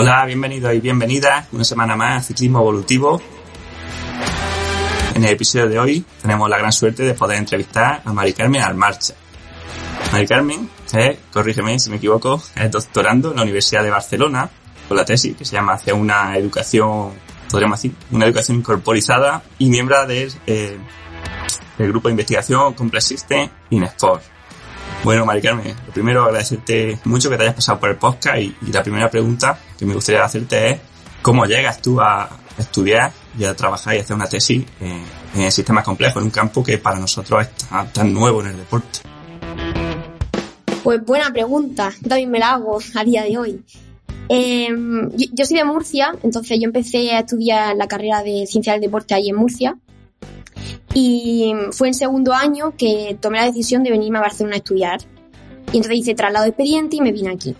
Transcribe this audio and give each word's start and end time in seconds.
Hola, 0.00 0.24
bienvenidos 0.26 0.72
y 0.74 0.80
bienvenidas 0.80 1.48
una 1.50 1.64
semana 1.64 1.96
más 1.96 2.28
Ciclismo 2.28 2.60
Evolutivo. 2.60 3.20
En 5.16 5.24
el 5.24 5.30
episodio 5.30 5.68
de 5.68 5.76
hoy 5.76 6.04
tenemos 6.22 6.48
la 6.48 6.56
gran 6.56 6.70
suerte 6.70 7.02
de 7.02 7.14
poder 7.14 7.36
entrevistar 7.36 8.00
a 8.04 8.12
Mari 8.12 8.32
Carmen 8.32 8.62
Almarcha. 8.62 9.14
Mari 10.12 10.28
Carmen, 10.28 10.70
eh, 10.92 11.18
corrígeme 11.32 11.80
si 11.80 11.90
me 11.90 11.96
equivoco, 11.96 12.40
es 12.54 12.70
doctorando 12.70 13.30
en 13.30 13.38
la 13.38 13.42
Universidad 13.42 13.82
de 13.82 13.90
Barcelona 13.90 14.48
con 14.86 14.96
la 14.96 15.04
tesis 15.04 15.36
que 15.36 15.44
se 15.44 15.56
llama 15.56 15.72
Hacia 15.72 15.96
una 15.96 16.36
educación, 16.36 17.14
podríamos 17.50 17.82
decir, 17.82 17.96
una 18.12 18.26
educación 18.26 18.58
incorporizada 18.58 19.42
y 19.58 19.68
miembro 19.68 20.06
del, 20.06 20.32
eh, 20.46 20.78
grupo 21.76 22.06
de 22.06 22.12
investigación 22.12 22.72
Complex 22.74 23.04
System 23.04 23.48
Sport. 23.68 24.37
Bueno, 25.08 25.24
Mari 25.24 25.40
Carmen, 25.40 25.74
lo 25.86 25.90
primero 25.94 26.24
agradecerte 26.24 26.98
mucho 27.04 27.30
que 27.30 27.38
te 27.38 27.44
hayas 27.44 27.54
pasado 27.54 27.80
por 27.80 27.88
el 27.88 27.96
podcast 27.96 28.42
y, 28.42 28.54
la 28.70 28.82
primera 28.82 29.10
pregunta 29.10 29.58
que 29.78 29.86
me 29.86 29.94
gustaría 29.94 30.22
hacerte 30.22 30.68
es 30.68 30.80
¿cómo 31.22 31.46
llegas 31.46 31.80
tú 31.80 31.98
a 31.98 32.28
estudiar 32.58 33.10
y 33.38 33.44
a 33.44 33.56
trabajar 33.56 33.96
y 33.96 34.00
hacer 34.00 34.14
una 34.14 34.26
tesis 34.26 34.66
en, 34.78 35.02
en 35.34 35.50
sistemas 35.50 35.82
complejos, 35.82 36.18
en 36.18 36.24
un 36.24 36.30
campo 36.30 36.62
que 36.62 36.76
para 36.76 36.98
nosotros 36.98 37.42
es 37.42 37.92
tan, 37.94 38.12
nuevo 38.12 38.42
en 38.42 38.48
el 38.48 38.58
deporte? 38.58 38.98
Pues 40.84 41.02
buena 41.02 41.32
pregunta, 41.32 41.90
yo 42.02 42.08
también 42.10 42.30
me 42.30 42.38
la 42.38 42.50
hago 42.50 42.78
a 42.94 43.02
día 43.02 43.22
de 43.22 43.38
hoy. 43.38 43.64
Em, 44.28 45.08
yo, 45.16 45.46
soy 45.46 45.56
de 45.56 45.64
Murcia, 45.64 46.12
entonces 46.22 46.58
yo 46.60 46.66
empecé 46.66 47.12
a 47.12 47.20
estudiar 47.20 47.74
la 47.76 47.88
carrera 47.88 48.22
de 48.22 48.46
Ciencia 48.46 48.74
del 48.74 48.82
Deporte 48.82 49.14
ahí 49.14 49.30
en 49.30 49.36
Murcia 49.36 49.78
y 50.94 51.52
fue 51.72 51.88
en 51.88 51.94
segundo 51.94 52.32
año 52.32 52.74
que 52.76 53.16
tomé 53.20 53.38
la 53.38 53.46
decisión 53.46 53.82
de 53.82 53.90
venirme 53.90 54.18
a 54.18 54.22
Barcelona 54.22 54.56
a 54.56 54.58
estudiar. 54.58 55.00
Y 55.72 55.76
entonces 55.76 55.98
hice 55.98 56.14
traslado 56.14 56.44
de 56.44 56.50
expediente 56.50 56.96
y 56.96 57.00
me 57.00 57.12
vine 57.12 57.30
aquí. 57.30 57.54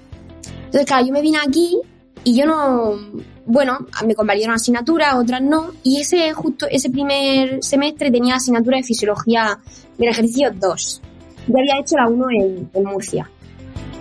Entonces, 0.64 0.86
claro, 0.86 1.06
yo 1.06 1.12
me 1.12 1.20
vine 1.20 1.38
aquí 1.38 1.78
y 2.24 2.36
yo 2.36 2.46
no, 2.46 2.98
bueno, 3.46 3.78
me 4.06 4.14
convalidaron 4.14 4.56
asignaturas, 4.56 5.14
otras 5.14 5.42
no. 5.42 5.72
Y 5.82 6.00
ese, 6.00 6.32
justo 6.32 6.66
ese 6.70 6.90
primer 6.90 7.62
semestre 7.62 8.10
tenía 8.10 8.36
asignatura 8.36 8.78
de 8.78 8.84
fisiología 8.84 9.58
del 9.98 10.08
ejercicio 10.08 10.50
2. 10.50 11.02
Yo 11.48 11.54
había 11.58 11.80
hecho 11.80 11.96
la 11.96 12.08
1 12.08 12.26
en, 12.30 12.70
en 12.72 12.84
Murcia. 12.84 13.30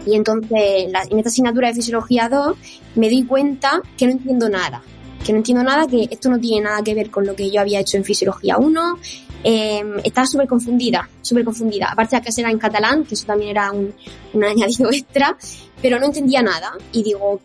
Y 0.05 0.15
entonces, 0.15 0.51
en 0.51 1.17
esta 1.17 1.29
asignatura 1.29 1.67
de 1.67 1.75
fisiología 1.75 2.29
2, 2.29 2.57
me 2.95 3.09
di 3.09 3.25
cuenta 3.25 3.81
que 3.97 4.05
no 4.05 4.13
entiendo 4.13 4.47
nada 4.47 4.81
que 5.27 5.33
no 5.33 5.39
entiendo 5.39 5.61
nada, 5.61 5.85
que 5.85 6.07
esto 6.09 6.29
no 6.29 6.39
tiene 6.39 6.61
nada 6.61 6.81
que 6.81 6.95
ver 6.95 7.11
con 7.11 7.25
lo 7.25 7.35
que 7.35 7.51
yo 7.51 7.59
había 7.59 7.81
hecho 7.81 7.97
en 7.97 8.05
Fisiología 8.05 8.57
1. 8.57 8.97
Eh, 9.43 9.83
estaba 10.05 10.25
súper 10.25 10.47
confundida, 10.47 11.09
súper 11.21 11.43
confundida. 11.43 11.89
Aparte 11.91 12.15
de 12.15 12.21
que 12.21 12.31
era 12.39 12.49
en 12.49 12.57
catalán, 12.57 13.03
que 13.03 13.15
eso 13.15 13.25
también 13.25 13.51
era 13.51 13.69
un, 13.73 13.93
un 14.31 14.43
añadido 14.45 14.89
extra, 14.89 15.37
pero 15.81 15.99
no 15.99 16.05
entendía 16.05 16.41
nada. 16.41 16.71
Y 16.93 17.03
digo, 17.03 17.41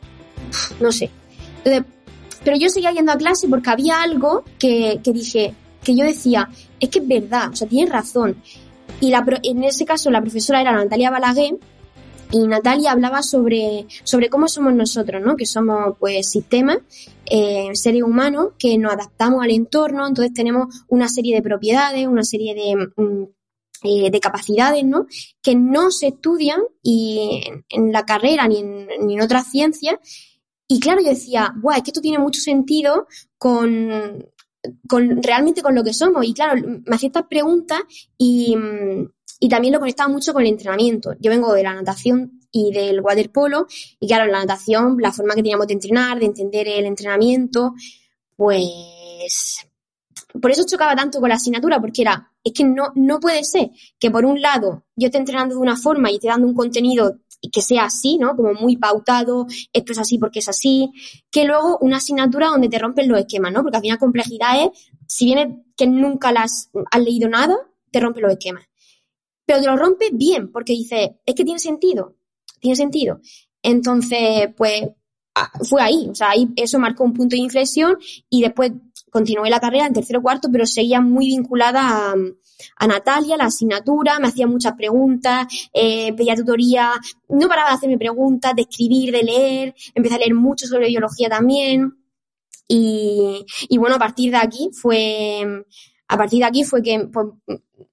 no 0.79 0.93
sé. 0.93 1.11
pero 2.45 2.57
yo 2.57 2.69
seguía 2.69 2.93
yendo 2.93 3.11
a 3.11 3.17
clase 3.17 3.49
porque 3.49 3.71
había 3.71 4.01
algo 4.01 4.45
que, 4.61 5.01
que 5.03 5.13
dije, 5.13 5.53
que 5.83 5.97
yo 5.97 6.05
decía, 6.05 6.49
es 6.79 6.89
que 6.89 7.01
es 7.01 7.09
verdad, 7.09 7.51
o 7.53 7.57
sea, 7.57 7.67
tienes 7.67 7.93
razón. 7.93 8.37
Y 9.01 9.11
la, 9.11 9.27
en 9.43 9.65
ese 9.65 9.85
caso 9.85 10.09
la 10.09 10.21
profesora 10.21 10.61
era 10.61 10.71
Natalia 10.71 11.11
Balaguer, 11.11 11.57
y 12.33 12.49
Natalia 12.49 12.93
hablaba 12.93 13.23
sobre, 13.23 13.87
sobre 14.05 14.31
cómo 14.31 14.49
somos 14.49 14.75
nosotros, 14.75 15.23
¿no? 15.23 15.37
Que 15.37 15.47
somos 15.47 15.97
pues 16.01 16.31
sistemas, 16.31 16.79
eh, 17.27 17.71
seres 17.75 18.03
humanos 18.03 18.55
que 18.59 18.79
nos 18.79 18.95
adaptamos 18.95 19.45
al 19.45 19.51
entorno, 19.51 20.07
entonces 20.07 20.33
tenemos 20.33 20.85
una 20.89 21.09
serie 21.09 21.37
de 21.37 21.43
propiedades, 21.43 22.09
una 22.09 22.25
serie 22.25 22.55
de, 22.55 22.89
mm, 22.97 23.25
eh, 23.85 24.11
de 24.11 24.21
capacidades, 24.21 24.83
¿no? 24.85 25.07
Que 25.43 25.55
no 25.55 25.91
se 25.91 26.09
estudian 26.09 26.61
y 26.83 27.43
en, 27.69 27.93
la 27.93 28.07
carrera 28.07 28.49
ni 28.49 28.61
en, 28.61 28.89
ni 29.01 29.15
en 29.15 29.21
otras 29.21 29.51
ciencias. 29.51 29.97
Y 30.67 30.81
claro, 30.81 31.03
yo 31.03 31.11
decía, 31.11 31.53
guau, 31.61 31.77
es 31.77 31.83
que 31.83 31.91
esto 31.91 32.01
tiene 32.01 32.19
mucho 32.19 32.41
sentido 32.41 33.07
con, 33.37 34.25
con 34.89 35.23
realmente 35.23 35.61
con 35.61 35.75
lo 35.75 35.85
que 35.85 35.93
somos. 35.93 36.25
Y 36.25 36.33
claro, 36.33 36.55
me 36.87 36.97
hacía 36.97 37.09
estas 37.09 37.27
preguntas 37.27 37.81
y, 38.17 38.57
mm, 38.57 39.09
y 39.43 39.49
también 39.49 39.75
lo 39.75 39.81
conectaba 39.81 40.09
mucho 40.09 40.33
con 40.33 40.43
el 40.43 40.51
entrenamiento. 40.51 41.15
Yo 41.19 41.29
vengo 41.29 41.53
de 41.53 41.65
la 41.65 41.75
natación 41.75 42.39
y 42.53 42.71
del 42.73 43.01
waterpolo 43.01 43.67
y 43.99 44.07
claro, 44.07 44.31
la 44.31 44.39
natación, 44.39 44.99
la 45.01 45.11
forma 45.11 45.35
que 45.35 45.43
teníamos 45.43 45.67
de 45.67 45.73
entrenar, 45.73 46.21
de 46.21 46.27
entender 46.27 46.69
el 46.69 46.87
entrenamiento, 46.87 47.75
pues 48.37 49.67
por 50.41 50.53
eso 50.53 50.63
chocaba 50.65 50.95
tanto 50.95 51.19
con 51.19 51.29
la 51.29 51.35
asignatura, 51.35 51.81
porque 51.81 52.03
era, 52.03 52.31
es 52.45 52.53
que 52.53 52.63
no, 52.63 52.93
no 52.95 53.19
puede 53.19 53.43
ser 53.43 53.71
que 53.99 54.13
por 54.13 54.25
un 54.25 54.41
lado 54.41 54.85
yo 54.95 55.07
esté 55.07 55.19
entrenando 55.19 55.57
de 55.57 55.61
una 55.61 55.77
forma 55.77 56.13
y 56.13 56.15
esté 56.15 56.29
dando 56.29 56.47
un 56.47 56.55
contenido 56.55 57.19
que 57.53 57.63
sea 57.63 57.87
así, 57.87 58.19
¿no? 58.19 58.37
Como 58.37 58.55
muy 58.55 58.77
pautado, 58.77 59.49
esto 59.73 59.91
es 59.91 59.99
así 59.99 60.19
porque 60.19 60.39
es 60.39 60.49
así, 60.49 60.93
que 61.33 61.47
luego 61.47 61.79
una 61.81 61.97
asignatura 61.97 62.47
donde 62.47 62.69
te 62.69 62.79
rompen 62.79 63.09
los 63.09 63.19
esquemas, 63.19 63.53
¿no? 63.53 63.63
Porque 63.63 63.79
al 63.79 63.83
final 63.83 63.99
complejidad 63.99 64.67
es, 64.67 64.89
si 65.09 65.25
viene 65.25 65.65
que 65.77 65.89
nunca 65.89 66.31
las 66.31 66.71
has 66.93 67.03
leído 67.03 67.29
nada, 67.29 67.59
te 67.91 67.99
rompe 67.99 68.21
los 68.21 68.31
esquemas 68.31 68.69
pero 69.53 69.61
te 69.61 69.67
lo 69.71 69.77
rompe 69.77 70.09
bien, 70.13 70.51
porque 70.51 70.73
dice, 70.73 71.17
es 71.27 71.35
que 71.35 71.45
tiene 71.45 71.59
sentido, 71.61 72.17
tiene 72.59 72.75
sentido. 72.75 73.21
Entonces, 73.63 74.49
pues 74.57 74.83
ah, 75.35 75.51
fue 75.69 75.83
ahí, 75.83 76.09
o 76.09 76.15
sea, 76.15 76.31
ahí 76.31 76.49
eso 76.57 76.79
marcó 76.79 77.05
un 77.05 77.13
punto 77.13 77.37
de 77.37 77.43
inflexión 77.43 77.99
y 78.31 78.41
después 78.41 78.73
continué 79.11 79.51
la 79.51 79.61
carrera 79.61 79.87
en 79.87 79.93
tercero 79.93 80.21
o 80.21 80.23
cuarto, 80.23 80.49
pero 80.51 80.65
seguía 80.65 81.03
muy 81.03 81.27
vinculada 81.27 82.15
a, 82.79 82.87
Natalia, 82.87 83.37
la 83.37 83.47
asignatura, 83.47 84.19
me 84.21 84.29
hacía 84.29 84.47
muchas 84.47 84.73
preguntas, 84.75 85.47
eh, 85.75 86.15
pedía 86.15 86.35
tutoría, 86.35 86.93
no 87.29 87.49
paraba 87.49 87.71
de 87.71 87.75
hacerme 87.75 87.99
preguntas, 87.99 88.55
de 88.55 88.63
escribir, 88.63 89.13
de 89.13 89.23
leer, 89.23 89.75
empecé 89.95 90.15
a 90.15 90.19
leer 90.19 90.35
mucho 90.35 90.67
sobre 90.67 90.89
biología 90.89 91.29
también. 91.29 91.99
Y 92.69 93.45
bueno, 93.77 93.97
a 93.97 93.99
partir 93.99 94.31
de 94.31 94.39
aquí 94.39 94.71
fue, 94.73 95.45
a 96.13 96.17
partir 96.19 96.41
de 96.41 96.45
aquí 96.45 96.63
fue 96.63 96.83
que 96.83 97.09
pues, 97.11 97.27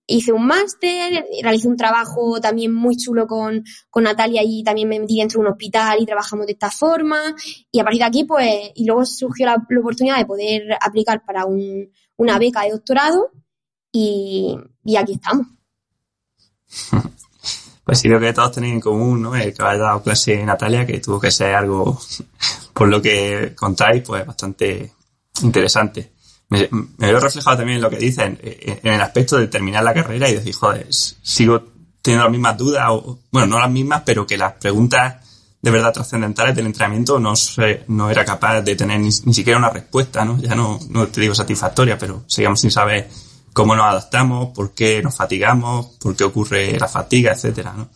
hice 0.05 0.33
un 0.33 0.45
máster, 0.45 1.25
realicé 1.41 1.69
un 1.69 1.77
trabajo 1.77 2.41
también 2.41 2.73
muy 2.73 2.97
chulo 2.97 3.25
con, 3.25 3.63
con 3.89 4.03
Natalia 4.03 4.41
y 4.43 4.61
también 4.61 4.89
me 4.89 4.99
metí 4.99 5.19
dentro 5.19 5.39
de 5.39 5.47
un 5.47 5.53
hospital 5.53 5.99
y 6.01 6.05
trabajamos 6.05 6.45
de 6.45 6.51
esta 6.51 6.69
forma. 6.69 7.33
Y 7.71 7.79
a 7.79 7.83
partir 7.85 8.01
de 8.01 8.05
aquí, 8.05 8.23
pues, 8.25 8.71
y 8.75 8.85
luego 8.85 9.05
surgió 9.05 9.45
la, 9.45 9.55
oportunidad 9.55 10.17
de 10.17 10.25
poder 10.25 10.63
aplicar 10.81 11.23
para 11.23 11.45
un, 11.45 11.89
una 12.17 12.37
beca 12.37 12.63
de 12.63 12.71
doctorado 12.71 13.31
y, 13.89 14.57
y 14.83 14.97
aquí 14.97 15.13
estamos. 15.13 15.47
Pues 17.85 18.01
sí, 18.01 18.07
creo 18.07 18.19
que 18.19 18.33
todos 18.33 18.51
tenéis 18.51 18.75
en 18.75 18.81
común, 18.81 19.19
¿no? 19.19 19.35
El 19.35 19.51
que 19.51 19.63
habéis 19.63 19.79
dado 19.79 20.03
clase 20.03 20.45
Natalia, 20.45 20.85
que 20.85 20.99
tuvo 20.99 21.19
que 21.19 21.31
ser 21.31 21.55
algo, 21.55 21.99
por 22.73 22.87
lo 22.87 23.01
que 23.01 23.55
contáis, 23.55 24.03
pues 24.03 24.27
bastante 24.27 24.91
interesante 25.41 26.11
me, 26.49 26.67
veo 26.97 27.19
reflejado 27.19 27.57
también 27.57 27.77
en 27.77 27.83
lo 27.83 27.89
que 27.89 27.97
dicen, 27.97 28.39
eh, 28.41 28.79
en, 28.83 28.93
el 28.93 29.01
aspecto 29.01 29.37
de 29.37 29.47
terminar 29.47 29.83
la 29.83 29.93
carrera 29.93 30.29
y 30.29 30.35
decir, 30.35 30.55
joder, 30.55 30.87
sigo 30.89 31.63
teniendo 32.01 32.25
las 32.25 32.31
mismas 32.31 32.57
dudas, 32.57 32.85
o, 32.89 33.19
bueno, 33.31 33.47
no 33.47 33.59
las 33.59 33.69
mismas, 33.69 34.01
pero 34.05 34.25
que 34.25 34.37
las 34.37 34.53
preguntas 34.53 35.15
de 35.61 35.71
verdad 35.71 35.91
trascendentales 35.91 36.55
del 36.55 36.67
entrenamiento 36.67 37.19
no, 37.19 37.33
no 37.87 38.09
era 38.09 38.25
capaz 38.25 38.61
de 38.61 38.75
tener 38.75 38.99
ni, 38.99 39.11
siquiera 39.11 39.59
una 39.59 39.69
respuesta, 39.69 40.23
¿no? 40.23 40.39
Ya 40.39 40.55
no, 40.55 40.79
no 40.89 41.07
te 41.07 41.21
digo 41.21 41.35
satisfactoria, 41.35 41.97
pero 41.97 42.23
seguimos 42.27 42.61
sin 42.61 42.71
saber 42.71 43.09
cómo 43.51 43.75
nos 43.75 43.85
adaptamos, 43.85 44.49
por 44.55 44.71
qué 44.71 45.03
nos 45.03 45.15
fatigamos, 45.15 45.87
por 46.01 46.15
qué 46.15 46.23
ocurre 46.23 46.79
la 46.79 46.87
fatiga, 46.87 47.33
etcétera, 47.33 47.73
¿no? 47.73 47.89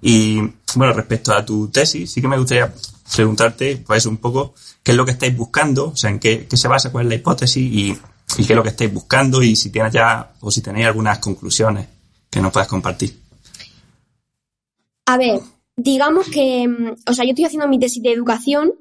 Y 0.00 0.40
bueno, 0.74 0.92
respecto 0.94 1.32
a 1.32 1.44
tu 1.44 1.68
tesis, 1.68 2.10
sí 2.10 2.20
que 2.20 2.28
me 2.28 2.38
gustaría 2.38 2.72
preguntarte, 3.14 3.76
pues 3.76 4.06
un 4.06 4.16
poco, 4.16 4.54
qué 4.82 4.92
es 4.92 4.96
lo 4.96 5.04
que 5.04 5.12
estáis 5.12 5.36
buscando, 5.36 5.88
o 5.88 5.96
sea, 5.96 6.10
en 6.10 6.18
qué, 6.18 6.46
se 6.50 6.68
basa, 6.68 6.90
cuál 6.90 7.06
es 7.06 7.08
la 7.10 7.14
hipótesis 7.16 7.62
y, 7.62 7.98
qué 8.36 8.42
es 8.42 8.56
lo 8.56 8.62
que 8.62 8.70
estáis 8.70 8.92
buscando 8.92 9.42
y 9.42 9.56
si 9.56 9.70
tienes 9.70 9.92
ya, 9.92 10.32
o 10.40 10.50
si 10.50 10.62
tenéis 10.62 10.86
algunas 10.86 11.18
conclusiones 11.18 11.86
que 12.30 12.40
nos 12.40 12.52
puedas 12.52 12.68
compartir. 12.68 13.20
A 15.06 15.18
ver, 15.18 15.40
digamos 15.76 16.28
que, 16.28 16.66
mm, 16.66 16.96
o 17.06 17.12
sea, 17.12 17.24
yo 17.24 17.30
estoy 17.30 17.44
haciendo 17.44 17.68
mi 17.68 17.78
tesis 17.78 18.02
de 18.02 18.12
educación, 18.12 18.72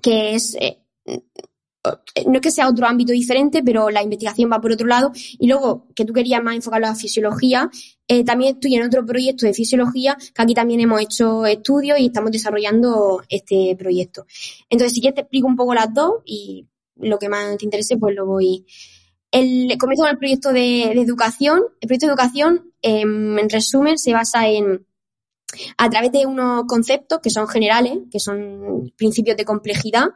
que 0.00 0.34
es 0.34 0.56
eh, 0.58 0.78
no 2.26 2.34
es 2.34 2.40
que 2.40 2.50
sea 2.50 2.68
otro 2.68 2.86
ámbito 2.86 3.12
diferente, 3.12 3.62
pero 3.62 3.90
la 3.90 4.02
investigación 4.02 4.50
va 4.52 4.60
por 4.60 4.72
otro 4.72 4.86
lado. 4.86 5.10
Y 5.14 5.48
luego, 5.48 5.88
que 5.94 6.04
tú 6.04 6.12
querías 6.12 6.42
más 6.42 6.54
enfocarlo 6.54 6.86
a 6.86 6.94
fisiología, 6.94 7.70
eh, 8.06 8.24
también 8.24 8.54
estoy 8.54 8.76
en 8.76 8.84
otro 8.84 9.04
proyecto 9.04 9.46
de 9.46 9.54
fisiología, 9.54 10.16
que 10.16 10.42
aquí 10.42 10.54
también 10.54 10.80
hemos 10.80 11.00
hecho 11.00 11.44
estudios 11.46 11.98
y 11.98 12.06
estamos 12.06 12.30
desarrollando 12.30 13.22
este 13.28 13.74
proyecto. 13.76 14.26
Entonces, 14.70 14.92
si 14.94 15.00
quieres 15.00 15.16
te 15.16 15.20
explico 15.22 15.48
un 15.48 15.56
poco 15.56 15.74
las 15.74 15.92
dos 15.92 16.22
y 16.24 16.66
lo 16.96 17.18
que 17.18 17.28
más 17.28 17.56
te 17.56 17.64
interese, 17.64 17.96
pues 17.96 18.14
lo 18.14 18.26
voy. 18.26 18.64
El, 19.30 19.76
comienzo 19.78 20.02
con 20.02 20.10
el 20.10 20.18
proyecto 20.18 20.52
de, 20.52 20.92
educación. 20.92 21.62
El 21.80 21.88
proyecto 21.88 22.06
de 22.06 22.12
educación, 22.12 22.72
em, 22.82 23.38
en 23.38 23.50
resumen, 23.50 23.98
se 23.98 24.12
basa 24.12 24.48
en 24.48 24.86
a 25.76 25.90
través 25.90 26.12
de 26.12 26.26
unos 26.26 26.64
conceptos 26.66 27.20
que 27.22 27.30
son 27.30 27.46
generales, 27.46 27.98
que 28.10 28.18
son 28.18 28.92
principios 28.96 29.36
de 29.36 29.44
complejidad, 29.44 30.06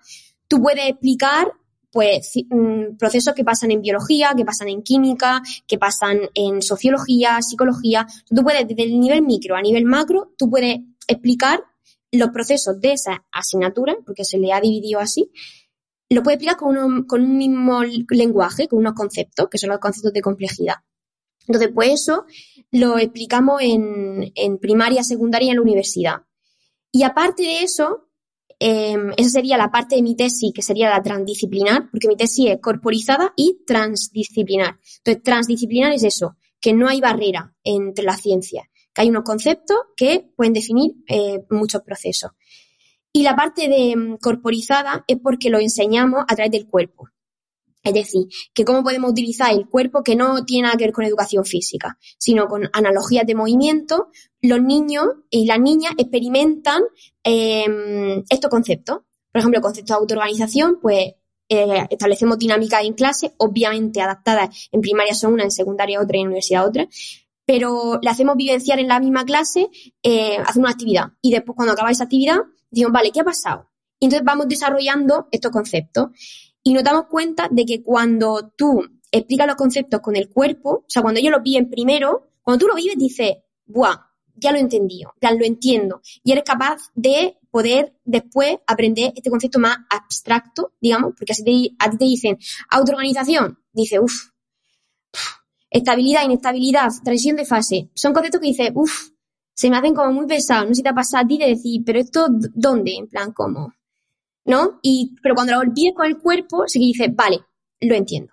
tú 0.48 0.62
puedes 0.62 0.88
explicar 0.88 1.52
pues 1.96 2.32
mm, 2.50 2.96
procesos 2.98 3.32
que 3.32 3.42
pasan 3.42 3.70
en 3.70 3.80
biología, 3.80 4.34
que 4.36 4.44
pasan 4.44 4.68
en 4.68 4.82
química, 4.82 5.40
que 5.66 5.78
pasan 5.78 6.28
en 6.34 6.60
sociología, 6.60 7.40
psicología. 7.40 8.06
Tú 8.28 8.42
puedes, 8.42 8.68
desde 8.68 8.82
el 8.82 9.00
nivel 9.00 9.22
micro 9.22 9.56
a 9.56 9.62
nivel 9.62 9.86
macro, 9.86 10.34
tú 10.36 10.50
puedes 10.50 10.78
explicar 11.08 11.64
los 12.12 12.30
procesos 12.30 12.78
de 12.80 12.92
esa 12.92 13.24
asignatura, 13.32 13.96
porque 14.04 14.24
se 14.24 14.38
le 14.38 14.52
ha 14.52 14.60
dividido 14.60 15.00
así, 15.00 15.30
lo 16.10 16.22
puede 16.22 16.34
explicar 16.34 16.58
con, 16.58 17.04
con 17.04 17.22
un 17.22 17.38
mismo 17.38 17.82
lenguaje, 18.10 18.68
con 18.68 18.80
unos 18.80 18.92
conceptos, 18.92 19.48
que 19.50 19.56
son 19.56 19.70
los 19.70 19.78
conceptos 19.78 20.12
de 20.12 20.20
complejidad. 20.20 20.76
Entonces, 21.46 21.70
pues 21.74 22.02
eso 22.02 22.26
lo 22.72 22.98
explicamos 22.98 23.62
en, 23.62 24.32
en 24.34 24.58
primaria, 24.58 25.02
secundaria 25.02 25.46
y 25.46 25.50
en 25.50 25.56
la 25.56 25.62
universidad. 25.62 26.16
Y 26.92 27.04
aparte 27.04 27.42
de 27.42 27.62
eso, 27.62 28.05
em, 28.58 29.12
esa 29.16 29.30
sería 29.30 29.56
la 29.56 29.70
parte 29.70 29.96
de 29.96 30.02
mi 30.02 30.16
tesis, 30.16 30.52
que 30.54 30.62
sería 30.62 30.90
la 30.90 31.02
transdisciplinar, 31.02 31.90
porque 31.90 32.08
mi 32.08 32.16
tesis 32.16 32.50
es 32.50 32.58
corporizada 32.60 33.32
y 33.36 33.58
transdisciplinar. 33.66 34.78
Entonces, 34.98 35.22
transdisciplinar 35.22 35.92
es 35.92 36.02
eso, 36.02 36.36
que 36.60 36.72
no 36.72 36.88
hay 36.88 37.00
barrera 37.00 37.54
entre 37.64 38.04
la 38.04 38.16
ciencia, 38.16 38.68
que 38.92 39.02
hay 39.02 39.10
unos 39.10 39.24
conceptos 39.24 39.76
que 39.96 40.30
pueden 40.36 40.52
definir 40.52 40.92
eh, 41.08 41.44
muchos 41.50 41.82
procesos. 41.82 42.30
Y 43.12 43.22
la 43.22 43.34
parte 43.34 43.68
de 43.68 43.92
em, 43.92 44.16
corporizada 44.18 45.04
es 45.06 45.18
porque 45.22 45.50
lo 45.50 45.58
enseñamos 45.58 46.24
a 46.28 46.34
través 46.34 46.52
del 46.52 46.68
cuerpo. 46.68 47.08
Es 47.86 47.94
decir, 47.94 48.26
que 48.52 48.64
cómo 48.64 48.82
podemos 48.82 49.12
utilizar 49.12 49.52
el 49.52 49.68
cuerpo 49.68 50.02
que 50.02 50.16
no 50.16 50.44
tiene 50.44 50.64
nada 50.64 50.76
que 50.76 50.86
ver 50.86 50.92
con 50.92 51.04
educación 51.04 51.44
física, 51.44 51.96
sino 52.18 52.48
con 52.48 52.68
analogías 52.72 53.24
de 53.24 53.36
movimiento, 53.36 54.08
los 54.42 54.60
niños 54.60 55.06
y 55.30 55.46
las 55.46 55.60
niñas 55.60 55.92
experimentan 55.96 56.82
em, 57.22 58.24
estos 58.28 58.50
conceptos. 58.50 59.02
Por 59.30 59.38
ejemplo, 59.38 59.58
el 59.58 59.62
concepto 59.62 59.92
de 59.92 60.00
autoorganización, 60.00 60.80
pues 60.82 61.12
eh, 61.48 61.86
establecemos 61.88 62.40
dinámicas 62.40 62.82
en 62.82 62.94
clase, 62.94 63.34
obviamente 63.36 64.00
adaptadas 64.00 64.68
en 64.72 64.80
primaria 64.80 65.14
son 65.14 65.34
una, 65.34 65.44
en 65.44 65.52
secundaria 65.52 66.00
otra 66.00 66.16
y 66.16 66.22
en 66.22 66.26
universidad 66.26 66.66
otra, 66.66 66.88
pero 67.44 68.00
le 68.02 68.10
hacemos 68.10 68.34
vivenciar 68.34 68.80
en 68.80 68.88
la 68.88 68.98
misma 68.98 69.24
clase, 69.24 69.68
eh, 70.02 70.38
hacemos 70.38 70.56
una 70.56 70.70
actividad 70.70 71.04
y 71.22 71.30
después 71.30 71.54
cuando 71.54 71.74
acaba 71.74 71.92
esa 71.92 72.02
actividad, 72.02 72.38
decimos, 72.68 72.90
vale, 72.90 73.12
¿qué 73.12 73.20
ha 73.20 73.24
pasado? 73.24 73.70
Y 74.00 74.06
entonces 74.06 74.24
vamos 74.24 74.48
desarrollando 74.48 75.28
estos 75.30 75.52
conceptos. 75.52 76.08
Y 76.66 76.72
nos 76.72 76.82
damos 76.82 77.06
cuenta 77.06 77.46
de 77.48 77.64
que 77.64 77.80
cuando 77.80 78.52
tú 78.56 78.84
explicas 79.12 79.46
los 79.46 79.54
conceptos 79.54 80.00
con 80.00 80.16
el 80.16 80.28
cuerpo, 80.28 80.70
o 80.70 80.84
sea, 80.88 81.00
cuando 81.00 81.20
ellos 81.20 81.30
lo 81.30 81.40
viven 81.40 81.70
primero, 81.70 82.32
cuando 82.42 82.58
tú 82.58 82.66
lo 82.66 82.74
vives 82.74 82.96
dices, 82.98 83.36
¡buah! 83.66 83.96
Ya 84.34 84.50
lo 84.50 84.58
he 84.58 84.62
entendido, 84.62 85.14
ya 85.22 85.30
lo 85.30 85.44
entiendo. 85.44 86.00
Y 86.24 86.32
eres 86.32 86.42
capaz 86.42 86.90
de 86.96 87.38
poder 87.52 87.96
después 88.04 88.56
aprender 88.66 89.12
este 89.14 89.30
concepto 89.30 89.60
más 89.60 89.78
abstracto, 89.88 90.72
digamos, 90.80 91.14
porque 91.16 91.34
así 91.34 91.76
a 91.78 91.88
ti 91.88 91.98
te 91.98 92.04
dicen 92.04 92.36
autoorganización, 92.68 93.60
dice, 93.72 94.00
uff, 94.00 94.30
estabilidad, 95.70 96.24
inestabilidad, 96.24 96.90
transición 97.04 97.36
de 97.36 97.44
fase. 97.44 97.90
Son 97.94 98.12
conceptos 98.12 98.40
que 98.40 98.48
dices, 98.48 98.72
uff, 98.74 99.10
se 99.54 99.70
me 99.70 99.76
hacen 99.76 99.94
como 99.94 100.12
muy 100.12 100.26
pesados. 100.26 100.64
No 100.64 100.70
sé 100.70 100.78
si 100.78 100.82
te 100.82 100.88
ha 100.88 100.94
pasado 100.94 101.22
a 101.22 101.28
ti 101.28 101.38
de 101.38 101.46
decir, 101.46 101.82
pero 101.86 102.00
esto, 102.00 102.26
¿dónde? 102.28 102.96
En 102.96 103.06
plan, 103.06 103.32
¿cómo? 103.32 103.72
¿No? 104.46 104.78
Y, 104.82 105.14
pero 105.22 105.34
cuando 105.34 105.52
lo 105.52 105.60
olvides 105.60 105.94
con 105.94 106.06
el 106.06 106.18
cuerpo, 106.18 106.64
sí 106.66 106.78
que 106.78 106.86
dices, 106.86 107.14
vale, 107.14 107.40
lo 107.80 107.94
entiendo. 107.94 108.32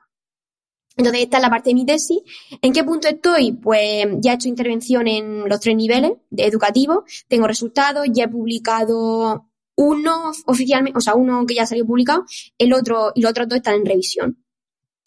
Entonces, 0.95 1.23
esta 1.23 1.37
es 1.37 1.43
la 1.43 1.49
parte 1.49 1.71
de 1.71 1.73
mi 1.73 1.85
tesis. 1.85 2.19
¿En 2.61 2.71
qué 2.71 2.83
punto 2.83 3.07
estoy? 3.07 3.53
Pues 3.53 4.05
ya 4.19 4.33
he 4.33 4.35
hecho 4.35 4.47
intervención 4.47 5.07
en 5.07 5.49
los 5.49 5.59
tres 5.59 5.75
niveles 5.75 6.13
educativos, 6.37 7.03
tengo 7.27 7.47
resultados, 7.47 8.05
ya 8.11 8.25
he 8.25 8.29
publicado 8.29 9.49
uno 9.75 10.31
oficialmente, 10.45 10.97
o 10.97 11.01
sea, 11.01 11.15
uno 11.15 11.45
que 11.47 11.55
ya 11.55 11.65
salió 11.65 11.85
publicado, 11.85 12.25
el 12.59 12.73
otro 12.73 13.11
y 13.15 13.21
los 13.21 13.31
otros 13.31 13.49
dos 13.49 13.57
están 13.57 13.75
en 13.75 13.85
revisión. 13.85 14.45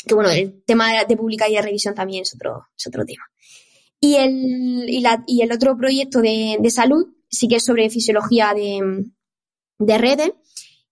Que 0.05 0.15
bueno, 0.15 0.31
el 0.31 0.63
tema 0.65 1.05
de, 1.05 1.17
publicar 1.17 1.51
y 1.51 1.55
de 1.55 1.63
revisión 1.63 1.95
también 1.95 2.23
es 2.23 2.35
otro, 2.35 2.67
es 2.77 2.87
otro 2.87 3.05
tema. 3.05 3.25
Y 4.01 4.17
el, 4.17 4.87
y, 4.89 5.01
la, 5.01 5.23
y 5.27 5.43
el 5.43 5.53
otro 5.53 5.77
proyecto 5.77 6.21
de, 6.21 6.59
de 6.61 6.71
salud 6.71 7.07
sí 7.29 7.49
que 7.49 7.57
es 7.57 7.65
sobre 7.65 7.91
fisiología 7.91 8.55
de, 8.55 9.05
de 9.79 9.99
redes 9.99 10.33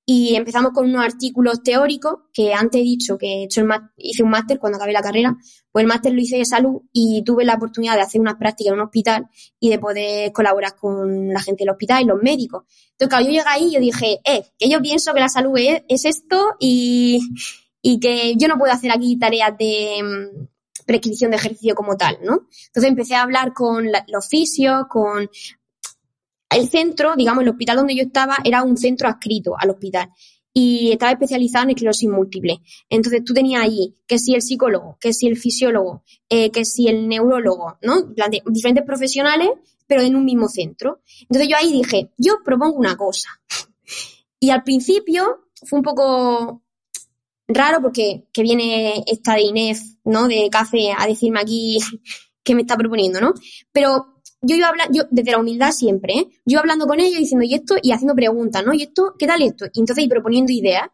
y 0.06 0.34
empezamos 0.34 0.72
con 0.72 0.86
unos 0.86 1.04
artículos 1.04 1.62
teóricos 1.62 2.16
que 2.32 2.52
antes 2.52 2.80
he 2.80 2.84
dicho 2.84 3.16
que 3.16 3.26
he 3.26 3.44
hecho 3.44 3.62
el 3.62 3.68
hice 3.96 4.22
un 4.22 4.30
máster 4.30 4.58
cuando 4.58 4.76
acabé 4.76 4.92
la 4.92 5.00
carrera, 5.00 5.34
pues 5.72 5.82
el 5.82 5.88
máster 5.88 6.12
lo 6.12 6.20
hice 6.20 6.36
de 6.36 6.44
salud 6.44 6.82
y 6.92 7.22
tuve 7.24 7.44
la 7.44 7.54
oportunidad 7.54 7.94
de 7.94 8.02
hacer 8.02 8.20
unas 8.20 8.34
prácticas 8.36 8.72
en 8.72 8.80
un 8.80 8.84
hospital 8.84 9.26
y 9.58 9.70
de 9.70 9.78
poder 9.78 10.32
colaborar 10.32 10.76
con 10.76 11.28
la 11.28 11.40
gente 11.40 11.64
del 11.64 11.70
hospital 11.70 12.02
y 12.02 12.06
los 12.06 12.22
médicos. 12.22 12.64
Entonces, 12.92 13.08
cuando 13.08 13.30
yo 13.30 13.38
llegué 13.38 13.48
ahí, 13.48 13.72
yo 13.72 13.80
dije, 13.80 14.20
eh, 14.24 14.44
que 14.58 14.68
yo 14.68 14.80
pienso 14.82 15.14
que 15.14 15.20
la 15.20 15.28
salud 15.30 15.58
es, 15.58 16.04
esto 16.04 16.54
y, 16.60 17.20
y 17.80 17.98
que 17.98 18.34
yo 18.36 18.46
no 18.48 18.58
puedo 18.58 18.72
hacer 18.72 18.90
aquí 18.90 19.18
tareas 19.18 19.56
de 19.58 20.02
mm, 20.02 20.46
prescripción 20.84 21.30
de 21.30 21.38
ejercicio 21.38 21.74
como 21.74 21.96
tal, 21.96 22.18
¿no? 22.22 22.46
Entonces 22.66 22.90
empecé 22.90 23.14
a 23.14 23.22
hablar 23.22 23.54
con 23.54 23.86
los 24.08 24.28
fisios, 24.28 24.84
con 24.90 25.30
el 26.50 26.68
centro, 26.68 27.14
digamos, 27.16 27.42
el 27.42 27.50
hospital 27.50 27.76
donde 27.76 27.96
yo 27.96 28.02
estaba 28.02 28.36
era 28.44 28.62
un 28.62 28.76
centro 28.76 29.08
adscrito 29.08 29.54
al 29.58 29.70
hospital 29.70 30.10
y 30.56 30.92
estaba 30.92 31.12
especializado 31.12 31.64
en 31.64 31.70
esclerosis 31.70 32.08
múltiple. 32.08 32.60
Entonces 32.88 33.24
tú 33.24 33.34
tenías 33.34 33.62
ahí 33.62 33.94
que 34.06 34.18
si 34.18 34.34
el 34.34 34.42
psicólogo, 34.42 34.96
que 35.00 35.12
si 35.12 35.26
el 35.26 35.36
fisiólogo, 35.36 36.04
eh, 36.28 36.50
que 36.50 36.64
si 36.64 36.86
el 36.86 37.08
neurólogo, 37.08 37.76
¿no? 37.82 38.14
diferentes 38.46 38.84
profesionales, 38.84 39.48
pero 39.86 40.02
en 40.02 40.14
un 40.14 40.24
mismo 40.24 40.48
centro. 40.48 41.00
Entonces 41.22 41.48
yo 41.48 41.56
ahí 41.56 41.72
dije, 41.72 42.12
yo 42.16 42.34
propongo 42.44 42.76
una 42.76 42.96
cosa. 42.96 43.28
Y 44.38 44.50
al 44.50 44.62
principio 44.62 45.48
fue 45.66 45.80
un 45.80 45.84
poco 45.84 46.62
raro 47.48 47.82
porque 47.82 48.28
que 48.32 48.42
viene 48.42 49.04
esta 49.06 49.34
de 49.34 49.42
Inés, 49.42 49.96
¿no? 50.04 50.28
De 50.28 50.48
café 50.50 50.92
a 50.96 51.06
decirme 51.06 51.40
aquí 51.40 51.78
qué 52.42 52.54
me 52.54 52.62
está 52.62 52.76
proponiendo, 52.76 53.20
¿no? 53.20 53.34
Pero 53.72 54.13
yo 54.44 54.56
iba 54.56 54.72
yo 54.90 55.02
desde 55.10 55.32
la 55.32 55.38
humildad 55.38 55.72
siempre, 55.72 56.14
¿eh? 56.14 56.28
yo 56.44 56.58
hablando 56.58 56.86
con 56.86 57.00
ellos 57.00 57.18
diciendo 57.18 57.44
y 57.44 57.54
esto 57.54 57.76
y 57.82 57.92
haciendo 57.92 58.14
preguntas, 58.14 58.64
¿no? 58.64 58.72
Y 58.74 58.82
esto, 58.82 59.14
¿qué 59.18 59.26
tal 59.26 59.42
esto? 59.42 59.66
Y 59.72 59.80
entonces 59.80 60.04
y 60.04 60.08
proponiendo 60.08 60.52
ideas. 60.52 60.88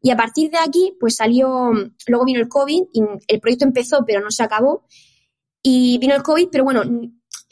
Y 0.00 0.10
a 0.10 0.16
partir 0.16 0.50
de 0.50 0.58
aquí, 0.58 0.96
pues 0.98 1.16
salió, 1.16 1.72
luego 2.06 2.24
vino 2.24 2.40
el 2.40 2.48
COVID 2.48 2.82
y 2.92 3.02
el 3.28 3.40
proyecto 3.40 3.64
empezó, 3.64 4.04
pero 4.06 4.20
no 4.20 4.30
se 4.30 4.42
acabó. 4.42 4.84
Y 5.62 5.98
vino 5.98 6.14
el 6.14 6.22
COVID, 6.22 6.48
pero 6.50 6.64
bueno, 6.64 6.82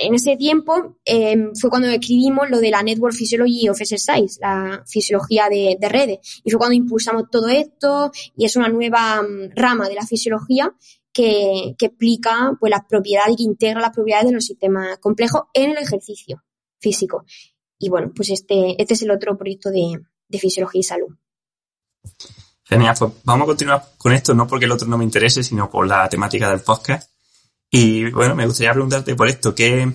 en 0.01 0.15
ese 0.15 0.37
tiempo 0.37 0.97
em, 1.05 1.55
fue 1.55 1.71
cuando 1.71 1.89
escribimos 1.89 2.49
lo 2.51 2.59
de 2.59 2.71
la 2.71 2.83
Network 2.83 3.15
Physiology 3.15 3.69
of 3.69 3.81
Exercise, 3.81 4.39
la 4.41 4.83
fisiología 4.87 5.49
de, 5.49 5.77
de, 5.79 5.89
redes. 5.89 6.41
Y 6.43 6.51
fue 6.51 6.59
cuando 6.59 6.75
impulsamos 6.75 7.25
todo 7.31 7.49
esto 7.49 8.11
y 8.37 8.47
es 8.47 8.57
una 8.57 8.69
nueva 8.69 9.23
mm, 9.23 9.51
rama 9.55 9.89
de 9.89 9.95
la 9.95 10.07
fisiología 10.07 10.75
que, 11.13 11.75
explica 11.79 12.57
pues, 12.59 12.71
las 12.71 12.85
propiedades 12.89 13.35
y 13.35 13.37
que 13.37 13.43
integra 13.43 13.81
las 13.81 13.95
propiedades 13.95 14.27
de 14.29 14.33
los 14.35 14.45
sistemas 14.45 14.99
complejos 14.99 15.43
en 15.55 15.71
el 15.71 15.79
ejercicio 15.79 16.43
físico. 16.79 17.25
Y 17.79 17.89
bueno, 17.89 18.13
pues 18.15 18.31
este, 18.31 18.81
este 18.81 18.95
es 18.95 19.03
el 19.03 19.11
otro 19.11 19.37
proyecto 19.37 19.71
de, 19.71 20.01
fisiología 20.39 20.81
y 20.81 20.85
salud. 20.85 21.17
Genial, 22.65 22.95
pues 22.99 23.13
vamos 23.25 23.45
a 23.45 23.47
continuar 23.47 23.85
con 23.99 24.13
esto, 24.13 24.35
no 24.35 24.47
porque 24.47 24.67
el 24.67 24.73
otro 24.73 24.87
no 24.87 24.97
me 24.97 25.05
interese, 25.05 25.43
sino 25.43 25.69
por 25.69 25.87
la 25.87 26.09
temática 26.09 26.49
del 26.49 26.61
podcast. 26.61 27.11
Y 27.71 28.11
bueno, 28.11 28.35
me 28.35 28.47
gustaría 28.47 28.73
preguntarte 28.73 29.15
por 29.17 29.29
esto, 29.29 29.55
¿qué, 29.55 29.93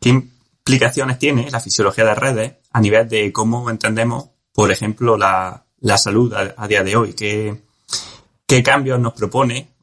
qué 0.00 0.08
implicaciones 0.10 1.18
tiene 1.18 1.50
la 1.50 1.60
fisiología 1.60 2.04
de 2.04 2.14
redes 2.14 2.52
a 2.72 2.80
nivel 2.80 3.08
de 3.08 3.32
cómo 3.32 3.70
entendemos, 3.70 4.30
por 4.52 4.70
ejemplo, 4.70 5.16
la, 5.16 5.64
salud 5.96 6.34
a, 6.34 6.68
día 6.68 6.82
de 6.82 6.96
hoy? 6.96 7.14
¿Qué, 7.14 7.62
¿Qué 8.46 8.62
cambios 8.62 9.00
nos 9.00 9.14
propone 9.14 9.75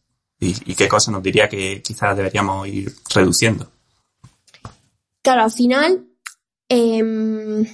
y, 0.43 0.75
qué 0.75 0.88
cosas 0.88 1.13
nos 1.13 1.23
diría 1.23 1.47
que 1.47 1.81
quizás 1.81 2.15
deberíamos 2.15 2.67
ir 2.67 2.93
reduciendo. 3.13 3.71
Claro, 5.21 5.43
al 5.43 5.51
final 5.51 6.05
em, 6.67 7.65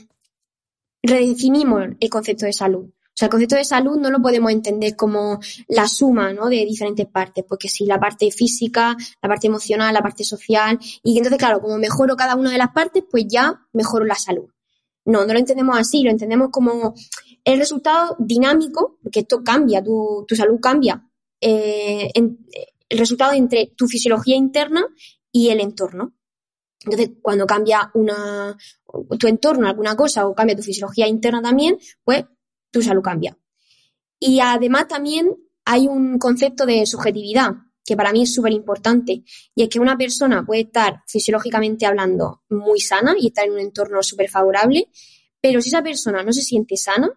redefinimos 1.01 1.89
el 1.99 2.09
concepto 2.09 2.45
de 2.45 2.53
salud. 2.53 2.85
O 2.85 3.19
sea, 3.19 3.25
el 3.25 3.31
concepto 3.31 3.55
de 3.55 3.65
salud 3.65 3.97
no 3.97 4.09
lo 4.11 4.21
podemos 4.21 4.51
entender 4.51 4.95
como 4.95 5.39
la 5.67 5.87
suma 5.87 6.31
¿no? 6.31 6.47
de 6.47 6.65
diferentes 6.65 7.05
partes, 7.07 7.43
porque 7.47 7.67
si 7.67 7.85
la 7.85 7.99
parte 7.99 8.31
física, 8.31 8.95
la 9.21 9.29
parte 9.29 9.47
emocional, 9.47 9.93
la 9.93 10.01
parte 10.01 10.23
social, 10.23 10.79
y 11.03 11.17
entonces, 11.17 11.37
claro, 11.37 11.59
como 11.59 11.77
mejoro 11.77 12.15
cada 12.15 12.35
una 12.35 12.51
de 12.51 12.57
las 12.57 12.71
partes, 12.71 13.03
pues 13.09 13.25
ya 13.27 13.65
mejoro 13.73 14.05
la 14.05 14.15
salud. 14.15 14.49
No, 15.05 15.25
no 15.25 15.33
lo 15.33 15.39
entendemos 15.39 15.77
así, 15.77 16.03
lo 16.03 16.11
entendemos 16.11 16.49
como 16.51 16.93
el 17.43 17.59
resultado 17.59 18.15
dinámico, 18.19 18.99
porque 19.01 19.21
esto 19.21 19.43
cambia, 19.43 19.83
tu, 19.83 20.23
tu 20.27 20.35
salud 20.35 20.59
cambia 20.61 21.08
eh, 21.41 22.11
el 22.13 22.97
resultado 22.97 23.33
entre 23.33 23.73
tu 23.75 23.87
fisiología 23.87 24.35
interna 24.35 24.85
y 25.31 25.49
el 25.49 25.59
entorno. 25.61 26.13
Entonces, 26.83 27.11
cuando 27.21 27.45
cambia 27.45 27.91
una, 27.93 28.57
tu 29.19 29.27
entorno, 29.27 29.67
alguna 29.67 29.95
cosa, 29.95 30.27
o 30.27 30.33
cambia 30.33 30.55
tu 30.55 30.63
fisiología 30.63 31.07
interna 31.07 31.41
también, 31.41 31.77
pues 32.03 32.25
tu 32.71 32.81
salud 32.81 33.01
cambia. 33.01 33.37
Y 34.19 34.39
además 34.39 34.87
también 34.87 35.35
hay 35.65 35.87
un 35.87 36.17
concepto 36.17 36.65
de 36.65 36.85
subjetividad, 36.85 37.51
que 37.85 37.95
para 37.95 38.11
mí 38.11 38.23
es 38.23 38.33
súper 38.33 38.53
importante, 38.53 39.23
y 39.55 39.63
es 39.63 39.69
que 39.69 39.79
una 39.79 39.97
persona 39.97 40.45
puede 40.45 40.61
estar 40.61 41.03
fisiológicamente 41.07 41.85
hablando 41.85 42.43
muy 42.49 42.79
sana 42.79 43.15
y 43.17 43.27
estar 43.27 43.45
en 43.45 43.53
un 43.53 43.59
entorno 43.59 44.01
súper 44.01 44.29
favorable, 44.29 44.89
pero 45.41 45.61
si 45.61 45.69
esa 45.69 45.83
persona 45.83 46.23
no 46.23 46.33
se 46.33 46.41
siente 46.41 46.77
sana, 46.77 47.09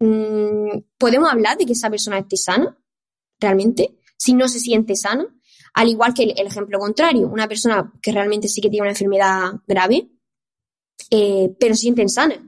mm, 0.00 0.78
¿podemos 0.98 1.30
hablar 1.30 1.56
de 1.58 1.66
que 1.66 1.72
esa 1.72 1.90
persona 1.90 2.18
esté 2.18 2.36
sana? 2.36 2.78
Realmente, 3.44 3.98
si 4.16 4.34
no 4.34 4.48
se 4.48 4.58
siente 4.58 4.96
sana. 4.96 5.26
Al 5.74 5.88
igual 5.88 6.14
que 6.14 6.24
el, 6.24 6.46
ejemplo 6.46 6.78
contrario, 6.78 7.28
una 7.28 7.48
persona 7.48 7.92
que 8.00 8.12
realmente 8.12 8.48
sí 8.48 8.60
que 8.60 8.70
tiene 8.70 8.82
una 8.82 8.92
enfermedad 8.92 9.52
grave, 9.66 10.08
eh, 11.10 11.54
pero 11.58 11.74
se 11.74 11.82
sienten 11.82 12.08
sanas 12.08 12.38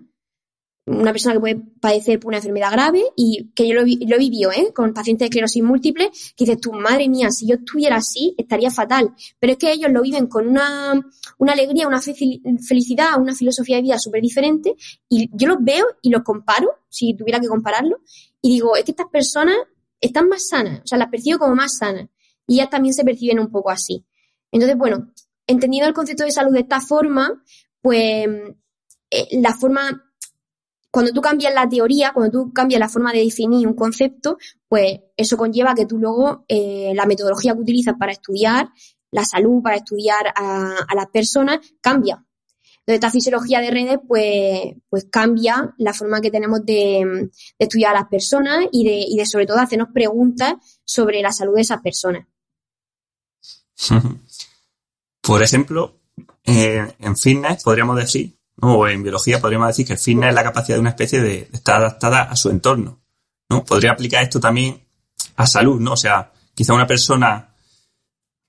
una 0.87 1.13
persona 1.13 1.35
que 1.35 1.41
puede 1.41 1.57
padecer 1.81 2.21
por 2.21 2.29
una 2.29 2.37
enfermedad 2.37 2.71
grave 2.71 3.03
y 3.17 3.51
que 3.55 3.67
yo 3.67 3.75
lo, 3.75 3.81
lo 3.81 3.87
he 3.87 4.19
vivido, 4.19 4.53
¿eh? 4.53 4.73
Con 4.73 4.95
pacientes 4.95 5.25
de 5.25 5.27
esclerosis 5.27 5.63
múltiple, 5.63 6.11
que 6.37 6.45
dices 6.45 6.61
tú, 6.61 6.73
madre 6.73 7.09
mía, 7.09 7.31
si 7.31 7.49
yo 7.49 7.57
estuviera 7.57 7.97
así, 7.97 8.35
estaría 8.39 8.71
fatal. 8.71 9.13
Pero 9.41 9.55
es 9.55 9.59
que 9.59 9.73
ellos 9.73 9.91
lo 9.91 10.03
viven 10.03 10.29
con 10.29 10.47
una, 10.47 10.93
una 11.39 11.53
alegría, 11.53 11.89
una 11.89 12.01
felicidad, 12.01 13.21
una 13.21 13.35
filosofía 13.35 13.77
de 13.77 13.83
vida 13.83 13.99
súper 13.99 14.23
diferente 14.23 14.77
y 15.09 15.29
yo 15.33 15.49
los 15.49 15.59
veo 15.61 15.87
y 16.03 16.11
los 16.11 16.23
comparo, 16.23 16.71
si 16.89 17.15
tuviera 17.15 17.41
que 17.41 17.49
compararlo, 17.49 17.99
y 18.41 18.51
digo, 18.51 18.77
es 18.77 18.85
que 18.85 18.93
estas 18.93 19.09
personas 19.09 19.57
están 20.01 20.29
más 20.29 20.49
sanas, 20.49 20.81
o 20.81 20.87
sea, 20.87 20.99
las 20.99 21.09
percibo 21.09 21.39
como 21.39 21.55
más 21.55 21.79
sanas 21.79 22.09
y 22.47 22.55
ellas 22.55 22.71
también 22.71 22.95
se 22.95 23.05
perciben 23.05 23.41
un 23.41 23.51
poco 23.51 23.71
así. 23.71 24.05
Entonces, 24.53 24.77
bueno, 24.77 25.13
entendiendo 25.47 25.89
el 25.89 25.95
concepto 25.95 26.25
de 26.25 26.31
salud 26.31 26.53
de 26.53 26.61
esta 26.61 26.81
forma, 26.81 27.43
pues 27.81 28.29
eh, 29.11 29.41
la 29.41 29.55
forma 29.55 30.03
cuando 30.97 31.13
tú 31.13 31.21
cambias 31.21 31.53
la 31.53 31.69
teoría, 31.69 32.13
cuando 32.15 32.33
tú 32.33 32.53
cambias 32.55 32.81
la 32.81 32.89
forma 32.89 33.13
de 33.13 33.19
definir 33.19 33.69
un 33.69 33.75
concepto, 33.75 34.39
pues 34.67 34.99
eso 35.15 35.37
conlleva 35.37 35.75
que 35.75 35.85
tú 35.85 35.99
luego 35.99 36.47
eh, 36.49 36.93
la 36.95 37.05
metodología 37.05 37.53
que 37.53 37.61
utilizas 37.61 37.97
para 37.99 38.13
estudiar 38.13 38.71
la 39.11 39.23
salud, 39.25 39.63
para 39.63 39.77
estudiar 39.77 40.33
a, 40.35 40.95
las 40.95 41.07
personas, 41.13 41.59
cambia. 41.83 42.25
Entonces, 42.87 43.05
esta 43.05 43.11
fisiología 43.11 43.61
de 43.61 43.71
redes, 43.73 43.99
pues, 44.07 44.77
pues 44.89 45.09
cambia 45.11 45.75
la 45.77 45.93
forma 45.93 46.21
que 46.21 46.31
tenemos 46.31 46.65
de, 46.65 47.31
estudiar 47.59 47.97
a 47.97 48.01
las 48.01 48.09
personas 48.09 48.67
y 48.71 48.85
de, 48.85 49.05
y 49.09 49.17
de, 49.17 49.27
sobre 49.27 49.45
todo, 49.45 49.59
hacernos 49.59 49.89
preguntas 49.93 50.55
sobre 50.85 51.21
la 51.21 51.33
salud 51.33 51.57
de 51.57 51.63
esas 51.63 51.81
personas. 51.81 52.29
Por 55.21 55.43
ejemplo, 55.43 55.99
eh, 56.45 56.95
en 57.01 57.17
fitness 57.17 57.65
podríamos 57.65 57.97
decir 57.97 58.39
o 58.61 58.87
en 58.87 59.03
biología 59.03 59.41
podríamos 59.41 59.69
decir 59.69 59.85
que 59.85 59.95
el 59.95 59.99
fitness 59.99 60.29
es 60.29 60.35
la 60.35 60.45
capacidad 60.45 60.77
de 60.77 60.81
una 60.81 60.91
especie 60.91 61.21
de, 61.21 61.49
estar 61.53 61.77
adaptada 61.77 62.23
a 62.23 62.37
su 62.37 62.51
entorno. 62.51 63.03
¿no? 63.51 63.65
Podría 63.65 63.93
aplicar 63.93 64.23
esto 64.23 64.39
también 64.39 64.81
a 65.35 65.47
salud, 65.47 65.81
¿no? 65.81 65.93
O 65.93 65.97
sea, 65.97 66.33
quizá 66.55 66.73
una 66.73 66.87
persona, 66.87 67.53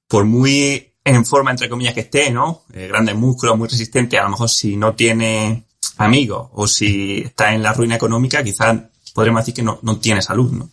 por 0.07 0.25
muy 0.25 0.86
en 1.15 1.25
forma, 1.25 1.51
entre 1.51 1.69
comillas, 1.69 1.93
que 1.93 2.01
esté, 2.01 2.31
¿no? 2.31 2.63
Eh, 2.73 2.87
grandes 2.87 3.15
músculos, 3.15 3.57
muy 3.57 3.67
resistente, 3.67 4.17
a 4.17 4.23
lo 4.23 4.29
mejor 4.29 4.49
si 4.49 4.75
no 4.75 4.93
tiene 4.95 5.65
amigos 5.97 6.49
o 6.53 6.67
si 6.67 7.21
está 7.21 7.53
en 7.53 7.63
la 7.63 7.73
ruina 7.73 7.95
económica, 7.95 8.43
quizás 8.43 8.79
podríamos 9.13 9.41
decir 9.41 9.55
que 9.55 9.63
no, 9.63 9.79
no 9.81 9.99
tiene 9.99 10.21
salud, 10.21 10.51
¿no? 10.51 10.69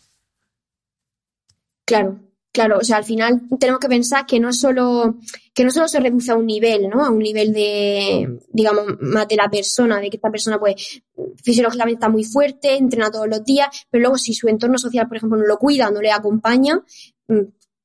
Claro, 1.85 2.19
Claro, 2.55 2.79
o 2.79 2.85
sea, 2.85 2.99
al 2.99 3.05
final 3.05 3.43
tenemos 3.59 3.81
que 3.81 3.89
pensar 3.89 4.27
que 4.27 4.39
no 4.39 4.53
solo, 4.53 5.17
que 5.53 5.65
no 5.65 5.73
solo 5.73 5.89
se 5.89 5.99
reduce 5.99 6.31
a 6.31 6.37
un 6.37 6.47
nivel, 6.47 6.89
¿no? 6.89 7.05
A 7.05 7.11
un 7.11 7.19
nivel 7.19 7.53
de, 7.53 8.39
digamos, 8.53 8.85
más 9.01 9.27
de 9.27 9.35
la 9.35 9.51
persona, 9.51 9.99
de 9.99 10.09
que 10.09 10.19
esta 10.19 10.31
persona, 10.31 10.61
pues, 10.61 11.03
fisiológicamente 11.43 11.97
está 11.97 12.09
muy 12.09 12.23
fuerte, 12.23 12.77
entrena 12.77 13.11
todos 13.11 13.27
los 13.27 13.45
días, 13.45 13.67
pero 13.91 14.03
luego 14.03 14.19
si 14.19 14.35
su 14.35 14.47
entorno 14.47 14.79
social, 14.79 15.09
por 15.09 15.17
ejemplo, 15.17 15.37
no 15.37 15.47
lo 15.47 15.59
cuida, 15.59 15.91
no 15.91 16.01
le 16.01 16.13
acompaña, 16.13 16.81
mm, 17.27 17.41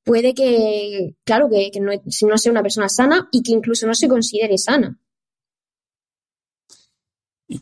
puede 0.10 0.34
que, 0.34 1.16
claro, 1.24 1.48
que, 1.51 1.80
no, 1.80 1.92
no 1.94 2.38
sea 2.39 2.51
una 2.51 2.63
persona 2.63 2.89
sana 2.89 3.30
y 3.32 3.44
que 3.44 3.51
incluso 3.51 3.86
no 3.86 3.94
se 3.94 4.10
considere 4.10 4.58
sana. 4.58 5.00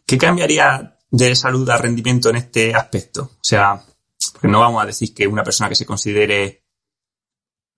¿Qué 0.06 0.18
cambiaría 0.18 0.98
de 1.12 1.36
salud 1.36 1.70
a 1.70 1.78
rendimiento 1.78 2.30
en 2.30 2.38
este 2.38 2.74
aspecto? 2.74 3.32
O 3.34 3.44
sea, 3.44 3.84
porque 4.32 4.48
no 4.48 4.62
vamos 4.62 4.82
a 4.82 4.86
decir 4.86 5.14
que 5.14 5.28
una 5.28 5.44
persona 5.44 5.68
que 5.68 5.76
se 5.76 5.86
considere 5.86 6.64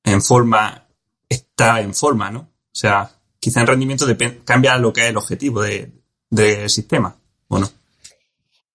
en 0.03 0.21
forma 0.21 0.87
está 1.27 1.81
en 1.81 1.95
forma, 1.95 2.29
¿no? 2.29 2.41
O 2.41 2.75
sea, 2.75 3.09
quizá 3.39 3.61
en 3.61 3.67
rendimiento 3.67 4.05
cambia 4.45 4.77
lo 4.77 4.93
que 4.93 5.01
es 5.01 5.09
el 5.09 5.17
objetivo 5.17 5.63
del 5.63 6.69
sistema, 6.69 7.19
¿o 7.47 7.57
no? 7.57 7.67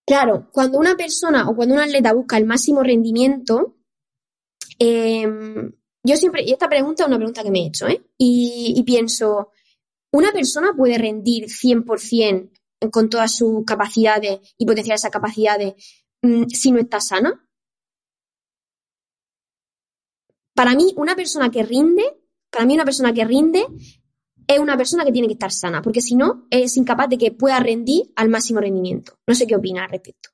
Claro, 0.04 0.48
cuando 0.50 0.78
una 0.78 0.96
persona 0.96 1.48
o 1.48 1.54
cuando 1.54 1.76
un 1.76 1.82
atleta 1.82 2.12
busca 2.12 2.36
el 2.36 2.46
máximo 2.46 2.82
rendimiento, 2.82 3.76
em, 4.80 5.72
yo 6.04 6.16
siempre, 6.16 6.42
y 6.42 6.52
esta 6.52 6.68
pregunta 6.68 7.02
es 7.02 7.08
una 7.08 7.16
pregunta 7.16 7.42
que 7.42 7.50
me 7.50 7.60
he 7.60 7.66
hecho, 7.66 7.88
¿eh? 7.88 8.04
Y, 8.18 8.82
pienso, 8.84 9.52
¿una 10.12 10.32
persona 10.32 10.74
puede 10.76 10.98
rendir 10.98 11.46
100% 11.46 12.50
con 12.92 13.08
todas 13.08 13.34
sus 13.34 13.64
capacidades 13.64 14.54
y 14.58 14.66
potenciar 14.66 14.96
esas 14.96 15.10
capacidades 15.10 15.74
mm, 16.20 16.44
si 16.48 16.72
no 16.72 16.78
está 16.78 17.00
sana? 17.00 17.48
Para 20.54 20.74
mí, 20.74 20.92
una 20.96 21.16
persona 21.16 21.50
que 21.50 21.62
rinde, 21.62 22.04
para 22.50 22.66
mí 22.66 22.74
una 22.74 22.84
persona 22.84 23.14
que 23.14 23.24
rinde 23.24 23.66
es 24.46 24.58
una 24.58 24.76
persona 24.76 25.06
que 25.06 25.12
tiene 25.12 25.26
que 25.26 25.32
estar 25.32 25.50
sana, 25.50 25.80
porque 25.80 26.02
si 26.02 26.16
no, 26.16 26.46
es 26.50 26.76
incapaz 26.76 27.08
de 27.08 27.16
que 27.16 27.32
pueda 27.32 27.58
rendir 27.60 28.12
al 28.14 28.28
máximo 28.28 28.60
rendimiento. 28.60 29.18
No 29.26 29.34
sé 29.34 29.46
qué 29.46 29.56
opinas 29.56 29.84
al 29.84 29.90
respecto. 29.90 30.28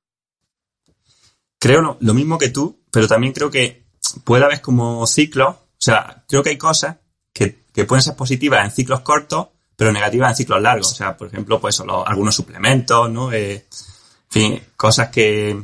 Creo 1.61 1.97
lo 2.01 2.15
mismo 2.15 2.39
que 2.39 2.49
tú, 2.49 2.81
pero 2.91 3.07
también 3.07 3.33
creo 3.33 3.51
que 3.51 3.90
puede 4.25 4.45
haber 4.45 4.61
como 4.61 5.07
ciclos, 5.07 5.57
o 5.57 5.83
sea, 5.83 6.25
creo 6.29 6.43
que 6.43 6.51
hay 6.51 6.59
cosas 6.59 6.97
que, 7.33 7.85
pueden 7.87 8.03
ser 8.03 8.15
positivas 8.15 8.65
en 8.65 8.71
ciclos 8.71 9.01
cortos, 9.01 9.49
pero 9.75 9.91
negativas 9.91 10.31
en 10.31 10.37
ciclos 10.37 10.61
largos. 10.61 10.93
O 10.93 10.95
sea, 10.95 11.17
por 11.17 11.29
ejemplo, 11.29 11.59
pues 11.61 11.81
algunos 11.81 12.35
suplementos, 12.35 13.11
¿no? 13.11 13.33
Eh, 13.33 13.55
en 13.55 13.63
fin, 14.29 14.63
cosas 14.77 15.09
que, 15.09 15.59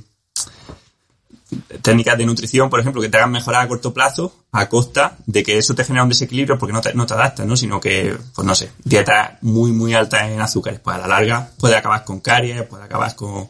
técnicas 1.83 2.19
de 2.19 2.27
nutrición, 2.27 2.69
por 2.69 2.81
ejemplo, 2.81 3.01
que 3.01 3.09
te 3.09 3.17
hagan 3.17 3.31
mejorar 3.31 3.63
a 3.63 3.69
corto 3.69 3.95
plazo 3.95 4.35
a 4.53 4.69
costa 4.69 5.17
de 5.27 5.43
que 5.43 5.59
eso 5.59 5.75
te 5.75 5.85
genera 5.85 6.03
un 6.03 6.09
desequilibrio 6.09 6.59
porque 6.59 6.73
no 6.73 6.81
te, 6.81 6.95
no 6.95 7.07
te 7.07 7.15
adaptas, 7.15 7.47
¿no? 7.47 7.57
Sino 7.57 7.81
que, 7.81 8.17
pues 8.35 8.47
no 8.47 8.55
sé, 8.55 8.73
dieta 8.83 9.39
muy, 9.43 9.73
muy 9.73 9.95
alta 9.95 10.29
en 10.29 10.41
azúcares. 10.41 10.81
Pues 10.81 10.97
a 10.97 11.01
la 11.01 11.07
larga 11.07 11.51
puede 11.59 11.77
acabar 11.77 12.05
con 12.05 12.21
caries, 12.21 12.63
puede 12.65 12.85
acabar 12.85 13.15
con, 13.15 13.49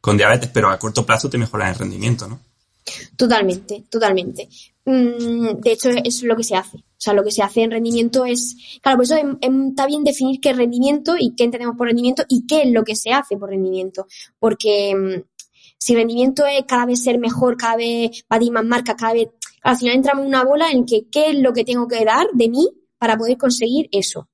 con 0.00 0.16
diabetes, 0.16 0.50
pero 0.52 0.70
a 0.70 0.78
corto 0.78 1.06
plazo 1.06 1.30
te 1.30 1.38
mejora 1.38 1.68
el 1.68 1.76
rendimiento, 1.76 2.26
¿no? 2.26 2.40
Totalmente, 3.16 3.84
totalmente. 3.90 4.48
Mm, 4.84 5.60
de 5.60 5.72
hecho, 5.72 5.90
es 5.90 6.22
lo 6.22 6.36
que 6.36 6.44
se 6.44 6.56
hace. 6.56 6.78
O 6.78 7.00
sea, 7.00 7.12
lo 7.12 7.22
que 7.22 7.30
se 7.30 7.42
hace 7.42 7.62
en 7.62 7.70
rendimiento 7.70 8.24
es, 8.24 8.56
claro, 8.82 8.98
por 8.98 9.04
eso 9.04 9.16
está 9.16 9.86
bien 9.86 10.02
definir 10.02 10.40
qué 10.40 10.50
es 10.50 10.56
rendimiento 10.56 11.14
y 11.18 11.34
qué 11.36 11.44
entendemos 11.44 11.76
por 11.76 11.86
rendimiento 11.86 12.24
y 12.28 12.46
qué 12.46 12.62
es 12.62 12.72
lo 12.72 12.84
que 12.84 12.96
se 12.96 13.12
hace 13.12 13.36
por 13.36 13.50
rendimiento. 13.50 14.06
Porque 14.38 14.94
mm, 14.94 15.22
si 15.78 15.94
rendimiento 15.94 16.44
es 16.46 16.64
cada 16.66 16.86
vez 16.86 17.02
ser 17.02 17.18
mejor, 17.18 17.56
cada 17.56 17.76
vez 17.76 18.24
batir 18.28 18.50
más 18.50 18.64
marcas, 18.64 18.96
cada 18.96 19.12
vez, 19.12 19.28
al 19.62 19.76
final 19.76 19.94
entramos 19.94 20.22
en 20.22 20.28
una 20.28 20.44
bola 20.44 20.70
en 20.70 20.84
que 20.84 21.08
qué 21.08 21.30
es 21.30 21.38
lo 21.38 21.52
que 21.52 21.64
tengo 21.64 21.86
que 21.86 22.04
dar 22.04 22.26
de 22.32 22.48
mí 22.48 22.68
para 22.98 23.16
poder 23.16 23.36
conseguir 23.36 23.88
eso. 23.92 24.28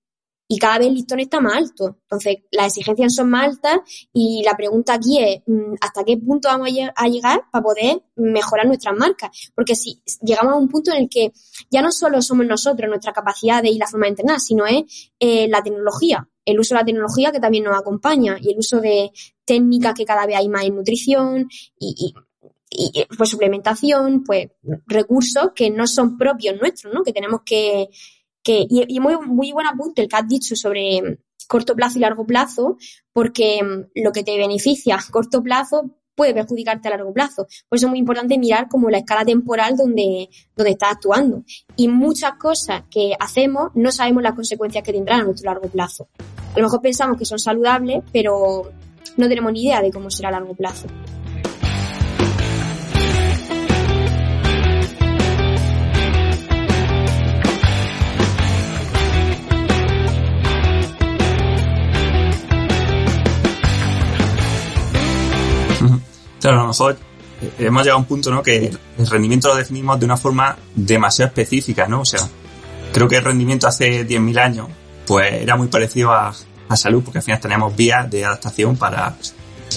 Y 0.47 0.59
cada 0.59 0.79
vez 0.79 0.89
el 0.89 0.95
listón 0.95 1.21
está 1.21 1.41
más 1.41 1.57
alto. 1.57 1.99
Entonces, 2.03 2.37
las 2.51 2.67
exigencias 2.67 3.15
son 3.15 3.31
más 3.31 3.49
altas 3.49 3.79
y 4.13 4.43
la 4.45 4.57
pregunta 4.57 4.95
aquí 4.95 5.23
es 5.23 5.43
mm, 5.47 5.75
hasta 5.81 6.05
qué 6.05 6.17
punto 6.19 6.49
vamos 6.49 6.69
a 6.95 7.09
llegar 7.09 7.43
para 7.51 7.65
poder 7.65 8.03
mejorar 8.17 8.67
nuestras 8.67 8.95
marcas. 8.97 9.31
Porque 9.55 9.75
si 9.75 10.03
llegamos 10.23 10.55
a 10.55 10.59
un 10.59 10.69
punto 10.69 10.93
en 10.93 11.03
el 11.03 11.09
que 11.09 11.33
ya 11.71 11.83
no 11.83 11.91
solo 11.91 12.21
somos 12.21 12.47
nosotros, 12.47 12.89
nuestra 12.89 13.13
capacidad 13.13 13.63
y 13.65 13.79
la 13.79 13.87
forma 13.87 14.07
de 14.07 14.11
entrenar, 14.11 14.41
sino 14.41 14.67
es 14.67 15.11
eh, 15.19 15.49
la 15.49 15.63
tecnología 15.63 16.29
el 16.45 16.61
uso 16.61 16.75
de 16.75 16.81
la 16.81 16.85
tecnología 16.85 17.33
que 17.33 17.41
también 17.41 17.65
nos 17.65 17.79
acompaña 17.79 18.37
y 18.41 18.53
el 18.53 18.59
uso 18.59 18.81
de 18.81 19.11
técnicas 19.45 19.95
que 19.95 20.05
cada 20.05 20.27
vez 20.27 20.37
hay 20.37 20.49
más 20.49 20.65
en 20.65 20.77
nutrición 20.77 21.49
y, 21.79 22.15
pues 23.17 23.31
suplementación, 23.31 24.25
pues 24.25 24.49
recursos 24.87 25.51
que 25.55 25.71
no 25.71 25.87
son 25.87 26.19
propios 26.19 26.61
nuestros, 26.61 26.93
¿no? 26.93 27.03
Que 27.03 27.13
tenemos 27.13 27.43
que, 27.45 27.89
que 28.45 28.65
y, 28.69 29.01
muy, 29.01 29.17
muy 29.27 29.51
buen 29.53 29.67
apunte 29.67 30.03
el 30.03 30.09
que 30.09 30.17
has 30.17 30.29
dicho 30.29 30.55
sobre 30.55 31.19
corto 31.49 31.75
plazo 31.75 31.99
y 31.99 32.03
largo 32.03 32.27
plazo, 32.27 32.77
porque 33.13 33.61
lo 33.95 34.13
que 34.13 34.23
te 34.23 34.37
beneficia 34.37 34.97
a 34.97 35.11
corto 35.11 35.43
plazo 35.43 35.91
puede 36.15 36.35
perjudicarte 36.35 36.89
a 36.89 36.93
largo 36.93 37.13
plazo. 37.13 37.47
Por 37.69 37.77
eso 37.77 37.87
es 37.87 37.91
muy 37.91 37.99
importante 37.99 38.39
mirar 38.39 38.69
como 38.69 38.89
la 38.89 38.99
escala 38.99 39.25
temporal 39.25 39.77
donde, 39.77 40.29
donde 40.55 40.71
estás 40.71 40.93
actuando. 40.93 41.43
Y 41.75 41.89
muchas 41.89 42.35
cosas 42.35 42.85
que 42.91 43.15
hacemos 43.19 43.71
no 43.75 43.91
sabemos 43.91 44.23
las 44.23 44.35
consecuencias 44.35 44.85
que 44.85 44.93
tendrán 44.93 45.23
a 45.23 45.25
nuestro 45.25 45.51
largo 45.51 45.69
plazo. 45.69 46.09
A 46.55 46.59
lo 46.59 46.65
mejor 46.65 46.81
pensamos 46.81 47.19
que 47.19 47.25
son 47.25 47.39
saludables, 47.39 48.05
pero 48.13 48.71
no 49.17 49.29
tenemos 49.29 49.53
ni 49.53 49.65
idea 49.65 49.83
de 49.83 49.91
cómo 49.91 50.11
será 50.11 50.29
a 50.29 50.33
largo 50.33 50.55
plazo. 50.55 50.87
Claro, 66.45 66.59
a 66.59 66.63
lo 66.65 66.69
mejor 66.69 66.99
eh, 67.41 67.53
hemos 67.61 67.83
llegado 67.85 67.97
a 67.97 68.01
un 68.01 68.05
punto, 68.05 68.31
¿no? 68.31 68.43
Que 68.43 68.71
el 68.99 69.07
rendimiento 69.07 69.49
lo 69.49 69.57
definimos 69.57 69.99
de 69.99 70.05
una 70.05 70.19
forma 70.19 70.55
demasiado 70.75 71.29
específica, 71.29 71.89
¿no? 71.89 72.03
O 72.03 72.05
sea, 72.05 72.21
creo 72.93 73.09
que 73.09 73.17
el 73.17 73.25
rendimiento 73.25 73.67
hace 73.67 74.07
10.000 74.07 74.39
años, 74.39 74.69
pues 75.07 75.33
era 75.33 75.57
muy 75.57 75.69
parecido 75.69 76.13
a, 76.13 76.35
a 76.69 76.77
salud, 76.77 77.03
porque 77.03 77.21
al 77.21 77.25
final 77.25 77.41
tenemos 77.41 77.75
vías 77.75 78.11
de 78.11 78.27
adaptación 78.27 78.77
para 78.77 79.17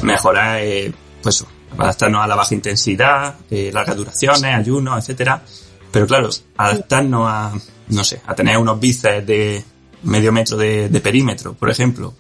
mejorar, 0.04 0.60
eh, 0.60 0.92
pues, 1.24 1.46
adaptarnos 1.78 2.22
a 2.22 2.28
la 2.28 2.36
baja 2.36 2.54
intensidad, 2.54 3.36
eh, 3.50 3.72
largas 3.74 3.96
duraciones, 3.96 4.54
ayunos, 4.54 5.00
etcétera. 5.00 5.42
Pero 5.90 6.06
claro, 6.06 6.30
adaptarnos 6.58 7.30
a, 7.30 7.54
no 7.88 8.04
sé, 8.04 8.22
a 8.28 8.36
tener 8.36 8.58
unos 8.58 8.78
bíceps 8.78 9.26
de 9.26 9.64
medio 10.04 10.34
metro 10.34 10.58
de, 10.58 10.90
de 10.90 11.00
perímetro, 11.00 11.54
por 11.54 11.70
ejemplo, 11.70 12.14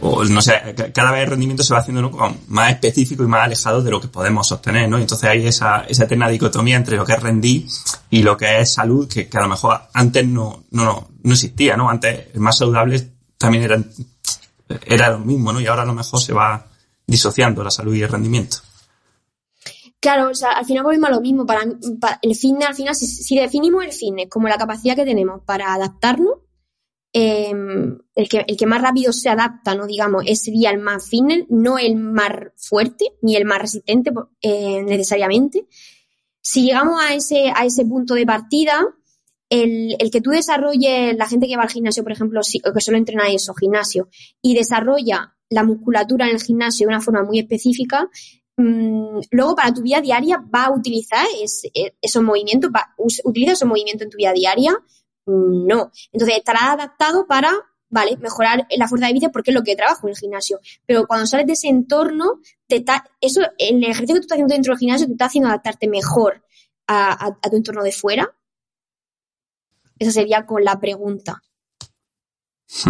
o 0.00 0.24
no 0.24 0.40
sé, 0.40 0.52
cada 0.94 1.10
vez 1.10 1.22
el 1.24 1.30
rendimiento 1.30 1.62
se 1.62 1.74
va 1.74 1.80
haciendo 1.80 2.10
más 2.48 2.70
específico 2.70 3.22
y 3.22 3.26
más 3.26 3.44
alejado 3.44 3.82
de 3.82 3.90
lo 3.90 4.00
que 4.00 4.08
podemos 4.08 4.46
sostener, 4.46 4.88
¿no? 4.88 4.98
Y 4.98 5.02
entonces 5.02 5.28
hay 5.28 5.46
esa, 5.46 5.80
esa 5.88 6.06
dicotomía 6.06 6.76
entre 6.76 6.96
lo 6.96 7.04
que 7.04 7.12
es 7.12 7.22
rendir 7.22 7.66
y 8.10 8.22
lo 8.22 8.36
que 8.36 8.60
es 8.60 8.74
salud, 8.74 9.08
que, 9.08 9.28
a 9.32 9.40
lo 9.40 9.48
mejor 9.48 9.80
antes 9.92 10.26
no, 10.26 10.64
no, 10.70 11.08
no 11.22 11.32
existía, 11.32 11.76
¿no? 11.76 11.90
Antes 11.90 12.28
el 12.34 12.40
más 12.40 12.58
saludable 12.58 13.10
también 13.36 13.64
era, 13.64 13.82
era 14.86 15.10
lo 15.10 15.20
mismo, 15.20 15.52
¿no? 15.52 15.60
Y 15.60 15.66
ahora 15.66 15.82
a 15.82 15.86
lo 15.86 15.94
mejor 15.94 16.20
se 16.20 16.32
va 16.32 16.66
disociando 17.06 17.64
la 17.64 17.70
salud 17.70 17.94
y 17.94 18.02
el 18.02 18.08
rendimiento. 18.08 18.58
Claro, 20.00 20.30
o 20.30 20.34
sea, 20.34 20.52
al 20.52 20.64
final 20.64 20.84
volvemos 20.84 21.08
a 21.08 21.12
lo 21.12 21.20
mismo. 21.20 21.44
Para, 21.44 21.62
el 21.62 22.36
fitness, 22.36 22.68
al 22.68 22.74
final, 22.74 22.94
si, 22.94 23.06
si, 23.06 23.36
definimos 23.36 23.84
el 23.84 23.92
fitness 23.92 24.28
como 24.28 24.46
la 24.46 24.56
capacidad 24.56 24.94
que 24.94 25.04
tenemos 25.04 25.42
para 25.44 25.74
adaptarnos, 25.74 26.34
Em, 27.20 27.98
el, 28.14 28.28
que, 28.28 28.44
el 28.46 28.56
que 28.56 28.66
más 28.66 28.80
rápido 28.80 29.12
se 29.12 29.28
adapta, 29.28 29.74
¿no? 29.74 29.88
Digamos, 29.88 30.22
sería 30.34 30.70
el 30.70 30.78
más 30.78 31.08
fitness, 31.08 31.46
no 31.48 31.76
el 31.76 31.96
más 31.96 32.30
fuerte 32.54 33.06
ni 33.22 33.34
el 33.34 33.44
más 33.44 33.60
resistente 33.60 34.12
eh, 34.40 34.84
necesariamente. 34.84 35.66
Si 36.40 36.62
llegamos 36.62 37.02
a 37.02 37.14
ese, 37.14 37.50
a 37.52 37.64
ese 37.64 37.84
punto 37.84 38.14
de 38.14 38.24
partida, 38.24 38.86
el, 39.50 39.96
el, 39.98 40.12
que 40.12 40.20
tú 40.20 40.30
desarrolles, 40.30 41.16
la 41.16 41.26
gente 41.26 41.48
que 41.48 41.56
va 41.56 41.64
al 41.64 41.70
gimnasio, 41.70 42.04
por 42.04 42.12
ejemplo, 42.12 42.40
que 42.72 42.80
solo 42.80 42.98
entrena 42.98 43.28
eso, 43.28 43.52
gimnasio, 43.52 44.08
y 44.40 44.54
desarrolla 44.54 45.34
la 45.50 45.64
musculatura 45.64 46.28
en 46.28 46.36
el 46.36 46.42
gimnasio 46.42 46.86
de 46.86 46.94
una 46.94 47.02
forma 47.02 47.24
muy 47.24 47.40
específica, 47.40 48.08
mm, 48.58 49.18
luego 49.32 49.56
para 49.56 49.74
tu 49.74 49.82
vida 49.82 50.00
diaria 50.00 50.40
va 50.54 50.66
a 50.66 50.72
utilizar 50.72 51.26
esos 52.00 52.22
movimientos, 52.22 52.70
utiliza 53.24 53.54
esos 53.54 53.68
movimientos 53.68 54.04
en 54.04 54.10
tu 54.10 54.18
vida 54.18 54.32
diaria 54.32 54.78
no. 55.28 55.92
Entonces 56.12 56.38
estará 56.38 56.72
adaptado 56.72 57.26
para, 57.26 57.52
vale, 57.88 58.16
mejorar 58.16 58.66
la 58.76 58.88
fuerza 58.88 59.06
de 59.06 59.12
bíceps 59.12 59.32
porque 59.32 59.50
es 59.50 59.54
lo 59.54 59.62
que 59.62 59.76
trabajo 59.76 60.06
en 60.06 60.10
el 60.10 60.16
gimnasio. 60.16 60.60
Pero 60.86 61.06
cuando 61.06 61.26
sales 61.26 61.46
de 61.46 61.52
ese 61.52 61.68
entorno, 61.68 62.40
te 62.66 62.76
está, 62.76 63.04
eso, 63.20 63.42
el 63.58 63.82
ejercicio 63.84 64.14
que 64.14 64.20
tú 64.20 64.24
estás 64.24 64.36
haciendo 64.36 64.54
dentro 64.54 64.72
del 64.72 64.78
gimnasio 64.78 65.06
te 65.06 65.12
está 65.12 65.26
haciendo 65.26 65.48
adaptarte 65.48 65.88
mejor 65.88 66.42
a, 66.86 67.36
tu 67.42 67.56
entorno 67.56 67.82
de 67.82 67.92
fuera. 67.92 68.34
Esa 69.98 70.12
sería 70.12 70.46
con 70.46 70.64
la 70.64 70.80
pregunta. 70.80 71.42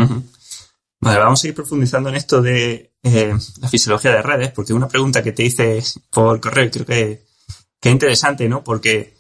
Vale, 1.01 1.19
vamos 1.21 1.43
a 1.43 1.49
ir 1.49 1.55
profundizando 1.55 2.09
en 2.09 2.17
esto 2.17 2.43
de 2.43 2.93
eh, 3.05 3.33
la 3.61 3.69
fisiología 3.69 4.11
de 4.11 4.23
redes, 4.23 4.51
porque 4.51 4.73
una 4.73 4.89
pregunta 4.89 5.23
que 5.23 5.31
te 5.31 5.45
hice 5.45 5.81
por 6.11 6.41
correo 6.41 6.69
creo 6.73 6.85
que, 6.85 7.25
que 7.81 7.89
es 7.89 7.93
interesante, 7.93 8.49
¿no? 8.49 8.65
Porque 8.65 9.17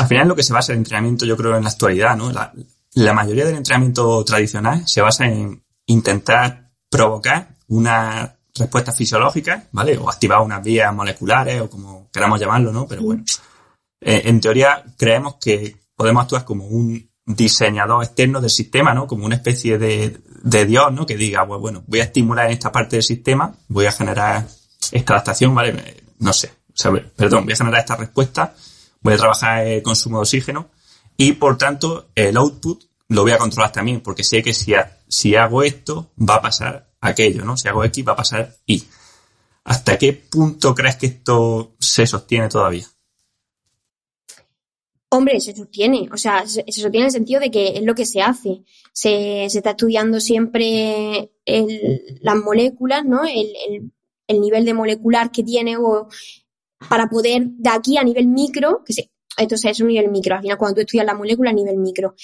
al 0.00 0.06
final 0.06 0.28
lo 0.28 0.36
que 0.36 0.42
se 0.42 0.52
basa 0.52 0.72
el 0.72 0.78
entrenamiento, 0.78 1.24
yo 1.24 1.36
creo, 1.36 1.56
en 1.56 1.64
la 1.64 1.70
actualidad, 1.70 2.16
¿no? 2.16 2.30
La, 2.32 3.12
mayoría 3.12 3.44
del 3.44 3.56
entrenamiento 3.56 4.24
tradicional 4.24 4.86
se 4.86 5.00
basa 5.00 5.26
en 5.26 5.62
intentar 5.86 6.70
provocar 6.90 7.54
una 7.68 8.36
respuesta 8.54 8.92
fisiológica, 8.92 9.68
¿vale? 9.72 9.96
O 9.98 10.08
activar 10.08 10.40
unas 10.40 10.62
vías 10.62 10.92
moleculares 10.92 11.60
o 11.60 11.70
como 11.70 12.08
queramos 12.10 12.40
llamarlo, 12.40 12.72
¿no? 12.72 12.86
Pero 12.86 13.02
bueno, 13.02 13.24
eh, 14.00 14.22
en 14.24 14.40
teoría 14.40 14.84
creemos 14.96 15.36
que 15.36 15.76
podemos 15.94 16.22
actuar 16.22 16.44
como 16.44 16.66
un 16.66 17.08
diseñador 17.24 18.02
externo 18.04 18.40
del 18.40 18.50
sistema, 18.50 18.94
¿no? 18.94 19.06
Como 19.06 19.26
una 19.26 19.36
especie 19.36 19.78
de, 19.78 20.20
de 20.42 20.66
Dios, 20.66 20.92
¿no? 20.92 21.06
Que 21.06 21.16
diga, 21.16 21.46
pues 21.46 21.60
bueno, 21.60 21.84
voy 21.86 22.00
a 22.00 22.04
estimular 22.04 22.46
en 22.46 22.52
esta 22.52 22.72
parte 22.72 22.96
del 22.96 23.02
sistema, 23.02 23.54
voy 23.68 23.86
a 23.86 23.92
generar 23.92 24.46
esta 24.90 25.12
adaptación, 25.12 25.54
¿vale? 25.54 26.02
No 26.18 26.32
sé, 26.32 26.50
perdón, 27.16 27.44
voy 27.44 27.52
a 27.52 27.56
generar 27.56 27.80
esta 27.80 27.96
respuesta 27.96 28.54
voy 29.00 29.14
a 29.14 29.18
trabajar 29.18 29.66
el 29.66 29.82
consumo 29.82 30.18
de 30.18 30.22
oxígeno 30.22 30.70
y 31.16 31.32
por 31.32 31.58
tanto 31.58 32.08
el 32.14 32.36
output 32.36 32.84
lo 33.08 33.22
voy 33.22 33.32
a 33.32 33.38
controlar 33.38 33.72
también 33.72 34.00
porque 34.00 34.24
sé 34.24 34.42
que 34.42 34.54
si, 34.54 34.74
si 35.08 35.34
hago 35.34 35.62
esto 35.62 36.10
va 36.18 36.36
a 36.36 36.42
pasar 36.42 36.90
aquello, 37.00 37.44
¿no? 37.44 37.56
Si 37.56 37.68
hago 37.68 37.84
X 37.84 38.06
va 38.06 38.12
a 38.12 38.16
pasar 38.16 38.54
Y. 38.66 38.84
¿Hasta 39.64 39.98
qué 39.98 40.12
punto 40.12 40.74
crees 40.74 40.96
que 40.96 41.06
esto 41.06 41.74
se 41.78 42.06
sostiene 42.06 42.48
todavía? 42.48 42.86
Hombre, 45.10 45.40
se 45.40 45.54
sostiene, 45.54 46.08
o 46.12 46.18
sea, 46.18 46.46
se, 46.46 46.64
sostiene 46.70 46.98
en 46.98 47.04
el 47.06 47.12
sentido 47.12 47.40
de 47.40 47.50
que 47.50 47.78
es 47.78 47.82
lo 47.82 47.94
que 47.94 48.04
se 48.04 48.20
hace. 48.20 48.62
Se, 48.92 49.46
está 49.46 49.70
estudiando 49.70 50.20
siempre 50.20 51.32
las 51.44 52.36
moléculas, 52.36 53.04
¿no? 53.04 53.24
El, 53.24 53.52
el, 53.68 53.92
el, 54.26 54.40
nivel 54.40 54.66
de 54.66 54.74
molecular 54.74 55.30
que 55.30 55.42
tiene 55.42 55.78
o 55.78 56.08
para 56.88 57.08
poder 57.08 57.46
de 57.46 57.70
aquí 57.70 57.96
a 57.96 58.04
nivel 58.04 58.28
micro, 58.28 58.82
que 58.84 58.92
sí, 58.92 59.10
esto 59.36 59.54
es 59.54 59.80
un 59.80 59.88
nivel 59.88 60.10
micro, 60.10 60.34
al 60.34 60.42
final 60.42 60.58
cuando 60.58 60.76
tú 60.76 60.80
estudias 60.82 61.06
la 61.06 61.14
molécula 61.14 61.50
a 61.50 61.54
nivel 61.54 61.78
micro, 61.78 62.14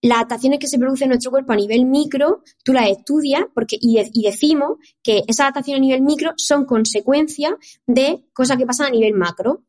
las 0.00 0.18
adaptaciones 0.18 0.60
que 0.60 0.68
se 0.68 0.78
producen 0.78 1.06
en 1.06 1.10
nuestro 1.10 1.30
cuerpo 1.30 1.52
a 1.52 1.56
nivel 1.56 1.84
micro, 1.84 2.42
tú 2.62 2.72
las 2.72 2.88
estudias 2.88 3.42
porque, 3.52 3.76
y, 3.80 3.98
y, 4.12 4.22
decimos 4.22 4.78
que 5.02 5.24
esas 5.26 5.40
adaptaciones 5.40 5.80
a 5.80 5.86
nivel 5.86 6.02
micro 6.02 6.32
son 6.36 6.64
consecuencia 6.66 7.56
de 7.86 8.24
cosas 8.32 8.56
que 8.56 8.66
pasan 8.66 8.86
a 8.86 8.90
nivel 8.90 9.14
macro. 9.14 9.64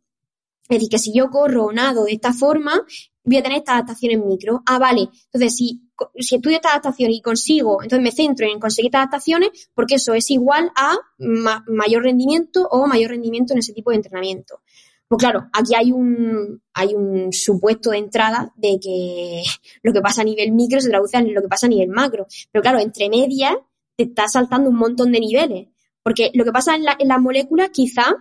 Es 0.63 0.77
decir, 0.77 0.89
que 0.89 0.99
si 0.99 1.13
yo 1.13 1.31
corro 1.31 1.65
o 1.65 1.71
nado 1.71 2.05
de 2.05 2.11
esta 2.13 2.31
forma, 2.31 2.85
voy 3.29 3.37
a 3.37 3.43
tener 3.43 3.59
estas 3.59 3.75
adaptaciones 3.75 4.19
micro. 4.25 4.61
Ah, 4.65 4.79
vale. 4.79 5.09
Entonces, 5.25 5.55
si, 5.55 5.81
si 6.17 6.35
estudio 6.35 6.57
esta 6.57 6.69
adaptación 6.69 7.11
y 7.11 7.21
consigo, 7.21 7.83
entonces 7.83 8.03
me 8.03 8.11
centro 8.11 8.47
en 8.47 8.59
conseguir 8.59 8.89
estas 8.89 8.99
adaptaciones, 8.99 9.69
porque 9.73 9.95
eso 9.95 10.13
es 10.13 10.29
igual 10.31 10.71
a 10.75 10.97
mayor 11.17 12.03
rendimiento 12.03 12.67
o 12.69 12.87
mayor 12.87 13.11
rendimiento 13.11 13.53
en 13.53 13.59
ese 13.59 13.73
tipo 13.73 13.91
de 13.91 13.97
entrenamiento. 13.97 14.61
Pues 15.07 15.19
claro, 15.19 15.49
aquí 15.53 15.73
hay 15.75 15.91
un, 15.91 16.61
hay 16.73 16.93
un 16.93 17.33
supuesto 17.33 17.89
de 17.89 17.97
entrada 17.97 18.53
de 18.55 18.79
que 18.79 19.43
lo 19.83 19.91
que 19.91 20.01
pasa 20.01 20.21
a 20.21 20.25
nivel 20.25 20.51
micro 20.51 20.79
se 20.79 20.89
traduce 20.89 21.17
en 21.17 21.33
lo 21.33 21.41
que 21.41 21.47
pasa 21.47 21.65
a 21.65 21.69
nivel 21.69 21.89
macro. 21.89 22.27
Pero 22.51 22.61
claro, 22.61 22.79
entre 22.79 23.09
medias 23.09 23.55
te 23.95 24.03
está 24.03 24.27
saltando 24.27 24.69
un 24.69 24.75
montón 24.75 25.11
de 25.11 25.19
niveles. 25.19 25.67
Porque 26.03 26.31
lo 26.33 26.45
que 26.45 26.51
pasa 26.51 26.75
en, 26.75 26.83
la, 26.83 26.95
en 26.97 27.07
las 27.07 27.19
moléculas, 27.19 27.69
quizá 27.71 28.15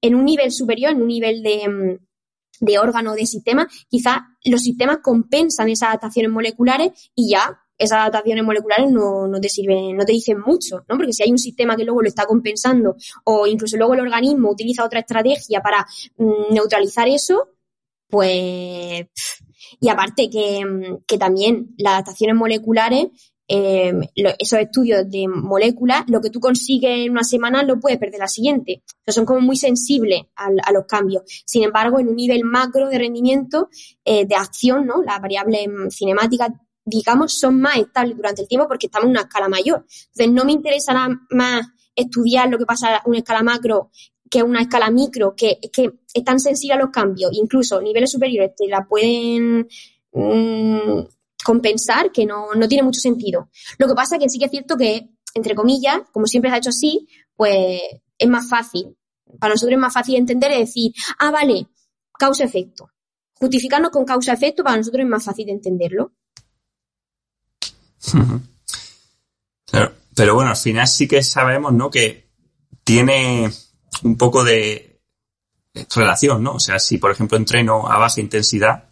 en 0.00 0.14
un 0.14 0.24
nivel 0.24 0.50
superior, 0.50 0.92
en 0.92 1.02
un 1.02 1.08
nivel 1.08 1.42
de, 1.42 1.68
mm, 1.68 1.98
de 2.60 2.78
órgano 2.78 3.14
de 3.14 3.26
sistema, 3.26 3.68
quizás 3.88 4.18
los 4.44 4.62
sistemas 4.62 4.98
compensan 5.02 5.68
esas 5.68 5.90
adaptaciones 5.90 6.30
moleculares 6.30 7.10
y 7.14 7.30
ya 7.30 7.58
esas 7.78 7.98
adaptaciones 7.98 8.44
moleculares 8.44 8.90
no, 8.90 9.26
no, 9.26 9.40
te 9.40 9.48
sirven, 9.48 9.96
no 9.96 10.04
te 10.04 10.12
dicen 10.12 10.40
mucho, 10.40 10.84
¿no? 10.88 10.96
Porque 10.96 11.12
si 11.12 11.22
hay 11.22 11.30
un 11.30 11.38
sistema 11.38 11.76
que 11.76 11.84
luego 11.84 12.02
lo 12.02 12.08
está 12.08 12.26
compensando 12.26 12.96
o 13.24 13.46
incluso 13.46 13.76
luego 13.76 13.94
el 13.94 14.00
organismo 14.00 14.50
utiliza 14.50 14.84
otra 14.84 15.00
estrategia 15.00 15.60
para 15.60 15.86
mm, 16.16 16.52
neutralizar 16.54 17.08
eso, 17.08 17.48
pues... 18.08 19.06
Y 19.80 19.88
aparte 19.88 20.28
que, 20.28 20.64
mm, 20.64 21.04
que 21.06 21.18
también 21.18 21.74
las 21.78 21.94
adaptaciones 21.94 22.36
moleculares 22.36 23.08
eh, 23.48 23.92
esos 24.38 24.58
estudios 24.60 25.10
de 25.10 25.28
moléculas, 25.28 26.04
lo 26.08 26.20
que 26.20 26.30
tú 26.30 26.40
consigues 26.40 27.06
en 27.06 27.10
una 27.10 27.24
semana 27.24 27.62
lo 27.62 27.78
puedes 27.78 27.98
perder 27.98 28.20
la 28.20 28.28
siguiente. 28.28 28.82
O 28.86 29.02
sea, 29.04 29.14
son 29.14 29.26
como 29.26 29.40
muy 29.40 29.56
sensibles 29.56 30.22
a, 30.36 30.72
los 30.72 30.86
cambios. 30.86 31.22
Sin 31.44 31.62
embargo, 31.62 31.98
en 31.98 32.08
un 32.08 32.16
nivel 32.16 32.44
macro 32.44 32.88
de 32.88 32.98
rendimiento, 32.98 33.68
eh, 34.04 34.26
de 34.26 34.34
acción, 34.34 34.86
¿no? 34.86 35.02
Las 35.02 35.20
variables 35.20 35.66
cinemáticas, 35.90 36.50
digamos, 36.84 37.38
son 37.38 37.60
más 37.60 37.76
estables 37.76 38.16
durante 38.16 38.42
el 38.42 38.48
tiempo 38.48 38.68
porque 38.68 38.86
estamos 38.86 39.06
en 39.06 39.10
una 39.10 39.22
escala 39.22 39.48
mayor. 39.48 39.84
Entonces, 40.12 40.32
no 40.32 40.44
me 40.44 40.52
interesa 40.52 40.94
nada 40.94 41.20
más 41.30 41.66
estudiar 41.94 42.48
lo 42.48 42.58
que 42.58 42.66
pasa 42.66 42.96
en 42.96 43.00
una 43.04 43.18
escala 43.18 43.42
macro 43.42 43.90
que 44.32 44.42
una 44.42 44.62
escala 44.62 44.90
micro, 44.90 45.34
que, 45.36 45.58
que 45.70 45.92
es 46.14 46.24
tan 46.24 46.40
sensible 46.40 46.72
a 46.72 46.78
los 46.78 46.88
cambios, 46.88 47.32
incluso 47.34 47.82
niveles 47.82 48.10
superiores 48.10 48.54
te 48.56 48.66
la 48.66 48.88
pueden 48.88 49.68
mm, 50.10 51.00
compensar 51.44 52.12
que 52.12 52.26
no, 52.26 52.54
no 52.54 52.68
tiene 52.68 52.82
mucho 52.82 53.00
sentido. 53.00 53.50
Lo 53.78 53.88
que 53.88 53.94
pasa 53.94 54.16
es 54.16 54.22
que 54.22 54.28
sí 54.28 54.38
que 54.38 54.46
es 54.46 54.50
cierto 54.50 54.76
que, 54.76 55.08
entre 55.34 55.54
comillas, 55.54 56.00
como 56.12 56.26
siempre 56.26 56.50
se 56.50 56.54
ha 56.54 56.58
hecho 56.58 56.70
así, 56.70 57.08
pues 57.36 57.80
es 58.18 58.28
más 58.28 58.48
fácil. 58.48 58.96
Para 59.38 59.54
nosotros 59.54 59.74
es 59.74 59.80
más 59.80 59.94
fácil 59.94 60.16
entender 60.16 60.52
y 60.52 60.58
decir, 60.58 60.92
ah, 61.18 61.30
vale, 61.30 61.66
causa-efecto. 62.18 62.90
Justificarnos 63.34 63.90
con 63.90 64.04
causa-efecto 64.04 64.62
para 64.62 64.76
nosotros 64.76 65.02
es 65.02 65.08
más 65.08 65.24
fácil 65.24 65.46
de 65.46 65.52
entenderlo. 65.52 66.12
Pero 70.14 70.34
bueno, 70.34 70.50
al 70.50 70.56
final 70.56 70.86
sí 70.86 71.08
que 71.08 71.22
sabemos, 71.22 71.72
¿no? 71.72 71.90
Que 71.90 72.28
tiene 72.84 73.50
un 74.02 74.16
poco 74.16 74.44
de 74.44 75.00
relación, 75.94 76.42
¿no? 76.42 76.52
O 76.54 76.60
sea, 76.60 76.78
si 76.78 76.98
por 76.98 77.10
ejemplo 77.10 77.38
entreno 77.38 77.88
a 77.88 77.98
baja 77.98 78.20
intensidad, 78.20 78.90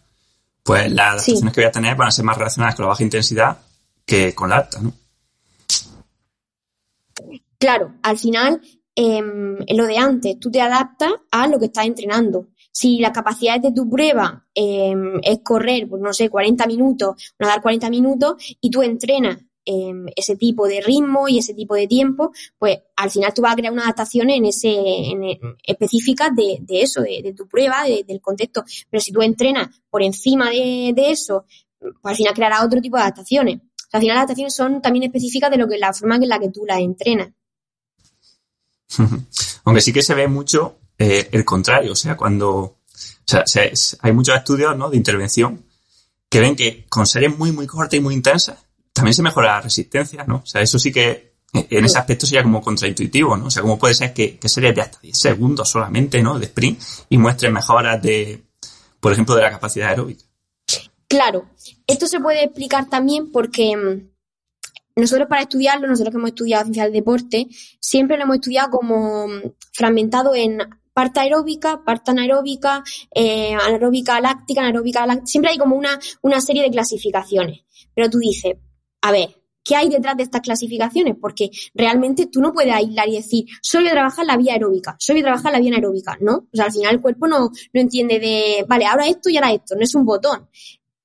pues 0.63 0.91
las 0.91 1.07
adaptaciones 1.07 1.53
que 1.53 1.61
voy 1.61 1.67
a 1.67 1.71
tener 1.71 1.95
van 1.95 2.07
a 2.07 2.11
ser 2.11 2.25
más 2.25 2.37
relacionadas 2.37 2.75
con 2.75 2.83
la 2.83 2.89
baja 2.89 3.03
intensidad 3.03 3.57
que 4.05 4.33
con 4.33 4.49
la 4.49 4.57
alta, 4.57 4.79
¿no? 4.81 4.93
Claro, 7.57 7.93
al 8.01 8.17
final, 8.17 8.59
en 8.95 9.77
lo 9.77 9.85
de 9.85 9.97
antes, 9.97 10.39
tú 10.39 10.49
te 10.49 10.61
adaptas 10.61 11.11
a 11.31 11.47
lo 11.47 11.59
que 11.59 11.67
estás 11.67 11.85
entrenando. 11.85 12.47
Si 12.71 12.99
las 12.99 13.11
capacidades 13.11 13.61
de 13.61 13.71
tu 13.71 13.89
prueba 13.89 14.45
em, 14.55 15.19
es 15.21 15.39
correr, 15.43 15.87
pues 15.87 16.01
no 16.01 16.13
sé, 16.13 16.29
40 16.29 16.65
minutos, 16.65 17.33
nadar 17.37 17.61
40 17.61 17.89
minutos, 17.89 18.35
y 18.59 18.71
tú 18.71 18.81
entrenas 18.81 19.37
Em, 19.63 20.07
ese 20.15 20.35
tipo 20.37 20.67
de 20.67 20.81
ritmo 20.81 21.27
y 21.27 21.37
ese 21.37 21.53
tipo 21.53 21.75
de 21.75 21.85
tiempo, 21.85 22.31
pues 22.57 22.79
al 22.95 23.11
final 23.11 23.31
tú 23.31 23.43
vas 23.43 23.53
a 23.53 23.55
crear 23.55 23.71
una 23.71 23.83
adaptación 23.83 24.31
en 24.31 24.45
ese, 24.45 24.71
en, 24.71 25.21
específica 25.63 26.31
de, 26.31 26.57
de, 26.61 26.81
eso, 26.81 27.01
de, 27.01 27.31
tu 27.37 27.47
prueba, 27.47 27.83
del 27.83 28.19
contexto. 28.21 28.63
Pero 28.89 29.01
si 29.01 29.11
tú 29.11 29.21
entrenas 29.21 29.69
por 29.87 30.01
encima 30.01 30.49
de, 30.49 30.93
eso, 30.97 31.45
pues 31.79 31.95
al 32.03 32.15
final 32.15 32.33
crearás 32.33 32.63
otro 32.63 32.81
tipo 32.81 32.97
de 32.97 33.03
adaptaciones. 33.03 33.59
al 33.91 34.01
final 34.01 34.15
las 34.15 34.23
adaptaciones 34.23 34.55
son 34.55 34.81
también 34.81 35.03
específicas 35.03 35.51
de 35.51 35.57
lo 35.57 35.67
que 35.67 35.77
la 35.77 35.93
forma 35.93 36.15
en 36.15 36.27
la 36.27 36.39
que 36.39 36.49
tú 36.49 36.65
las 36.65 36.79
entrenas. 36.79 37.29
Aunque 39.63 39.81
sí 39.81 39.93
que 39.93 40.01
se 40.01 40.15
ve 40.15 40.27
mucho 40.27 40.79
eh, 40.97 41.29
el 41.31 41.45
contrario, 41.45 41.91
o 41.91 41.95
sea, 41.95 42.17
cuando 42.17 42.57
o 42.59 42.77
sea, 43.25 43.43
hay 44.01 44.11
muchos 44.11 44.35
estudios 44.35 44.75
¿no? 44.75 44.89
de 44.89 44.97
intervención 44.97 45.63
que 46.29 46.39
ven 46.39 46.55
que 46.55 46.87
con 46.89 47.05
series 47.05 47.37
muy, 47.37 47.51
muy 47.51 47.67
cortas 47.67 47.99
y 47.99 48.01
muy 48.01 48.15
intensas 48.15 48.57
también 48.93 49.13
se 49.13 49.23
mejora 49.23 49.53
la 49.53 49.61
resistencia, 49.61 50.23
¿no? 50.25 50.37
O 50.43 50.45
sea, 50.45 50.61
eso 50.61 50.77
sí 50.79 50.91
que 50.91 51.31
en 51.53 51.85
ese 51.85 51.97
aspecto 51.97 52.25
sería 52.25 52.43
como 52.43 52.61
contraintuitivo, 52.61 53.35
¿no? 53.35 53.45
O 53.45 53.51
sea, 53.51 53.61
¿cómo 53.61 53.77
puede 53.77 53.93
ser 53.93 54.13
que, 54.13 54.37
que 54.37 54.49
series 54.49 54.73
de 54.73 54.81
hasta 54.81 54.99
10 55.01 55.17
segundos 55.17 55.69
solamente, 55.69 56.21
¿no? 56.21 56.39
De 56.39 56.45
sprint 56.45 56.81
y 57.09 57.17
muestren 57.17 57.53
mejoras 57.53 58.01
de, 58.01 58.43
por 58.99 59.11
ejemplo, 59.11 59.35
de 59.35 59.41
la 59.41 59.51
capacidad 59.51 59.89
aeróbica? 59.89 60.23
Claro, 61.07 61.49
esto 61.87 62.07
se 62.07 62.21
puede 62.21 62.45
explicar 62.45 62.87
también 62.87 63.31
porque 63.31 63.75
mm, 63.75 64.11
nosotros 64.95 65.27
para 65.27 65.41
estudiarlo, 65.41 65.87
nosotros 65.87 66.13
que 66.13 66.17
hemos 66.17 66.29
estudiado 66.29 66.63
ciencia 66.63 66.83
del 66.83 66.93
deporte, 66.93 67.47
siempre 67.79 68.17
lo 68.17 68.23
hemos 68.23 68.35
estudiado 68.35 68.69
como 68.69 69.27
mm, 69.27 69.41
fragmentado 69.73 70.33
en 70.35 70.59
parte 70.93 71.19
aeróbica, 71.19 71.83
parte 71.83 72.11
anaeróbica, 72.11 72.83
eh, 73.13 73.53
anaeróbica 73.53 74.21
láctica, 74.21 74.61
anaeróbica 74.61 75.05
láctica. 75.05 75.27
Siempre 75.27 75.51
hay 75.51 75.57
como 75.57 75.75
una, 75.75 75.99
una 76.21 76.39
serie 76.39 76.63
de 76.63 76.71
clasificaciones. 76.71 77.61
Pero 77.93 78.09
tú 78.09 78.19
dices, 78.19 78.55
a 79.01 79.11
ver, 79.11 79.29
¿qué 79.63 79.75
hay 79.75 79.89
detrás 79.89 80.17
de 80.17 80.23
estas 80.23 80.41
clasificaciones? 80.41 81.15
Porque 81.19 81.49
realmente 81.73 82.27
tú 82.27 82.41
no 82.41 82.53
puedes 82.53 82.73
aislar 82.73 83.07
y 83.09 83.15
decir, 83.15 83.45
solo 83.61 83.89
trabajar 83.89 84.25
la 84.25 84.37
vía 84.37 84.53
aeróbica, 84.53 84.95
solo 84.99 85.17
voy 85.17 85.23
trabajar 85.23 85.51
la 85.51 85.59
vía 85.59 85.69
anaeróbica, 85.69 86.17
¿no? 86.21 86.35
O 86.35 86.49
sea, 86.53 86.65
al 86.65 86.71
final 86.71 86.95
el 86.95 87.01
cuerpo 87.01 87.27
no, 87.27 87.49
no 87.73 87.81
entiende 87.81 88.19
de, 88.19 88.65
vale, 88.67 88.85
ahora 88.85 89.07
esto 89.07 89.29
y 89.29 89.37
ahora 89.37 89.51
esto, 89.51 89.75
no 89.75 89.81
es 89.81 89.95
un 89.95 90.05
botón. 90.05 90.47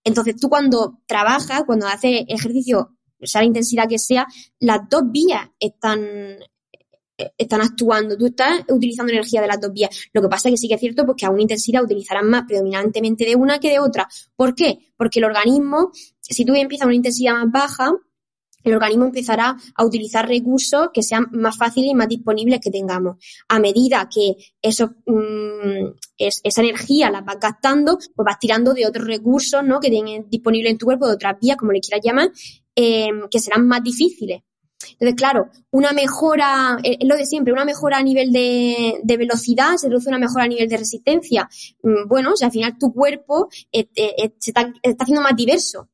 Entonces 0.04 0.36
tú 0.36 0.48
cuando 0.48 1.00
trabajas, 1.06 1.64
cuando 1.66 1.86
haces 1.86 2.24
ejercicio, 2.28 2.96
sea 3.22 3.40
la 3.40 3.46
intensidad 3.46 3.88
que 3.88 3.98
sea, 3.98 4.26
las 4.60 4.88
dos 4.88 5.02
vías 5.10 5.48
están, 5.58 6.00
están 7.38 7.60
actuando, 7.60 8.16
tú 8.16 8.26
estás 8.26 8.62
utilizando 8.68 9.12
energía 9.12 9.40
de 9.40 9.46
las 9.46 9.60
dos 9.60 9.72
vías. 9.72 10.08
Lo 10.12 10.22
que 10.22 10.28
pasa 10.28 10.48
es 10.48 10.54
que 10.54 10.58
sí 10.58 10.68
que 10.68 10.74
es 10.74 10.80
cierto 10.80 11.04
pues, 11.04 11.16
que 11.16 11.26
a 11.26 11.30
una 11.30 11.42
intensidad 11.42 11.82
utilizarás 11.82 12.24
más 12.24 12.44
predominantemente 12.46 13.24
de 13.24 13.36
una 13.36 13.58
que 13.58 13.70
de 13.70 13.78
otra. 13.78 14.08
¿Por 14.34 14.54
qué? 14.54 14.78
Porque 14.96 15.18
el 15.18 15.24
organismo, 15.24 15.90
si 16.20 16.44
tú 16.44 16.54
empiezas 16.54 16.86
una 16.86 16.94
intensidad 16.94 17.34
más 17.34 17.50
baja, 17.50 17.92
el 18.66 18.74
organismo 18.74 19.04
empezará 19.04 19.56
a 19.76 19.84
utilizar 19.84 20.28
recursos 20.28 20.88
que 20.92 21.02
sean 21.02 21.28
más 21.30 21.56
fáciles 21.56 21.92
y 21.92 21.94
más 21.94 22.08
disponibles 22.08 22.60
que 22.60 22.72
tengamos. 22.72 23.16
A 23.48 23.60
medida 23.60 24.08
que 24.12 24.34
eso, 24.60 24.96
mm, 25.06 25.94
esa 26.18 26.60
energía 26.60 27.10
la 27.10 27.20
vas 27.20 27.38
gastando, 27.40 27.96
pues 27.96 28.26
vas 28.26 28.40
tirando 28.40 28.74
de 28.74 28.84
otros 28.84 29.06
recursos 29.06 29.62
¿no? 29.62 29.78
que 29.78 29.88
tienen 29.88 30.28
disponibles 30.28 30.72
en 30.72 30.78
tu 30.78 30.86
cuerpo, 30.86 31.06
de 31.06 31.14
otras 31.14 31.38
vías, 31.40 31.56
como 31.56 31.70
le 31.70 31.80
quieras 31.80 32.04
llamar, 32.04 32.32
eh, 32.74 33.08
que 33.30 33.38
serán 33.38 33.68
más 33.68 33.84
difíciles. 33.84 34.42
Entonces, 34.92 35.14
claro, 35.16 35.50
una 35.70 35.92
mejora, 35.92 36.78
eh, 36.82 36.98
es 37.00 37.08
lo 37.08 37.16
de 37.16 37.26
siempre, 37.26 37.52
una 37.52 37.64
mejora 37.64 37.98
a 37.98 38.02
nivel 38.02 38.32
de, 38.32 39.16
velocidad, 39.16 39.76
se 39.76 39.88
reduce 39.88 40.08
una 40.08 40.18
mejora 40.18 40.44
a 40.44 40.48
nivel 40.48 40.68
de 40.68 40.76
resistencia. 40.76 41.48
Mm, 41.82 42.08
bueno, 42.08 42.32
o 42.32 42.44
al 42.44 42.50
final 42.52 42.78
tu 42.78 42.92
cuerpo 42.92 43.48
eh, 43.72 43.88
se 44.38 44.50
está, 44.50 44.72
está 44.82 45.04
haciendo 45.04 45.22
más 45.22 45.36
diverso 45.36 45.88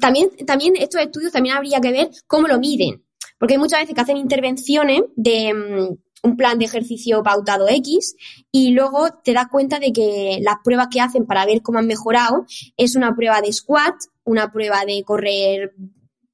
también, 0.00 0.30
también 0.46 0.74
estos 0.76 1.00
estudios 1.00 1.32
también 1.32 1.56
habría 1.56 1.80
que 1.80 1.92
ver 1.92 2.10
cómo 2.26 2.48
lo 2.48 2.58
miden, 2.58 3.04
porque 3.38 3.54
hay 3.54 3.58
muchas 3.58 3.80
veces 3.80 3.94
que 3.94 4.00
hacen 4.00 4.16
intervenciones 4.16 5.02
de 5.16 5.54
mm, 5.54 5.96
un 6.22 6.36
plan 6.36 6.58
de 6.58 6.64
ejercicio 6.64 7.22
pautado 7.22 7.68
X 7.68 8.16
y 8.50 8.70
luego 8.70 9.08
te 9.22 9.32
das 9.32 9.48
cuenta 9.48 9.78
de 9.78 9.92
que 9.92 10.38
las 10.42 10.56
pruebas 10.64 10.88
que 10.90 11.00
hacen 11.00 11.26
para 11.26 11.46
ver 11.46 11.62
cómo 11.62 11.78
han 11.78 11.86
mejorado 11.86 12.46
es 12.76 12.96
una 12.96 13.14
prueba 13.14 13.40
de 13.40 13.52
squat, 13.52 13.94
una 14.24 14.50
prueba 14.50 14.84
de 14.84 15.04
correr 15.04 15.74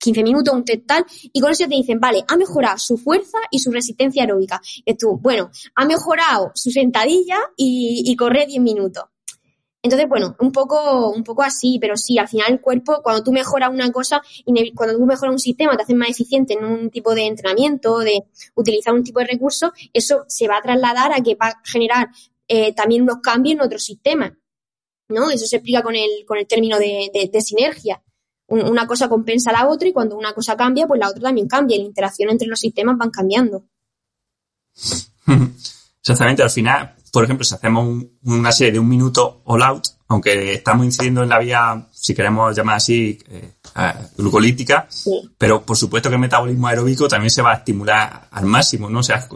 15 0.02 0.22
minutos, 0.22 0.54
un 0.54 0.64
test 0.64 0.86
tal, 0.86 1.04
y 1.32 1.40
con 1.40 1.52
eso 1.52 1.64
te 1.68 1.76
dicen, 1.76 2.00
vale, 2.00 2.24
ha 2.26 2.36
mejorado 2.36 2.78
su 2.78 2.98
fuerza 2.98 3.38
y 3.50 3.60
su 3.60 3.70
resistencia 3.70 4.22
aeróbica. 4.22 4.60
Y 4.84 4.94
tú, 4.94 5.18
bueno, 5.22 5.50
ha 5.76 5.84
mejorado 5.84 6.50
su 6.54 6.70
sentadilla 6.70 7.38
y, 7.56 8.02
y 8.04 8.16
corre 8.16 8.46
10 8.46 8.60
minutos. 8.60 9.04
Entonces, 9.84 10.08
bueno, 10.08 10.36
un 10.38 10.52
poco, 10.52 11.10
un 11.10 11.24
poco 11.24 11.42
así, 11.42 11.78
pero 11.80 11.96
sí, 11.96 12.16
al 12.16 12.28
final 12.28 12.52
el 12.52 12.60
cuerpo, 12.60 13.00
cuando 13.02 13.24
tú 13.24 13.32
mejoras 13.32 13.70
una 13.70 13.90
cosa, 13.90 14.22
cuando 14.76 14.96
tú 14.96 15.04
mejoras 15.04 15.32
un 15.32 15.40
sistema, 15.40 15.76
te 15.76 15.82
haces 15.82 15.96
más 15.96 16.10
eficiente 16.10 16.54
en 16.54 16.64
un 16.64 16.88
tipo 16.88 17.12
de 17.16 17.26
entrenamiento, 17.26 17.98
de 17.98 18.22
utilizar 18.54 18.94
un 18.94 19.02
tipo 19.02 19.18
de 19.18 19.26
recurso, 19.26 19.72
eso 19.92 20.24
se 20.28 20.46
va 20.46 20.58
a 20.58 20.62
trasladar 20.62 21.12
a 21.12 21.20
que 21.20 21.34
va 21.34 21.48
a 21.48 21.60
generar 21.64 22.08
eh, 22.46 22.72
también 22.74 23.02
unos 23.02 23.18
cambios 23.20 23.54
en 23.54 23.62
otros 23.62 23.82
sistemas. 23.82 24.32
¿No? 25.08 25.30
Eso 25.30 25.46
se 25.46 25.56
explica 25.56 25.82
con 25.82 25.96
el, 25.96 26.24
con 26.26 26.38
el 26.38 26.46
término 26.46 26.78
de, 26.78 27.10
de, 27.30 27.40
sinergia. 27.42 28.00
Una 28.60 28.86
cosa 28.86 29.08
compensa 29.08 29.50
a 29.50 29.54
la 29.54 29.68
otra 29.68 29.88
y 29.88 29.92
cuando 29.92 30.16
una 30.16 30.32
cosa 30.32 30.56
cambia, 30.56 30.86
pues 30.86 31.00
la 31.00 31.08
otra 31.08 31.22
también 31.22 31.48
cambia. 31.48 31.78
La 31.78 31.84
interacción 31.84 32.30
entre 32.30 32.48
los 32.48 32.60
sistemas 32.60 32.96
van 32.98 33.10
cambiando. 33.10 33.64
Exactamente, 36.00 36.42
al 36.42 36.50
final 36.50 36.96
por 37.12 37.24
ejemplo, 37.24 37.44
si 37.44 37.54
hacemos 37.54 38.04
una 38.24 38.52
serie 38.52 38.72
de 38.72 38.78
un 38.78 38.88
minuto 38.88 39.42
all 39.44 39.62
out, 39.62 39.86
aunque 40.08 40.54
estamos 40.54 40.86
incidiendo 40.86 41.22
en 41.22 41.28
la 41.28 41.38
vía, 41.38 41.86
si 41.92 42.14
queremos 42.14 42.56
llamar 42.56 42.76
así, 42.76 43.18
eh, 43.28 43.52
glucolítica, 44.16 44.88
pero 45.36 45.62
por 45.62 45.76
supuesto 45.76 46.08
que 46.08 46.14
el 46.14 46.20
metabolismo 46.20 46.68
aeróbico 46.68 47.08
también 47.08 47.30
se 47.30 47.42
va 47.42 47.52
a 47.52 47.56
estimular 47.56 48.28
al 48.30 48.46
máximo, 48.46 48.88
¿no? 48.88 49.00
O 49.00 49.02
sea, 49.02 49.28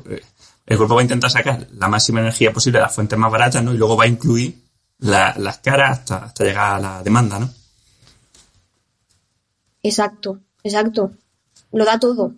el 0.64 0.76
cuerpo 0.78 0.94
va 0.94 1.02
a 1.02 1.04
intentar 1.04 1.30
sacar 1.30 1.66
la 1.74 1.86
máxima 1.88 2.20
energía 2.20 2.50
posible 2.50 2.78
de 2.78 2.84
las 2.84 2.94
fuentes 2.94 3.18
más 3.18 3.30
baratas, 3.30 3.62
¿no? 3.62 3.74
Y 3.74 3.76
luego 3.76 3.94
va 3.94 4.04
a 4.04 4.08
incluir 4.08 4.58
las 5.00 5.58
caras 5.58 5.98
hasta, 5.98 6.16
hasta 6.24 6.44
llegar 6.44 6.76
a 6.76 6.80
la 6.80 7.02
demanda, 7.02 7.38
¿no? 7.38 7.50
Exacto, 9.86 10.40
exacto. 10.62 11.12
Lo 11.72 11.84
da 11.84 11.98
todo 11.98 12.34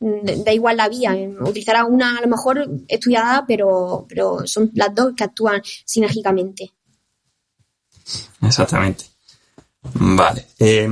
da 0.00 0.52
igual 0.52 0.76
la 0.76 0.88
vía, 0.88 1.12
utilizará 1.40 1.84
una 1.84 2.18
a 2.18 2.20
lo 2.20 2.28
mejor 2.28 2.68
estudiada, 2.86 3.44
pero, 3.46 4.06
pero 4.08 4.46
son 4.46 4.70
las 4.74 4.94
dos 4.94 5.12
que 5.16 5.24
actúan 5.24 5.60
sinérgicamente. 5.84 6.72
Exactamente. 8.42 9.06
Vale. 9.94 10.46
Eh, 10.58 10.88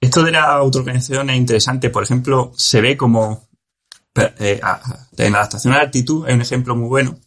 esto 0.00 0.22
de 0.22 0.32
la 0.32 0.44
autoorganización 0.54 1.30
es 1.30 1.36
interesante. 1.36 1.90
Por 1.90 2.02
ejemplo, 2.02 2.52
se 2.56 2.80
ve 2.80 2.96
como 2.96 3.48
eh, 4.14 4.60
en 5.16 5.32
la 5.32 5.38
adaptación 5.38 5.74
a 5.74 5.76
la 5.76 5.82
altitud 5.84 6.26
hay 6.26 6.34
un 6.34 6.40
ejemplo 6.40 6.74
muy 6.74 6.88
bueno 6.88 7.18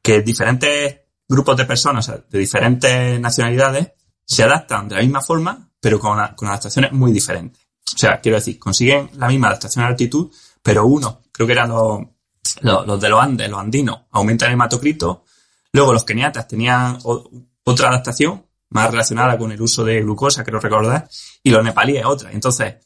que 0.00 0.22
diferentes 0.22 1.00
grupos 1.28 1.56
de 1.56 1.64
personas 1.64 2.06
de 2.30 2.38
diferentes 2.38 3.20
nacionalidades 3.20 3.92
se 4.24 4.42
adaptan 4.44 4.88
de 4.88 4.96
la 4.96 5.02
misma 5.02 5.20
forma, 5.20 5.65
pero 5.86 6.00
con, 6.00 6.18
con 6.34 6.48
adaptaciones 6.48 6.90
muy 6.90 7.12
diferentes. 7.12 7.62
O 7.94 7.96
sea, 7.96 8.20
quiero 8.20 8.38
decir, 8.38 8.58
consiguen 8.58 9.08
la 9.18 9.28
misma 9.28 9.46
adaptación 9.46 9.84
a 9.84 9.86
altitud, 9.86 10.32
pero 10.60 10.84
uno, 10.84 11.22
creo 11.30 11.46
que 11.46 11.52
eran 11.52 11.68
los, 11.68 12.00
los, 12.62 13.00
de 13.00 13.08
los 13.08 13.22
Andes, 13.22 13.48
los 13.48 13.60
andinos, 13.60 14.00
aumentan 14.10 14.48
el 14.48 14.54
hematocrito. 14.54 15.22
Luego 15.70 15.92
los 15.92 16.02
keniatas 16.02 16.48
tenían 16.48 16.98
otra 17.62 17.88
adaptación 17.90 18.44
más 18.70 18.90
relacionada 18.90 19.38
con 19.38 19.52
el 19.52 19.62
uso 19.62 19.84
de 19.84 20.02
glucosa, 20.02 20.42
creo 20.42 20.58
recordar, 20.58 21.08
y 21.40 21.50
los 21.50 21.62
nepalíes 21.62 22.04
otra. 22.04 22.32
Entonces, 22.32 22.84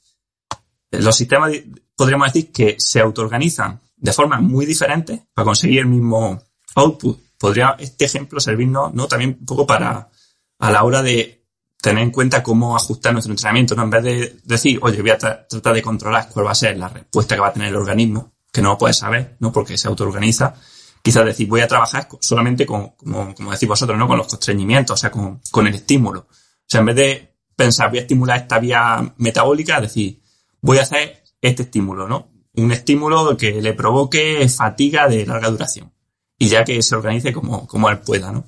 los 0.90 1.16
sistemas 1.16 1.52
podríamos 1.96 2.30
decir 2.30 2.52
que 2.52 2.76
se 2.78 3.00
autoorganizan 3.00 3.80
de 3.96 4.12
formas 4.12 4.42
muy 4.42 4.66
diferentes 4.66 5.22
para 5.32 5.46
conseguir 5.46 5.78
el 5.78 5.86
mismo 5.86 6.38
output. 6.74 7.18
Podría 7.38 7.76
este 7.78 8.04
ejemplo 8.04 8.40
servirnos 8.40 8.92
¿no? 8.92 9.08
también 9.08 9.38
un 9.40 9.46
poco 9.46 9.66
para 9.66 10.10
a 10.58 10.70
la 10.70 10.84
hora 10.84 11.02
de 11.02 11.39
tener 11.80 12.02
en 12.02 12.10
cuenta 12.10 12.42
cómo 12.42 12.76
ajustar 12.76 13.12
nuestro 13.12 13.32
entrenamiento, 13.32 13.74
¿no? 13.74 13.84
En 13.84 13.90
vez 13.90 14.02
de 14.02 14.40
decir, 14.44 14.78
oye, 14.82 15.00
voy 15.00 15.10
a 15.10 15.18
tratar 15.18 15.74
de 15.74 15.82
controlar 15.82 16.28
cuál 16.28 16.46
va 16.46 16.50
a 16.52 16.54
ser 16.54 16.76
la 16.76 16.88
respuesta 16.88 17.34
que 17.34 17.40
va 17.40 17.48
a 17.48 17.52
tener 17.52 17.68
el 17.68 17.76
organismo, 17.76 18.32
que 18.52 18.60
no 18.60 18.70
lo 18.70 18.78
puedes 18.78 18.98
saber, 18.98 19.36
¿no? 19.40 19.52
Porque 19.52 19.78
se 19.78 19.88
autoorganiza. 19.88 20.54
Quizás 21.02 21.24
decir, 21.24 21.48
voy 21.48 21.62
a 21.62 21.68
trabajar 21.68 22.08
solamente 22.20 22.66
con, 22.66 22.90
como, 22.90 23.34
como 23.34 23.52
decís 23.52 23.68
vosotros, 23.68 23.98
¿no? 23.98 24.06
Con 24.06 24.18
los 24.18 24.26
constreñimientos, 24.26 24.94
o 24.94 25.00
sea, 25.00 25.10
con, 25.10 25.40
con 25.50 25.66
el 25.66 25.74
estímulo. 25.74 26.20
O 26.20 26.66
sea, 26.66 26.80
en 26.80 26.86
vez 26.86 26.96
de 26.96 27.36
pensar, 27.56 27.88
voy 27.88 27.98
a 27.98 28.02
estimular 28.02 28.38
esta 28.38 28.58
vía 28.58 29.14
metabólica, 29.16 29.80
decir, 29.80 30.20
voy 30.60 30.78
a 30.78 30.82
hacer 30.82 31.22
este 31.40 31.62
estímulo, 31.62 32.06
¿no? 32.06 32.28
Un 32.56 32.72
estímulo 32.72 33.36
que 33.36 33.62
le 33.62 33.72
provoque 33.72 34.46
fatiga 34.48 35.08
de 35.08 35.24
larga 35.24 35.48
duración. 35.48 35.92
Y 36.38 36.48
ya 36.48 36.64
que 36.64 36.82
se 36.82 36.94
organice 36.94 37.32
como, 37.32 37.66
como 37.66 37.88
él 37.88 38.00
pueda, 38.00 38.32
¿no? 38.32 38.44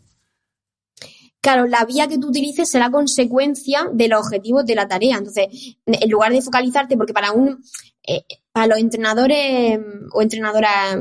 Claro, 1.43 1.67
la 1.67 1.85
vía 1.85 2.09
que 2.09 2.19
tú 2.19 2.29
utilices 2.29 2.71
será 2.71 2.91
consecuencia 2.91 3.89
de 3.93 4.09
los 4.09 4.25
objetivos 4.25 4.65
de 4.65 4.75
la 4.75 4.89
tarea. 4.89 5.19
Entonces, 5.19 5.77
en 5.85 6.11
lugar 6.11 6.33
de 6.33 6.41
focalizarte, 6.41 6.97
porque 6.97 7.13
para 7.13 7.33
un, 7.33 7.63
eh, 8.07 8.23
para 8.53 8.69
los 8.69 8.79
entrenadores 8.79 9.79
o 10.13 10.23
entrenadoras 10.23 10.97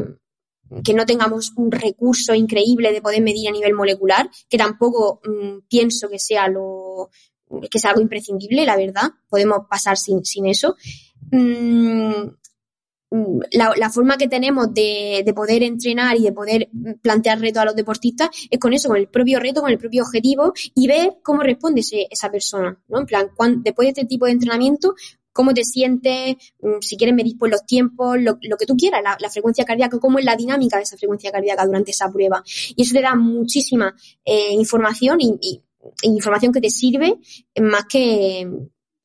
que 0.83 0.93
no 0.93 1.05
tengamos 1.05 1.51
un 1.57 1.71
recurso 1.71 2.33
increíble 2.33 2.91
de 2.91 3.01
poder 3.01 3.21
medir 3.21 3.49
a 3.49 3.51
nivel 3.51 3.73
molecular, 3.73 4.29
que 4.49 4.57
tampoco 4.57 5.21
mm, 5.23 5.67
pienso 5.69 6.09
que 6.09 6.19
sea 6.19 6.47
lo 6.47 7.09
que 7.69 7.79
sea 7.79 7.91
algo 7.91 8.01
imprescindible, 8.01 8.65
la 8.65 8.77
verdad, 8.77 9.11
podemos 9.29 9.67
pasar 9.69 9.97
sin, 9.97 10.23
sin 10.23 10.47
eso. 10.47 10.77
Mm, 11.31 12.29
mm, 13.11 13.39
la, 13.51 13.89
forma 13.89 14.17
que 14.17 14.27
tenemos 14.27 14.73
de, 14.73 15.21
de, 15.25 15.33
poder 15.33 15.63
entrenar 15.63 16.17
y 16.17 16.23
de 16.23 16.31
poder 16.31 16.69
plantear 17.01 17.39
retos 17.39 17.61
a 17.61 17.65
los 17.65 17.75
deportistas 17.75 18.29
es 18.49 18.59
con 18.59 18.73
eso, 18.73 18.89
con 18.89 18.97
el 18.97 19.07
propio 19.07 19.39
reto, 19.39 19.61
con 19.61 19.71
el 19.71 19.77
propio 19.77 20.03
objetivo 20.03 20.53
y 20.73 20.87
ver 20.87 21.17
cómo 21.21 21.43
responde 21.43 21.81
esa 22.09 22.31
persona, 22.31 22.81
¿no? 22.87 22.99
En 22.99 23.05
plan, 23.05 23.29
después 23.63 23.85
de 23.85 23.89
este 23.89 24.05
tipo 24.05 24.25
de 24.25 24.31
entrenamiento, 24.31 24.95
cómo 25.33 25.53
te 25.53 25.63
sientes, 25.63 26.35
mm, 26.61 26.81
si 26.81 26.97
quieres 26.97 27.15
medir 27.15 27.37
pues, 27.37 27.51
los 27.51 27.65
tiempos, 27.65 28.17
lo, 28.19 28.37
que 28.39 28.65
tú 28.65 28.75
quieras, 28.75 29.01
la, 29.03 29.29
frecuencia 29.29 29.65
cardíaca, 29.65 29.99
cómo 29.99 30.19
es 30.19 30.25
la 30.25 30.35
dinámica 30.35 30.77
de 30.77 30.83
esa 30.83 30.97
frecuencia 30.97 31.31
cardíaca 31.31 31.65
durante 31.65 31.91
esa 31.91 32.11
prueba. 32.11 32.43
Y 32.75 32.83
eso 32.83 32.93
te 32.93 33.01
da 33.01 33.15
muchísima 33.15 33.95
eh, 34.25 34.53
información 34.53 35.19
y, 35.21 35.61
información 36.03 36.53
que 36.53 36.61
te 36.61 36.69
sirve 36.69 37.15
más 37.59 37.85
que 37.85 38.47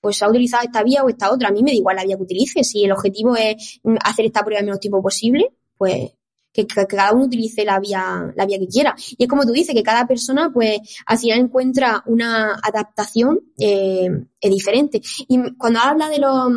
pues 0.06 0.22
ha 0.22 0.28
utilizado 0.28 0.62
esta 0.62 0.84
vía 0.84 1.02
o 1.02 1.08
esta 1.08 1.32
otra. 1.32 1.48
A 1.48 1.50
mí 1.50 1.64
me 1.64 1.72
da 1.72 1.76
igual 1.76 1.96
la 1.96 2.04
vía 2.04 2.16
que 2.16 2.22
utilice. 2.22 2.62
Si 2.62 2.84
el 2.84 2.92
objetivo 2.92 3.34
es 3.34 3.80
hacer 4.04 4.26
esta 4.26 4.44
prueba 4.44 4.60
en 4.60 4.66
menos 4.66 4.78
tiempo 4.78 5.02
posible, 5.02 5.50
pues 5.76 6.12
que, 6.52 6.64
cada 6.64 7.12
uno 7.12 7.24
utilice 7.24 7.64
la 7.64 7.80
vía, 7.80 8.32
la 8.36 8.46
vía 8.46 8.56
que 8.60 8.68
quiera. 8.68 8.94
Y 9.18 9.24
es 9.24 9.28
como 9.28 9.44
tú 9.44 9.50
dices, 9.50 9.74
que 9.74 9.82
cada 9.82 10.06
persona, 10.06 10.52
pues, 10.54 10.78
al 11.06 11.18
final 11.18 11.40
encuentra 11.40 12.04
una 12.06 12.54
adaptación 12.62 13.40
eh, 13.58 14.08
diferente. 14.42 15.00
Y 15.26 15.56
cuando 15.56 15.80
habla 15.80 16.08
de 16.08 16.20
los 16.20 16.52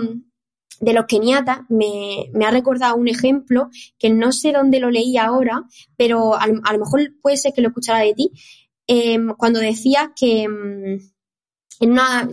de 0.80 0.94
los 0.94 1.06
keniatas, 1.08 1.62
me, 1.70 2.30
me, 2.32 2.46
ha 2.46 2.52
recordado 2.52 2.98
un 2.98 3.08
ejemplo 3.08 3.72
que 3.98 4.12
no 4.12 4.32
sé 4.32 4.52
dónde 4.52 4.80
lo 4.80 4.92
leí 4.92 5.18
ahora, 5.18 5.64
pero 5.98 6.36
a, 6.36 6.46
lo 6.46 6.80
mejor 6.80 7.16
puede 7.20 7.36
ser 7.36 7.52
que 7.52 7.62
lo 7.62 7.70
escuchara 7.70 8.02
de 8.02 8.14
ti, 8.14 8.32
eh, 8.88 9.18
cuando 9.40 9.60
decía 9.60 10.14
que, 10.16 10.48
mm, 10.48 11.00
en 11.80 11.92
una, 11.92 12.30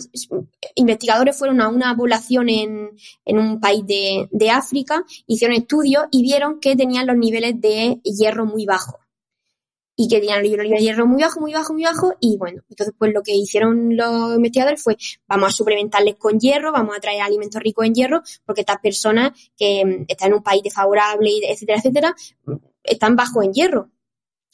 investigadores 0.74 1.37
fueron 1.37 1.61
a 1.61 1.68
una 1.68 1.96
población 1.96 2.48
en, 2.48 2.90
en 3.24 3.38
un 3.38 3.61
país 3.61 3.87
de, 3.87 4.28
de, 4.30 4.50
África, 4.50 5.04
hicieron 5.26 5.56
estudios 5.56 6.04
y 6.11 6.22
vieron 6.22 6.61
que 6.61 6.76
tenían 6.76 7.06
los 7.06 7.16
niveles 7.16 7.61
de 7.61 8.00
hierro 8.02 8.44
muy 8.44 8.66
bajos. 8.66 9.00
Y 9.98 10.09
que 10.09 10.18
tenían 10.18 10.42
los 10.42 10.50
niveles 10.50 10.72
de 10.72 10.85
hierro 10.85 11.06
muy 11.06 11.22
bajos, 11.22 11.40
muy 11.40 11.54
bajos, 11.54 11.70
muy 11.70 11.85
bajos. 11.85 12.14
Y 12.20 12.37
bueno, 12.37 12.62
entonces 12.68 12.94
pues 12.98 13.14
lo 13.14 13.22
que 13.22 13.35
hicieron 13.35 13.96
los 13.96 14.37
investigadores 14.37 14.82
fue, 14.82 14.96
vamos 15.26 15.48
a 15.48 15.52
suplementarles 15.52 16.16
con 16.16 16.38
hierro, 16.38 16.70
vamos 16.70 16.96
a 16.96 17.00
traer 17.00 17.22
alimentos 17.22 17.62
ricos 17.62 17.87
en 17.87 17.94
hierro, 17.94 18.22
porque 18.44 18.61
estas 18.61 18.80
personas 18.80 19.32
que 19.56 19.85
mm, 19.85 20.04
están 20.09 20.28
en 20.28 20.35
un 20.35 20.42
país 20.42 20.62
desfavorable, 20.62 21.30
etcétera, 21.48 21.78
etcétera, 21.78 22.14
están 22.82 23.16
bajos 23.16 23.44
en 23.44 23.52
hierro. 23.52 23.90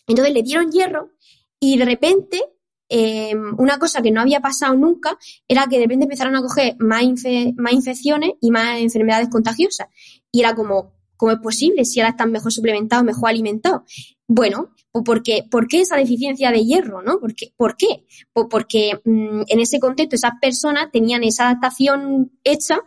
Entonces 0.06 0.34
le 0.34 0.42
dieron 0.42 0.70
hierro 0.70 1.10
y 1.58 1.78
de 1.78 1.84
repente 1.86 2.44
eh, 2.88 3.34
una 3.58 3.78
cosa 3.78 4.02
que 4.02 4.10
no 4.10 4.20
había 4.20 4.40
pasado 4.40 4.74
nunca 4.74 5.18
era 5.48 5.66
que 5.66 5.76
de 5.76 5.84
repente 5.84 6.04
empezaron 6.04 6.36
a 6.36 6.42
coger 6.42 6.76
más, 6.78 7.02
infecciones 7.02 8.32
y 8.40 8.50
más 8.50 8.80
enfermedades 8.80 9.28
contagiosas. 9.28 9.88
Y 10.30 10.40
era 10.40 10.54
como, 10.54 10.92
¿cómo 11.16 11.32
es 11.32 11.38
posible 11.38 11.84
si 11.84 12.00
ahora 12.00 12.10
están 12.10 12.32
mejor 12.32 12.52
suplementados, 12.52 13.04
mejor 13.04 13.30
alimentados? 13.30 13.82
Bueno, 14.28 14.70
porque, 15.04 15.44
¿por 15.50 15.68
qué 15.68 15.80
esa 15.80 15.96
deficiencia 15.96 16.50
de 16.50 16.64
hierro? 16.64 17.02
¿no? 17.02 17.18
¿Por 17.18 17.34
qué? 17.34 17.52
¿Por 17.56 17.76
qué? 17.76 18.04
Porque 18.32 19.00
mm, 19.04 19.42
en 19.46 19.60
ese 19.60 19.80
contexto 19.80 20.16
esas 20.16 20.32
personas 20.40 20.90
tenían 20.92 21.24
esa 21.24 21.48
adaptación 21.48 22.32
hecha 22.44 22.80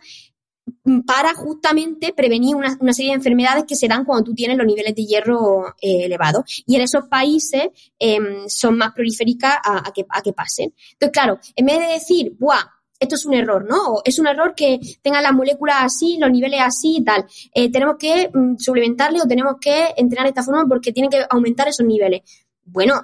para 1.06 1.34
justamente 1.34 2.12
prevenir 2.12 2.56
una, 2.56 2.92
serie 2.92 3.10
de 3.10 3.16
enfermedades 3.16 3.64
que 3.64 3.76
se 3.76 3.88
dan 3.88 4.04
cuando 4.04 4.24
tú 4.24 4.34
tienes 4.34 4.56
los 4.56 4.66
niveles 4.66 4.94
de 4.94 5.04
hierro 5.04 5.74
eh, 5.80 6.04
elevados. 6.04 6.64
Y 6.66 6.76
en 6.76 6.82
esos 6.82 7.04
países 7.08 7.68
em, 7.98 8.48
son 8.48 8.76
más 8.76 8.92
proliféricas 8.92 9.56
a, 9.62 9.92
que, 9.92 10.04
a 10.08 10.22
que 10.22 10.32
pasen. 10.32 10.74
Entonces, 10.92 11.12
claro, 11.12 11.38
en 11.54 11.66
vez 11.66 11.78
de 11.78 11.86
decir, 11.86 12.36
¡buah! 12.38 12.62
Esto 12.98 13.14
es 13.14 13.26
un 13.26 13.34
error, 13.34 13.66
¿no? 13.68 13.76
O 13.94 14.02
es 14.04 14.18
un 14.18 14.26
error 14.26 14.54
que 14.54 14.80
tengan 15.02 15.22
las 15.22 15.34
moléculas 15.34 15.76
así, 15.80 16.16
los 16.18 16.30
niveles 16.30 16.60
así 16.62 16.96
y 16.98 17.04
tal. 17.04 17.26
Eh, 17.54 17.70
tenemos 17.70 17.96
que 17.98 18.30
mm, 18.32 18.56
suplementarle 18.56 19.20
o 19.20 19.28
tenemos 19.28 19.56
que 19.60 19.88
entrenar 19.96 20.24
de 20.24 20.30
esta 20.30 20.42
forma 20.42 20.64
porque 20.66 20.92
tienen 20.92 21.10
que 21.10 21.22
aumentar 21.28 21.68
esos 21.68 21.86
niveles. 21.86 22.22
Bueno, 22.64 22.94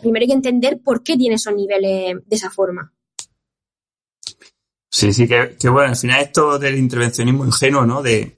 primero 0.00 0.22
hay 0.22 0.28
que 0.28 0.34
entender 0.34 0.80
por 0.82 1.02
qué 1.02 1.16
tiene 1.16 1.36
esos 1.36 1.54
niveles 1.54 2.16
de 2.26 2.36
esa 2.36 2.50
forma. 2.50 2.92
Sí, 4.98 5.12
sí, 5.12 5.28
que, 5.28 5.68
bueno, 5.68 5.90
al 5.90 5.96
final 5.96 6.20
esto 6.20 6.58
del 6.58 6.76
intervencionismo 6.76 7.44
ingenuo, 7.44 7.86
¿no? 7.86 8.02
De 8.02 8.36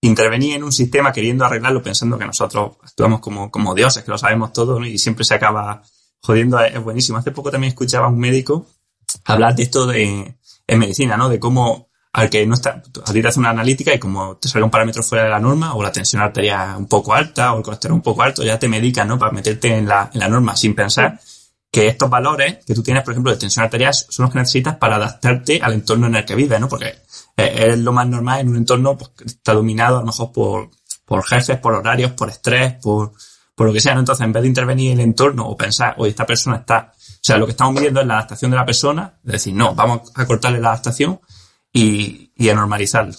intervenir 0.00 0.56
en 0.56 0.64
un 0.64 0.72
sistema 0.72 1.12
queriendo 1.12 1.44
arreglarlo 1.44 1.82
pensando 1.82 2.16
que 2.16 2.24
nosotros 2.24 2.78
actuamos 2.82 3.20
como, 3.20 3.50
como 3.50 3.74
dioses, 3.74 4.04
que 4.04 4.10
lo 4.10 4.16
sabemos 4.16 4.54
todo, 4.54 4.80
¿no? 4.80 4.86
Y 4.86 4.96
siempre 4.96 5.26
se 5.26 5.34
acaba 5.34 5.82
jodiendo, 6.22 6.58
es 6.60 6.82
buenísimo. 6.82 7.18
Hace 7.18 7.30
poco 7.30 7.50
también 7.50 7.72
escuchaba 7.72 8.06
a 8.06 8.08
un 8.08 8.18
médico 8.18 8.64
hablar 9.26 9.54
de 9.54 9.64
esto 9.64 9.86
de, 9.86 10.34
en 10.66 10.78
medicina, 10.78 11.18
¿no? 11.18 11.28
De 11.28 11.38
cómo 11.38 11.90
al 12.14 12.30
que 12.30 12.46
no 12.46 12.54
está, 12.54 12.82
a 13.04 13.12
ti 13.12 13.20
te 13.20 13.28
hace 13.28 13.38
una 13.38 13.50
analítica 13.50 13.92
y 13.92 13.98
como 13.98 14.38
te 14.38 14.48
sale 14.48 14.64
un 14.64 14.70
parámetro 14.70 15.02
fuera 15.02 15.24
de 15.24 15.30
la 15.30 15.38
norma 15.38 15.74
o 15.74 15.82
la 15.82 15.92
tensión 15.92 16.22
arterial 16.22 16.78
un 16.78 16.88
poco 16.88 17.12
alta 17.12 17.52
o 17.52 17.58
el 17.58 17.62
colesterol 17.62 17.96
un 17.96 18.02
poco 18.02 18.22
alto, 18.22 18.42
ya 18.42 18.58
te 18.58 18.66
medican, 18.66 19.08
¿no? 19.08 19.18
Para 19.18 19.32
meterte 19.32 19.76
en 19.76 19.86
la, 19.86 20.10
en 20.10 20.20
la 20.20 20.28
norma 20.30 20.56
sin 20.56 20.74
pensar 20.74 21.20
que 21.70 21.88
estos 21.88 22.08
valores 22.08 22.64
que 22.64 22.74
tú 22.74 22.82
tienes, 22.82 23.02
por 23.02 23.12
ejemplo, 23.12 23.30
de 23.30 23.38
tensión 23.38 23.64
arterial, 23.64 23.92
son 23.92 24.24
los 24.24 24.32
que 24.32 24.38
necesitas 24.38 24.76
para 24.76 24.96
adaptarte 24.96 25.60
al 25.62 25.74
entorno 25.74 26.06
en 26.06 26.16
el 26.16 26.24
que 26.24 26.34
vives, 26.34 26.58
¿no? 26.60 26.68
Porque 26.68 26.94
es 27.36 27.78
lo 27.78 27.92
más 27.92 28.08
normal 28.08 28.40
en 28.40 28.48
un 28.48 28.56
entorno 28.56 28.96
pues, 28.96 29.10
que 29.10 29.24
está 29.24 29.52
dominado 29.52 29.98
a 29.98 30.00
lo 30.00 30.06
mejor 30.06 30.32
por, 30.32 30.70
por 31.04 31.24
jefes, 31.24 31.58
por 31.58 31.74
horarios, 31.74 32.12
por 32.12 32.30
estrés, 32.30 32.74
por, 32.82 33.12
por 33.54 33.66
lo 33.66 33.72
que 33.72 33.80
sea, 33.80 33.94
¿no? 33.94 34.00
Entonces, 34.00 34.24
en 34.24 34.32
vez 34.32 34.42
de 34.42 34.48
intervenir 34.48 34.92
en 34.92 35.00
el 35.00 35.04
entorno 35.06 35.46
o 35.46 35.56
pensar, 35.56 35.94
oye, 35.98 36.10
esta 36.10 36.26
persona 36.26 36.56
está, 36.56 36.92
o 36.96 37.20
sea, 37.20 37.36
lo 37.36 37.44
que 37.44 37.52
estamos 37.52 37.74
midiendo 37.74 38.00
es 38.00 38.06
la 38.06 38.14
adaptación 38.14 38.50
de 38.50 38.56
la 38.56 38.66
persona, 38.66 39.18
es 39.24 39.32
decir, 39.32 39.54
no, 39.54 39.74
vamos 39.74 40.10
a 40.14 40.26
cortarle 40.26 40.60
la 40.60 40.68
adaptación 40.68 41.20
y, 41.72 42.32
y 42.34 42.48
a 42.48 42.54
normalizarlo. 42.54 43.14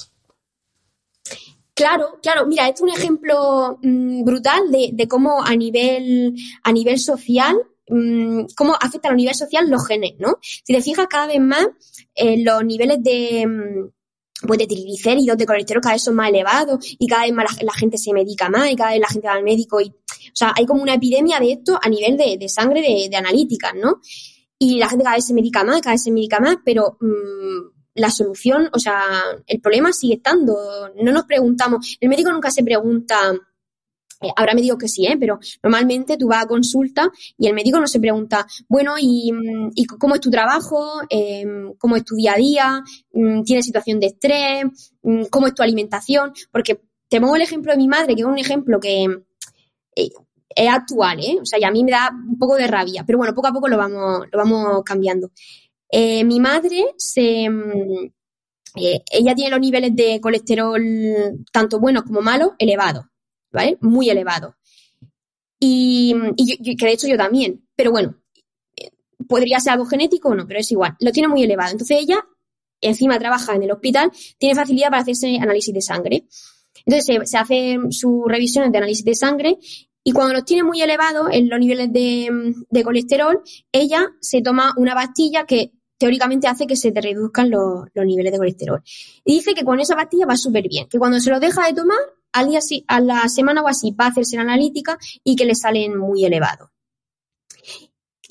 Claro, 1.75 2.19
claro. 2.21 2.45
Mira, 2.45 2.67
es 2.67 2.81
un 2.81 2.89
ejemplo 2.89 3.79
mm, 3.81 4.25
brutal 4.25 4.69
de, 4.69 4.89
de, 4.91 5.07
cómo 5.07 5.41
a 5.41 5.55
nivel, 5.55 6.35
a 6.61 6.73
nivel 6.73 6.99
social 6.99 7.55
Mm, 7.89 8.45
cómo 8.55 8.75
afecta 8.79 9.09
al 9.09 9.15
nivel 9.15 9.33
social 9.33 9.67
los 9.67 9.85
genes, 9.87 10.13
¿no? 10.19 10.37
Si 10.41 10.73
te 10.73 10.81
fijas 10.81 11.07
cada 11.09 11.25
vez 11.25 11.41
más, 11.41 11.67
eh, 12.13 12.43
los 12.43 12.63
niveles 12.63 13.01
de, 13.01 13.47
mm, 13.47 14.47
pues 14.47 14.59
de 14.59 14.67
triglicéridos, 14.67 15.37
de 15.37 15.45
colesterol 15.45 15.81
cada 15.81 15.95
vez 15.95 16.03
son 16.03 16.15
más 16.15 16.29
elevados 16.29 16.85
y 16.99 17.07
cada 17.07 17.23
vez 17.23 17.33
más 17.33 17.63
la, 17.63 17.73
gente 17.73 17.97
se 17.97 18.13
medica 18.13 18.47
más 18.47 18.71
y 18.71 18.75
cada 18.75 18.91
vez 18.91 18.99
la 18.99 19.07
gente 19.07 19.27
va 19.27 19.33
al 19.33 19.43
médico 19.43 19.81
y, 19.81 19.87
o 19.87 20.35
sea, 20.35 20.53
hay 20.55 20.65
como 20.65 20.83
una 20.83 20.93
epidemia 20.93 21.39
de 21.39 21.53
esto 21.53 21.79
a 21.81 21.89
nivel 21.89 22.15
de, 22.15 22.47
sangre 22.47 22.81
de, 22.81 23.17
analíticas, 23.17 23.73
¿no? 23.73 23.99
Y 24.59 24.77
la 24.77 24.87
gente 24.87 25.03
cada 25.03 25.15
vez 25.15 25.25
se 25.25 25.33
medica 25.33 25.63
más, 25.63 25.81
cada 25.81 25.95
vez 25.95 26.03
se 26.03 26.11
medica 26.11 26.39
más, 26.39 26.57
pero 26.63 26.97
mm, 27.01 27.79
la 27.95 28.11
solución, 28.11 28.69
o 28.71 28.79
sea, 28.79 29.01
el 29.47 29.59
problema 29.61 29.91
sigue 29.93 30.15
estando. 30.15 30.55
No 31.01 31.11
nos 31.11 31.23
preguntamos, 31.23 31.97
el 31.99 32.09
médico 32.09 32.31
nunca 32.31 32.51
se 32.51 32.63
pregunta, 32.63 33.33
eh, 34.21 34.31
ahora 34.35 34.53
me 34.53 34.61
digo 34.61 34.77
que 34.77 34.87
sí, 34.87 35.05
¿eh? 35.05 35.17
pero 35.19 35.39
normalmente 35.63 36.17
tú 36.17 36.27
vas 36.27 36.43
a 36.43 36.47
consulta 36.47 37.09
y 37.37 37.47
el 37.47 37.53
médico 37.53 37.79
no 37.79 37.87
se 37.87 37.99
pregunta, 37.99 38.45
bueno, 38.67 38.95
¿y, 38.99 39.31
y 39.75 39.85
cómo 39.85 40.15
es 40.15 40.21
tu 40.21 40.29
trabajo? 40.29 41.01
Eh, 41.09 41.45
¿Cómo 41.77 41.95
es 41.95 42.03
tu 42.03 42.15
día 42.15 42.33
a 42.33 42.37
día? 42.37 42.83
Mm, 43.13 43.43
¿Tienes 43.43 43.65
situación 43.65 43.99
de 43.99 44.07
estrés? 44.07 44.93
Mm, 45.03 45.25
¿Cómo 45.29 45.47
es 45.47 45.53
tu 45.53 45.63
alimentación? 45.63 46.33
Porque 46.51 46.81
te 47.07 47.21
pongo 47.21 47.35
el 47.35 47.41
ejemplo 47.41 47.71
de 47.71 47.77
mi 47.77 47.87
madre, 47.87 48.15
que 48.15 48.21
es 48.21 48.27
un 48.27 48.37
ejemplo 48.37 48.79
que 48.79 49.05
eh, 49.95 50.09
es 50.55 50.69
actual, 50.69 51.19
¿eh? 51.19 51.37
O 51.41 51.45
sea, 51.45 51.59
y 51.59 51.63
a 51.63 51.71
mí 51.71 51.83
me 51.83 51.91
da 51.91 52.11
un 52.11 52.37
poco 52.37 52.55
de 52.55 52.67
rabia, 52.67 53.03
pero 53.05 53.17
bueno, 53.17 53.33
poco 53.33 53.47
a 53.47 53.53
poco 53.53 53.67
lo 53.69 53.77
vamos, 53.77 54.25
lo 54.31 54.37
vamos 54.37 54.83
cambiando. 54.83 55.31
Eh, 55.89 56.23
mi 56.23 56.39
madre 56.39 56.93
se... 56.97 57.49
Mm, 57.49 58.11
ella 58.75 59.33
tiene 59.33 59.49
los 59.49 59.59
niveles 59.59 59.95
de 59.95 60.21
colesterol 60.21 60.79
tanto 61.51 61.79
buenos 61.79 62.03
como 62.03 62.21
malos 62.21 62.51
elevados. 62.59 63.05
¿Vale? 63.51 63.77
Muy 63.81 64.09
elevado. 64.09 64.55
Y, 65.59 66.15
que 66.77 66.85
de 66.85 66.93
hecho 66.93 67.07
yo 67.07 67.17
también, 67.17 67.67
pero 67.75 67.91
bueno, 67.91 68.15
podría 69.27 69.59
ser 69.59 69.73
algo 69.73 69.85
genético 69.85 70.29
o 70.29 70.35
no, 70.35 70.47
pero 70.47 70.59
es 70.59 70.71
igual, 70.71 70.95
lo 70.99 71.11
tiene 71.11 71.27
muy 71.27 71.43
elevado. 71.43 71.71
Entonces 71.71 71.97
ella, 71.99 72.25
encima 72.81 73.19
trabaja 73.19 73.55
en 73.55 73.63
el 73.63 73.71
hospital, 73.71 74.11
tiene 74.37 74.55
facilidad 74.55 74.89
para 74.89 75.01
hacerse 75.01 75.37
análisis 75.37 75.73
de 75.73 75.81
sangre. 75.81 76.25
Entonces 76.85 77.05
se, 77.05 77.25
se 77.25 77.37
hacen 77.37 77.91
sus 77.91 78.23
revisiones 78.25 78.71
de 78.71 78.77
análisis 78.77 79.03
de 79.03 79.15
sangre 79.15 79.57
y 80.03 80.11
cuando 80.11 80.33
los 80.33 80.45
tiene 80.45 80.63
muy 80.63 80.81
elevados 80.81 81.27
en 81.31 81.49
los 81.49 81.59
niveles 81.59 81.91
de, 81.91 82.55
de, 82.69 82.83
colesterol, 82.83 83.41
ella 83.71 84.07
se 84.21 84.41
toma 84.41 84.73
una 84.77 84.95
pastilla 84.95 85.45
que 85.45 85.73
teóricamente 85.97 86.47
hace 86.47 86.65
que 86.65 86.77
se 86.77 86.91
te 86.91 87.01
reduzcan 87.01 87.49
los, 87.49 87.85
los 87.93 88.05
niveles 88.05 88.31
de 88.31 88.37
colesterol. 88.37 88.81
Y 89.25 89.35
dice 89.35 89.53
que 89.53 89.65
con 89.65 89.79
esa 89.79 89.95
pastilla 89.95 90.25
va 90.25 90.37
súper 90.37 90.67
bien, 90.69 90.87
que 90.87 90.97
cuando 90.97 91.19
se 91.19 91.29
lo 91.29 91.39
deja 91.39 91.67
de 91.67 91.73
tomar, 91.73 91.99
a 92.31 92.99
la 92.99 93.29
semana 93.29 93.61
o 93.61 93.67
así 93.67 93.91
va 93.91 94.05
a 94.05 94.09
hacerse 94.09 94.35
la 94.35 94.43
analítica 94.43 94.97
y 95.23 95.35
que 95.35 95.45
le 95.45 95.55
salen 95.55 95.97
muy 95.97 96.25
elevados. 96.25 96.69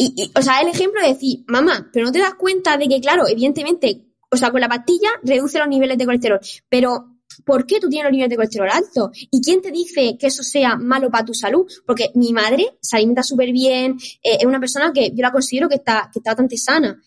Y, 0.00 0.30
o 0.32 0.42
sea, 0.42 0.60
el 0.60 0.68
ejemplo 0.68 1.02
de 1.02 1.08
decir, 1.08 1.44
mamá, 1.48 1.90
pero 1.92 2.06
no 2.06 2.12
te 2.12 2.20
das 2.20 2.34
cuenta 2.34 2.76
de 2.76 2.88
que, 2.88 3.00
claro, 3.00 3.26
evidentemente, 3.26 4.06
o 4.30 4.36
sea, 4.36 4.52
con 4.52 4.60
la 4.60 4.68
pastilla 4.68 5.08
reduce 5.24 5.58
los 5.58 5.66
niveles 5.66 5.98
de 5.98 6.04
colesterol, 6.04 6.40
pero 6.68 7.18
¿por 7.44 7.66
qué 7.66 7.80
tú 7.80 7.88
tienes 7.88 8.04
los 8.04 8.12
niveles 8.12 8.30
de 8.30 8.36
colesterol 8.36 8.68
altos? 8.70 9.10
¿Y 9.12 9.40
quién 9.42 9.60
te 9.60 9.72
dice 9.72 10.16
que 10.16 10.28
eso 10.28 10.44
sea 10.44 10.76
malo 10.76 11.10
para 11.10 11.24
tu 11.24 11.34
salud? 11.34 11.66
Porque 11.84 12.12
mi 12.14 12.32
madre 12.32 12.78
se 12.80 12.96
alimenta 12.96 13.24
súper 13.24 13.50
bien, 13.50 13.98
eh, 14.22 14.38
es 14.38 14.44
una 14.44 14.60
persona 14.60 14.92
que 14.92 15.10
yo 15.10 15.22
la 15.22 15.32
considero 15.32 15.68
que 15.68 15.76
está, 15.76 16.08
que 16.12 16.20
está 16.20 16.30
bastante 16.30 16.56
sana. 16.56 17.02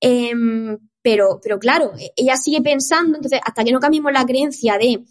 Em, 0.00 0.76
pero, 1.00 1.40
pero 1.40 1.60
claro, 1.60 1.92
ella 2.16 2.36
sigue 2.36 2.60
pensando, 2.60 3.16
entonces, 3.16 3.40
hasta 3.44 3.62
que 3.62 3.70
no 3.70 3.78
cambiemos 3.78 4.12
la 4.12 4.26
creencia 4.26 4.78
de 4.78 5.04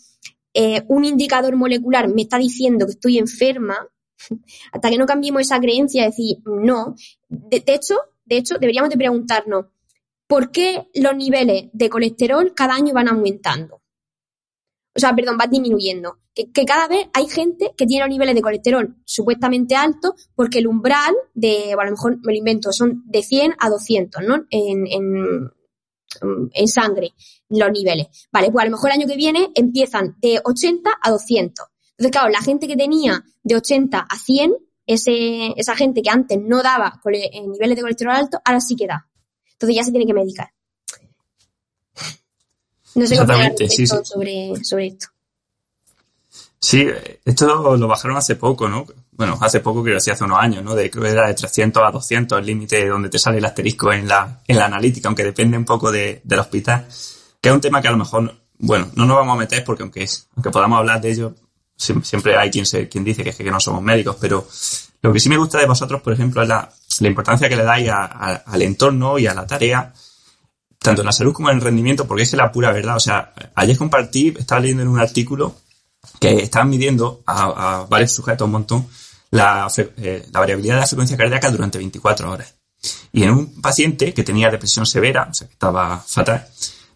eh, 0.53 0.83
un 0.87 1.05
indicador 1.05 1.55
molecular 1.55 2.07
me 2.07 2.23
está 2.23 2.37
diciendo 2.37 2.85
que 2.85 2.91
estoy 2.91 3.17
enferma, 3.17 3.87
hasta 4.71 4.89
que 4.89 4.97
no 4.97 5.05
cambiemos 5.05 5.41
esa 5.41 5.59
creencia, 5.59 6.05
decir, 6.05 6.37
no. 6.45 6.95
De, 7.29 7.63
hecho, 7.67 7.95
de 8.25 8.37
hecho, 8.37 8.55
deberíamos 8.59 8.89
de 8.89 8.97
preguntarnos, 8.97 9.65
¿por 10.27 10.51
qué 10.51 10.87
los 10.95 11.15
niveles 11.15 11.65
de 11.73 11.89
colesterol 11.89 12.53
cada 12.53 12.75
año 12.75 12.93
van 12.93 13.09
aumentando? 13.09 13.81
O 14.93 14.99
sea, 14.99 15.15
perdón, 15.15 15.37
van 15.37 15.49
disminuyendo. 15.49 16.17
Que, 16.33 16.65
cada 16.65 16.87
vez 16.87 17.07
hay 17.13 17.27
gente 17.27 17.71
que 17.77 17.85
tiene 17.85 18.05
los 18.05 18.13
niveles 18.13 18.35
de 18.35 18.41
colesterol 18.41 18.95
supuestamente 19.05 19.75
altos 19.75 20.29
porque 20.35 20.59
el 20.59 20.67
umbral 20.67 21.13
de, 21.33 21.75
o 21.75 21.79
a 21.79 21.85
lo 21.85 21.91
mejor 21.91 22.17
me 22.23 22.33
lo 22.33 22.37
invento, 22.37 22.71
son 22.71 23.03
de 23.05 23.23
100 23.23 23.55
a 23.59 23.69
200, 23.69 24.23
¿no? 24.23 24.45
En, 24.49 24.87
en, 24.87 25.51
en 26.53 26.67
sangre, 26.67 27.13
los 27.59 27.71
niveles. 27.71 28.07
Vale, 28.31 28.51
pues 28.51 28.63
a 28.63 28.65
lo 28.65 28.71
mejor 28.71 28.91
el 28.91 28.99
año 28.99 29.07
que 29.07 29.15
viene 29.15 29.49
empiezan 29.55 30.15
de 30.19 30.41
80 30.43 30.89
a 31.01 31.11
200. 31.11 31.65
Entonces, 31.91 32.11
claro, 32.11 32.29
la 32.29 32.41
gente 32.41 32.67
que 32.67 32.75
tenía 32.75 33.23
de 33.43 33.55
80 33.55 33.99
a 33.99 34.17
100, 34.17 34.53
ese, 34.87 35.53
esa 35.55 35.75
gente 35.75 36.01
que 36.01 36.09
antes 36.09 36.39
no 36.41 36.63
daba 36.63 36.99
niveles 37.05 37.75
de 37.75 37.81
colesterol 37.81 38.15
alto, 38.15 38.39
ahora 38.43 38.59
sí 38.59 38.75
que 38.75 38.87
da. 38.87 39.07
Entonces 39.53 39.75
ya 39.75 39.83
se 39.83 39.91
tiene 39.91 40.05
que 40.07 40.13
medicar. 40.13 40.51
No 42.95 43.05
sé 43.05 43.17
cómo 43.17 43.33
sí, 43.69 43.87
Sobre, 43.87 44.63
sobre 44.63 44.87
esto. 44.87 45.07
Sí, 46.59 46.87
esto 47.25 47.75
lo 47.77 47.87
bajaron 47.87 48.17
hace 48.17 48.35
poco, 48.35 48.67
¿no? 48.67 48.85
Bueno, 49.11 49.37
hace 49.41 49.61
poco, 49.61 49.83
creo 49.83 49.99
que 49.99 50.11
hace 50.11 50.23
unos 50.23 50.39
años, 50.39 50.63
¿no? 50.63 50.75
De, 50.75 50.89
que 50.89 50.99
era 51.07 51.27
de 51.27 51.33
300 51.33 51.83
a 51.83 51.91
200 51.91 52.39
el 52.39 52.45
límite 52.45 52.87
donde 52.87 53.09
te 53.09 53.19
sale 53.19 53.37
el 53.37 53.45
asterisco 53.45 53.91
en 53.91 54.07
la, 54.07 54.41
en 54.47 54.57
la 54.57 54.65
analítica, 54.65 55.07
aunque 55.07 55.23
depende 55.23 55.57
un 55.57 55.65
poco 55.65 55.91
de, 55.91 56.21
del 56.23 56.39
hospital. 56.39 56.87
Que 57.41 57.49
es 57.49 57.55
un 57.55 57.61
tema 57.61 57.81
que 57.81 57.87
a 57.87 57.91
lo 57.91 57.97
mejor, 57.97 58.33
bueno, 58.59 58.89
no 58.95 59.05
nos 59.05 59.17
vamos 59.17 59.35
a 59.35 59.39
meter 59.39 59.63
porque 59.63 59.83
aunque, 59.83 60.07
aunque 60.35 60.51
podamos 60.51 60.77
hablar 60.79 61.01
de 61.01 61.11
ello, 61.11 61.35
siempre 61.75 62.37
hay 62.37 62.51
quien, 62.51 62.65
se, 62.65 62.87
quien 62.87 63.03
dice 63.03 63.23
que, 63.23 63.31
es 63.31 63.35
que 63.35 63.49
no 63.49 63.59
somos 63.59 63.81
médicos, 63.81 64.17
pero 64.19 64.47
lo 65.01 65.11
que 65.11 65.19
sí 65.19 65.29
me 65.29 65.37
gusta 65.37 65.57
de 65.57 65.65
vosotros, 65.65 66.01
por 66.01 66.13
ejemplo, 66.13 66.43
es 66.43 66.47
la, 66.47 66.71
la 66.99 67.07
importancia 67.07 67.49
que 67.49 67.55
le 67.55 67.63
dais 67.63 67.89
al 67.91 68.61
entorno 68.61 69.17
y 69.17 69.25
a 69.25 69.33
la 69.33 69.47
tarea, 69.47 69.91
tanto 70.77 71.01
en 71.01 71.07
la 71.07 71.11
salud 71.11 71.33
como 71.33 71.49
en 71.49 71.57
el 71.57 71.61
rendimiento, 71.61 72.07
porque 72.07 72.23
es 72.23 72.33
la 72.33 72.51
pura 72.51 72.71
verdad. 72.71 72.97
O 72.97 72.99
sea, 72.99 73.33
ayer 73.55 73.77
compartí, 73.77 74.33
estaba 74.37 74.61
leyendo 74.61 74.83
en 74.83 74.89
un 74.89 74.99
artículo 74.99 75.55
que 76.19 76.43
estaban 76.43 76.69
midiendo 76.69 77.23
a, 77.25 77.85
varios 77.89 78.11
sujetos 78.11 78.45
un 78.45 78.51
montón 78.51 78.87
la, 79.31 79.67
eh, 79.77 80.27
la 80.31 80.39
variabilidad 80.39 80.75
de 80.75 80.81
la 80.81 80.87
frecuencia 80.87 81.17
cardíaca 81.17 81.49
durante 81.49 81.79
24 81.79 82.31
horas. 82.31 82.55
Y 83.11 83.23
en 83.23 83.31
un 83.31 83.61
paciente 83.61 84.13
que 84.13 84.23
tenía 84.23 84.49
depresión 84.49 84.85
severa, 84.85 85.27
o 85.29 85.33
sea, 85.33 85.47
que 85.47 85.53
estaba 85.53 85.99
fatal, 85.99 86.47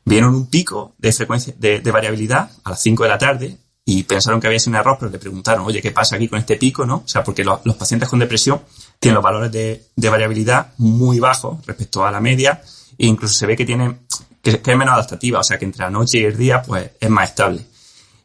vieron 0.05 0.35
un 0.35 0.47
pico 0.47 0.95
de 0.97 1.11
frecuencia, 1.11 1.53
de, 1.57 1.79
variabilidad 1.91 2.49
a 2.63 2.69
las 2.69 2.81
5 2.81 3.03
de 3.03 3.09
la 3.09 3.17
tarde 3.17 3.57
y 3.83 4.03
pensaron 4.03 4.39
que 4.39 4.47
había 4.47 4.59
sido 4.59 4.71
un 4.71 4.77
error, 4.77 4.97
pero 4.99 5.11
le 5.11 5.19
preguntaron, 5.19 5.65
oye, 5.65 5.81
¿qué 5.81 5.91
pasa 5.91 6.15
aquí 6.15 6.27
con 6.27 6.39
este 6.39 6.55
pico? 6.55 6.85
¿no? 6.85 6.97
O 6.97 7.07
sea, 7.07 7.23
porque 7.23 7.43
los, 7.43 7.59
pacientes 7.77 8.07
con 8.07 8.19
depresión 8.19 8.61
tienen 8.99 9.15
los 9.15 9.23
valores 9.23 9.51
de, 9.51 10.09
variabilidad 10.09 10.73
muy 10.77 11.19
bajos 11.19 11.65
respecto 11.65 12.05
a 12.05 12.11
la 12.11 12.19
media 12.19 12.61
e 12.97 13.07
incluso 13.07 13.33
se 13.33 13.45
ve 13.45 13.55
que 13.55 13.65
tienen, 13.65 13.99
que, 14.41 14.61
es 14.63 14.77
menos 14.77 14.93
adaptativa, 14.93 15.39
o 15.39 15.43
sea, 15.43 15.57
que 15.57 15.65
entre 15.65 15.83
la 15.83 15.89
noche 15.89 16.19
y 16.19 16.23
el 16.23 16.37
día, 16.37 16.61
pues 16.61 16.91
es 16.99 17.09
más 17.09 17.29
estable. 17.29 17.65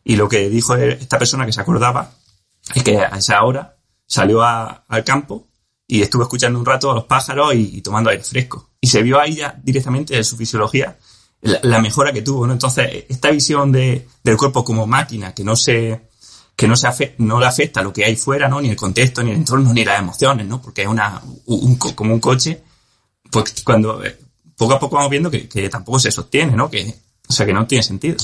Y 0.04 0.16
lo 0.16 0.28
que 0.28 0.48
dijo 0.48 0.76
esta 0.76 1.18
persona 1.18 1.44
que 1.44 1.52
se 1.52 1.60
acordaba 1.60 2.12
es 2.74 2.82
que 2.82 2.98
a 2.98 3.16
esa 3.16 3.42
hora 3.42 3.76
salió 4.06 4.42
al 4.42 5.04
campo 5.04 5.46
y 5.86 6.02
estuvo 6.02 6.22
escuchando 6.22 6.58
un 6.58 6.64
rato 6.64 6.90
a 6.90 6.94
los 6.94 7.04
pájaros 7.04 7.54
y, 7.54 7.80
tomando 7.82 8.10
aire 8.10 8.22
fresco. 8.22 8.70
Y 8.80 8.86
se 8.86 9.02
vio 9.02 9.20
ahí 9.20 9.36
ya 9.36 9.58
directamente 9.62 10.16
en 10.16 10.24
su 10.24 10.36
fisiología 10.36 10.96
la, 11.42 11.80
mejora 11.80 12.12
que 12.12 12.22
tuvo, 12.22 12.46
¿no? 12.46 12.52
Entonces, 12.52 13.04
esta 13.08 13.30
visión 13.30 13.72
de, 13.72 14.06
del 14.22 14.36
cuerpo 14.36 14.64
como 14.64 14.86
máquina 14.86 15.34
que 15.34 15.44
no 15.44 15.56
se, 15.56 16.08
que 16.54 16.68
no 16.68 16.76
se 16.76 17.14
no 17.18 17.40
le 17.40 17.46
afecta 17.46 17.82
lo 17.82 17.92
que 17.92 18.04
hay 18.04 18.16
fuera, 18.16 18.48
¿no? 18.48 18.60
Ni 18.60 18.68
el 18.68 18.76
contexto, 18.76 19.22
ni 19.22 19.30
el 19.30 19.36
entorno, 19.38 19.72
ni 19.72 19.84
las 19.84 20.00
emociones, 20.00 20.46
¿no? 20.46 20.60
Porque 20.60 20.82
es 20.82 20.88
una, 20.88 21.22
un, 21.46 21.76
como 21.76 22.12
un 22.12 22.20
coche, 22.20 22.62
pues 23.30 23.62
cuando 23.64 24.04
eh, 24.04 24.18
poco 24.56 24.74
a 24.74 24.78
poco 24.78 24.96
vamos 24.96 25.10
viendo 25.10 25.30
que, 25.30 25.48
que 25.48 25.68
tampoco 25.68 25.98
se 25.98 26.10
sostiene, 26.10 26.52
¿no? 26.54 26.70
Que, 26.70 26.94
o 27.28 27.32
sea, 27.32 27.46
que 27.46 27.52
no 27.52 27.66
tiene 27.66 27.82
sentido. 27.82 28.16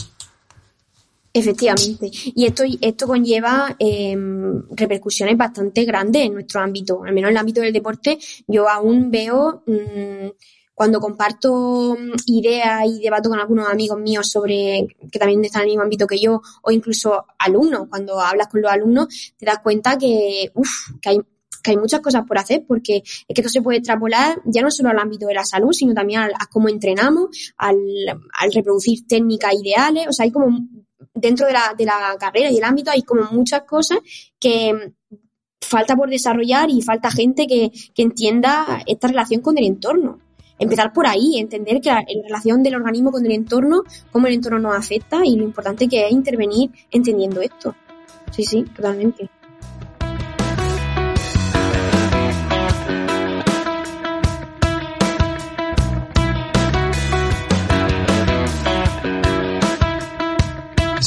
Efectivamente. 1.36 2.10
Y 2.34 2.46
esto, 2.46 2.64
esto 2.80 3.06
conlleva 3.06 3.76
em, 3.78 4.62
repercusiones 4.70 5.36
bastante 5.36 5.84
grandes 5.84 6.22
en 6.24 6.32
nuestro 6.32 6.60
ámbito. 6.62 7.04
Al 7.04 7.12
menos 7.12 7.28
en 7.28 7.36
el 7.36 7.40
ámbito 7.40 7.60
del 7.60 7.74
deporte, 7.74 8.18
yo 8.46 8.70
aún 8.70 9.10
veo 9.10 9.62
mm, 9.66 10.28
cuando 10.76 11.00
comparto 11.00 11.96
mm, 11.98 12.12
ideas 12.26 12.82
y 12.86 13.00
debato 13.00 13.30
con 13.30 13.40
algunos 13.40 13.66
amigos 13.66 13.98
míos 13.98 14.28
sobre 14.30 14.86
que 15.10 15.18
también 15.18 15.42
están 15.42 15.62
en 15.62 15.68
el 15.68 15.70
mismo 15.70 15.82
ámbito 15.84 16.06
que 16.06 16.20
yo, 16.20 16.42
o 16.62 16.70
incluso 16.70 17.24
alumnos, 17.38 17.88
cuando 17.88 18.20
hablas 18.20 18.48
con 18.48 18.60
los 18.60 18.70
alumnos, 18.70 19.08
te 19.38 19.46
das 19.46 19.60
cuenta 19.60 19.96
que, 19.96 20.52
uf, 20.54 20.68
que 21.00 21.08
hay 21.08 21.20
que 21.62 21.76
muchas 21.78 22.00
cosas 22.00 22.24
por 22.28 22.38
hacer 22.38 22.64
porque 22.68 22.98
es 22.98 23.26
que 23.26 23.40
esto 23.40 23.48
se 23.48 23.62
puede 23.62 23.78
extrapolar 23.78 24.40
ya 24.44 24.62
no 24.62 24.70
solo 24.70 24.90
al 24.90 24.98
ámbito 24.98 25.26
de 25.26 25.34
la 25.34 25.44
salud, 25.44 25.72
sino 25.72 25.94
también 25.94 26.20
a, 26.20 26.46
cómo 26.52 26.68
entrenamos, 26.68 27.54
al, 27.56 27.76
al, 28.08 28.52
reproducir 28.52 29.04
técnicas 29.08 29.54
ideales, 29.54 30.06
o 30.08 30.12
sea, 30.12 30.24
hay 30.24 30.30
como 30.30 30.60
dentro 31.12 31.46
de 31.46 31.54
la, 31.54 31.74
de 31.76 31.86
la 31.86 32.16
carrera 32.20 32.50
y 32.50 32.58
el 32.58 32.64
ámbito 32.64 32.92
hay 32.92 33.02
como 33.02 33.22
muchas 33.32 33.62
cosas 33.62 33.98
que 34.38 34.92
falta 35.60 35.96
por 35.96 36.08
desarrollar 36.08 36.70
y 36.70 36.82
falta 36.82 37.10
gente 37.10 37.46
que 37.48 37.72
entienda 37.96 38.82
esta 38.86 39.08
relación 39.08 39.40
con 39.40 39.58
el 39.58 39.64
entorno 39.64 40.20
empezar 40.58 40.92
por 40.92 41.06
ahí, 41.06 41.38
entender 41.38 41.80
que 41.80 41.90
la, 41.90 42.04
relación 42.24 42.62
del 42.62 42.74
organismo 42.76 43.12
con 43.12 43.24
el 43.24 43.32
entorno, 43.32 43.82
cómo 44.12 44.26
el 44.26 44.34
entorno 44.34 44.58
nos 44.58 44.76
afecta 44.76 45.20
y 45.24 45.36
lo 45.36 45.44
importante 45.44 45.88
que 45.88 46.06
es 46.06 46.12
intervenir 46.12 46.70
entendiendo 46.90 47.40
esto. 47.40 47.74
Sí, 48.30 48.44
sí, 48.44 48.64
totalmente. 48.74 49.30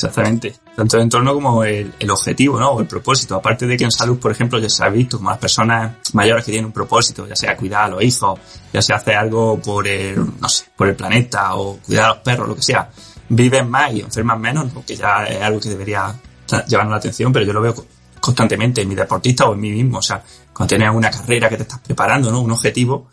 Exactamente. 0.08 0.56
Tanto 0.76 0.98
el 0.98 1.04
entorno 1.04 1.34
como 1.34 1.64
el, 1.64 1.94
objetivo, 2.10 2.60
¿no? 2.60 2.72
O 2.72 2.80
el 2.80 2.88
propósito. 2.88 3.36
Aparte 3.36 3.68
de 3.68 3.78
que 3.78 3.84
en 3.84 3.92
salud, 3.92 4.18
por 4.18 4.32
ejemplo, 4.32 4.58
ya 4.60 4.70
se 4.70 4.84
ha 4.84 4.90
visto 4.90 5.18
como 5.18 5.30
las 5.30 5.40
personas 5.40 5.98
mayores 6.14 6.46
que 6.46 6.52
tienen 6.52 6.68
un 6.68 6.72
propósito, 6.72 7.28
ya 7.28 7.36
sea 7.36 7.58
cuidar 7.58 7.86
a 7.86 7.88
los 7.90 8.04
hijos, 8.04 8.40
ya 8.72 8.82
sea 8.82 8.96
hacer 8.98 9.16
algo 9.16 9.60
por 9.60 9.88
el, 9.88 10.40
no 10.40 10.48
sé, 10.48 10.66
por 10.76 10.88
el 10.88 10.96
planeta 10.96 11.56
o 11.56 11.78
cuidar 11.78 12.06
a 12.06 12.08
los 12.10 12.18
perros, 12.20 12.48
lo 12.48 12.56
que 12.56 12.62
sea, 12.62 12.90
viven 13.28 13.70
más 13.70 13.94
y 13.94 14.02
enferman 14.02 14.40
menos, 14.40 14.72
porque 14.74 14.96
ya 14.96 15.26
es 15.26 15.42
algo 15.42 15.60
que 15.60 15.70
debería 15.70 16.16
llevarnos 16.68 16.92
la 16.92 16.98
atención, 16.98 17.34
pero 17.34 17.46
yo 17.46 17.54
lo 17.54 17.62
veo 17.62 17.76
constantemente 18.22 18.82
en 18.82 18.90
mi 18.90 18.96
deportista 18.96 19.46
o 19.46 19.54
en 19.54 19.60
mí 19.60 19.72
mismo. 19.72 19.98
O 19.98 20.02
sea, 20.02 20.24
cuando 20.54 20.70
tienes 20.70 20.90
una 20.94 21.12
carrera 21.12 21.50
que 21.50 21.58
te 21.58 21.64
estás 21.64 21.80
preparando, 21.80 22.32
¿no? 22.32 22.40
Un 22.42 22.52
objetivo, 22.52 23.10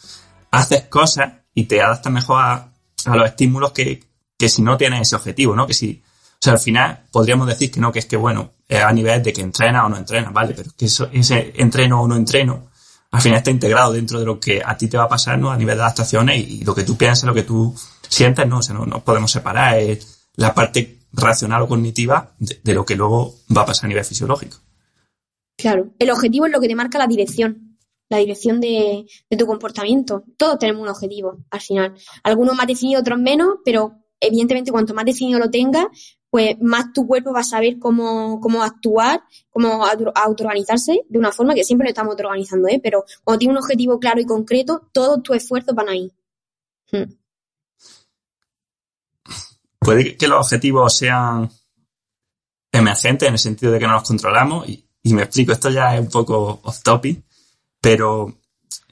haces 0.52 0.82
cosas 0.82 1.32
y 1.52 1.64
te 1.64 1.82
adaptas 1.82 2.12
mejor 2.12 2.42
a, 2.42 2.72
a 3.06 3.16
los 3.16 3.26
estímulos 3.26 3.72
que, 3.72 4.04
que 4.38 4.48
si 4.48 4.62
no 4.62 4.76
tienes 4.76 5.02
ese 5.02 5.16
objetivo, 5.16 5.56
¿no? 5.56 5.66
Que 5.66 5.74
si 5.74 6.02
sea, 6.46 6.54
al 6.54 6.58
final 6.58 7.04
podríamos 7.10 7.46
decir 7.46 7.70
que 7.70 7.80
no, 7.80 7.92
que 7.92 7.98
es 7.98 8.06
que 8.06 8.16
bueno, 8.16 8.52
a 8.68 8.92
nivel 8.92 9.22
de 9.22 9.32
que 9.32 9.42
entrena 9.42 9.84
o 9.86 9.88
no 9.88 9.96
entrena, 9.96 10.30
¿vale? 10.30 10.54
Pero 10.54 10.70
que 10.76 10.86
eso, 10.86 11.08
ese 11.12 11.52
entreno 11.56 12.00
o 12.00 12.08
no 12.08 12.16
entreno, 12.16 12.70
al 13.10 13.20
final 13.20 13.38
está 13.38 13.50
integrado 13.50 13.92
dentro 13.92 14.18
de 14.18 14.26
lo 14.26 14.40
que 14.40 14.62
a 14.64 14.76
ti 14.76 14.88
te 14.88 14.96
va 14.96 15.04
a 15.04 15.08
pasar, 15.08 15.38
¿no? 15.38 15.50
A 15.50 15.56
nivel 15.56 15.76
de 15.76 15.82
adaptaciones 15.82 16.38
y, 16.38 16.64
lo 16.64 16.74
que 16.74 16.84
tú 16.84 16.96
piensas, 16.96 17.24
lo 17.24 17.34
que 17.34 17.44
tú 17.44 17.74
sientes, 18.08 18.46
¿no? 18.46 18.58
O 18.58 18.62
sea, 18.62 18.74
no, 18.74 18.86
no 18.86 19.02
podemos 19.04 19.30
separar 19.30 19.78
es 19.78 20.28
la 20.36 20.54
parte 20.54 21.00
racional 21.12 21.62
o 21.62 21.68
cognitiva 21.68 22.34
de, 22.38 22.74
lo 22.74 22.84
que 22.84 22.96
luego 22.96 23.34
va 23.56 23.62
a 23.62 23.66
pasar 23.66 23.86
a 23.86 23.88
nivel 23.88 24.04
fisiológico. 24.04 24.58
Claro, 25.56 25.94
el 25.98 26.10
objetivo 26.10 26.46
es 26.46 26.52
lo 26.52 26.60
que 26.60 26.68
te 26.68 26.74
marca 26.74 26.98
la 26.98 27.06
dirección, 27.06 27.78
la 28.08 28.18
dirección 28.18 28.60
de, 28.60 29.06
de 29.30 29.36
tu 29.36 29.46
comportamiento. 29.46 30.24
Todos 30.36 30.58
tenemos 30.58 30.82
un 30.82 30.88
objetivo 30.88 31.38
al 31.50 31.60
final. 31.60 31.94
Algunos 32.22 32.54
más 32.54 32.66
definidos, 32.66 33.00
otros 33.00 33.18
menos, 33.18 33.56
pero 33.64 33.94
evidentemente 34.20 34.70
cuanto 34.70 34.94
más 34.94 35.04
definido 35.04 35.38
lo 35.38 35.50
tengas, 35.50 35.86
pues 36.30 36.56
más 36.60 36.92
tu 36.92 37.06
cuerpo 37.06 37.32
va 37.32 37.40
a 37.40 37.44
saber 37.44 37.78
cómo, 37.78 38.40
cómo 38.40 38.62
actuar, 38.62 39.22
cómo 39.50 39.84
autoorganizarse 40.14 41.02
de 41.08 41.18
una 41.18 41.32
forma 41.32 41.54
que 41.54 41.64
siempre 41.64 41.86
lo 41.86 41.90
estamos 41.90 42.12
autoorganizando, 42.12 42.68
¿eh? 42.68 42.80
Pero 42.82 43.04
cuando 43.22 43.38
tienes 43.38 43.56
un 43.56 43.62
objetivo 43.62 43.98
claro 43.98 44.20
y 44.20 44.26
concreto, 44.26 44.88
todos 44.92 45.22
tus 45.22 45.36
esfuerzos 45.36 45.74
van 45.74 45.88
ahí. 45.88 46.12
Hmm. 46.90 47.12
Puede 49.78 50.16
que 50.16 50.28
los 50.28 50.44
objetivos 50.44 50.96
sean 50.96 51.48
emergentes 52.72 53.28
en 53.28 53.34
el 53.34 53.38
sentido 53.38 53.72
de 53.72 53.78
que 53.78 53.86
no 53.86 53.92
los 53.92 54.06
controlamos 54.06 54.68
y, 54.68 54.84
me 55.04 55.22
explico, 55.22 55.52
esto 55.52 55.70
ya 55.70 55.94
es 55.94 56.00
un 56.00 56.10
poco 56.10 56.60
off 56.64 56.82
topic, 56.82 57.22
pero 57.80 58.40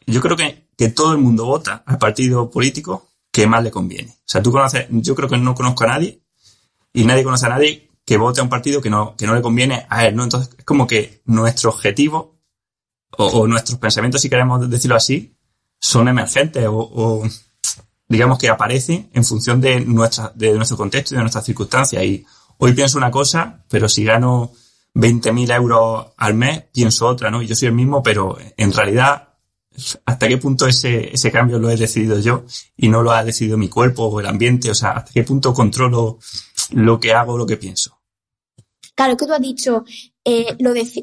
yo 0.06 0.20
creo 0.20 0.36
que, 0.36 0.68
que 0.78 0.90
todo 0.90 1.12
el 1.12 1.18
mundo 1.18 1.44
vota 1.44 1.82
al 1.84 1.98
partido 1.98 2.48
político 2.48 3.08
que 3.32 3.48
más 3.48 3.64
le 3.64 3.72
conviene. 3.72 4.12
O 4.12 4.24
sea, 4.24 4.40
tú 4.40 4.52
conoces, 4.52 4.86
yo 4.90 5.16
creo 5.16 5.28
que 5.28 5.36
no 5.36 5.56
conozco 5.56 5.82
a 5.82 5.88
nadie 5.88 6.23
y 6.94 7.04
nadie 7.04 7.24
conoce 7.24 7.44
a 7.44 7.50
nadie 7.50 7.90
que 8.06 8.16
vote 8.16 8.40
a 8.40 8.44
un 8.44 8.48
partido 8.48 8.80
que 8.80 8.88
no, 8.88 9.16
que 9.16 9.26
no 9.26 9.34
le 9.34 9.42
conviene 9.42 9.86
a 9.90 10.06
él, 10.06 10.14
¿no? 10.14 10.24
Entonces, 10.24 10.54
es 10.56 10.64
como 10.64 10.86
que 10.86 11.22
nuestro 11.26 11.70
objetivo 11.70 12.38
o, 13.16 13.46
nuestros 13.46 13.78
pensamientos, 13.78 14.20
si 14.20 14.28
queremos 14.28 14.68
decirlo 14.68 14.96
así, 14.96 15.36
son 15.78 16.08
emergentes 16.08 16.66
o, 16.68 17.22
digamos 18.08 18.38
que 18.38 18.48
aparecen 18.48 19.10
en 19.12 19.24
función 19.24 19.60
de 19.60 19.80
nuestra, 19.80 20.32
de 20.34 20.52
nuestro 20.52 20.76
contexto 20.76 21.14
y 21.14 21.16
de 21.16 21.22
nuestras 21.22 21.44
circunstancias 21.44 22.02
y 22.04 22.24
hoy 22.58 22.72
pienso 22.72 22.98
una 22.98 23.10
cosa, 23.10 23.64
pero 23.68 23.88
si 23.88 24.04
gano 24.04 24.52
20.000 24.94 25.54
euros 25.56 26.06
al 26.16 26.34
mes, 26.34 26.64
pienso 26.72 27.06
otra, 27.06 27.30
¿no? 27.30 27.42
Y 27.42 27.46
yo 27.46 27.54
soy 27.54 27.68
el 27.68 27.74
mismo, 27.74 28.02
pero 28.02 28.36
en 28.56 28.72
realidad, 28.72 29.28
¿hasta 30.04 30.28
qué 30.28 30.36
punto 30.38 30.66
ese, 30.66 31.14
ese 31.14 31.32
cambio 31.32 31.58
lo 31.58 31.70
he 31.70 31.76
decidido 31.76 32.18
yo 32.20 32.44
y 32.76 32.88
no 32.88 33.02
lo 33.02 33.12
ha 33.12 33.24
decidido 33.24 33.56
mi 33.56 33.68
cuerpo 33.68 34.04
o 34.04 34.20
el 34.20 34.26
ambiente? 34.26 34.70
O 34.70 34.74
sea, 34.74 34.90
¿hasta 34.90 35.12
qué 35.12 35.24
punto 35.24 35.54
controlo 35.54 36.18
lo 36.72 37.00
que 37.00 37.12
hago, 37.12 37.38
lo 37.38 37.46
que 37.46 37.56
pienso? 37.56 38.00
Claro, 38.94 39.16
que 39.16 39.26
tú 39.26 39.32
has 39.32 39.40
dicho, 39.40 39.84
eh, 40.24 40.56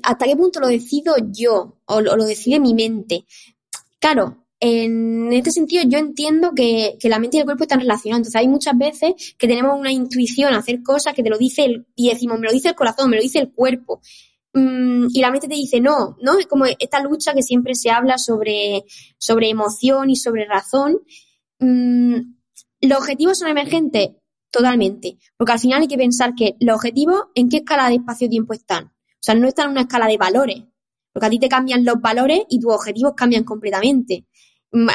¿hasta 0.04 0.26
qué 0.26 0.36
punto 0.36 0.60
lo 0.60 0.68
decido 0.68 1.16
yo 1.30 1.78
o 1.86 2.02
lo, 2.02 2.26
decide 2.26 2.60
mi 2.60 2.74
mente? 2.74 3.26
Claro, 4.00 4.46
en 4.60 5.34
este 5.34 5.52
sentido 5.52 5.84
yo 5.86 5.98
entiendo 5.98 6.54
que, 6.56 6.98
la 7.04 7.20
mente 7.20 7.38
y 7.38 7.40
el 7.42 7.46
cuerpo 7.46 7.64
están 7.64 7.82
relacionados. 7.82 8.20
Entonces 8.20 8.40
hay 8.40 8.48
muchas 8.48 8.78
veces 8.78 9.36
que 9.38 9.48
tenemos 9.48 9.78
una 9.78 9.92
intuición 9.92 10.54
a 10.54 10.60
hacer 10.60 10.82
cosas 10.84 11.14
que 11.14 11.24
te 11.24 11.30
lo 11.30 11.38
dice 11.38 11.66
el, 11.66 11.86
y 11.96 12.10
decimos, 12.10 12.40
me 12.40 12.48
lo 12.48 12.54
dice 12.54 12.70
el 12.70 12.76
corazón, 12.76 13.10
me 13.10 13.18
lo 13.18 13.22
dice 13.22 13.40
el 13.40 13.52
cuerpo. 13.52 14.02
Mm, 14.54 15.08
y 15.12 15.22
la 15.22 15.32
mente 15.32 15.48
te 15.48 15.56
dice 15.56 15.80
no, 15.82 16.18
¿no? 16.22 16.38
Es 16.38 16.48
como 16.48 16.66
esta 16.66 17.02
lucha 17.02 17.34
que 17.34 17.42
siempre 17.44 17.76
se 17.76 17.90
habla 17.90 18.18
sobre, 18.18 18.86
sobre 19.18 19.50
emoción 19.50 20.10
y 20.10 20.16
sobre 20.16 20.46
razón. 20.46 21.02
Mm, 21.60 22.16
¿Los 22.82 23.00
objetivos 23.00 23.38
son 23.40 23.50
emergentes? 23.50 24.12
Totalmente. 24.52 25.18
Porque 25.38 25.54
al 25.54 25.60
final 25.60 25.82
hay 25.82 25.88
que 25.88 25.98
pensar 25.98 26.36
que 26.36 26.56
los 26.60 26.76
objetivos, 26.76 27.24
¿en 27.36 27.50
qué 27.50 27.58
escala 27.58 27.90
de 27.90 27.96
espacio-tiempo 27.96 28.54
están? 28.54 28.86
O 28.86 29.24
sea, 29.24 29.34
no 29.34 29.48
están 29.48 29.68
en 29.68 29.72
una 29.72 29.82
escala 29.82 30.08
de 30.08 30.18
valores. 30.18 30.64
Porque 31.14 31.26
a 31.26 31.30
ti 31.30 31.40
te 31.40 31.50
cambian 31.50 31.84
los 31.84 32.00
valores 32.00 32.42
y 32.50 32.60
tus 32.60 32.74
objetivos 32.74 33.14
cambian 33.16 33.44
completamente 33.44 34.26
me, 34.72 34.94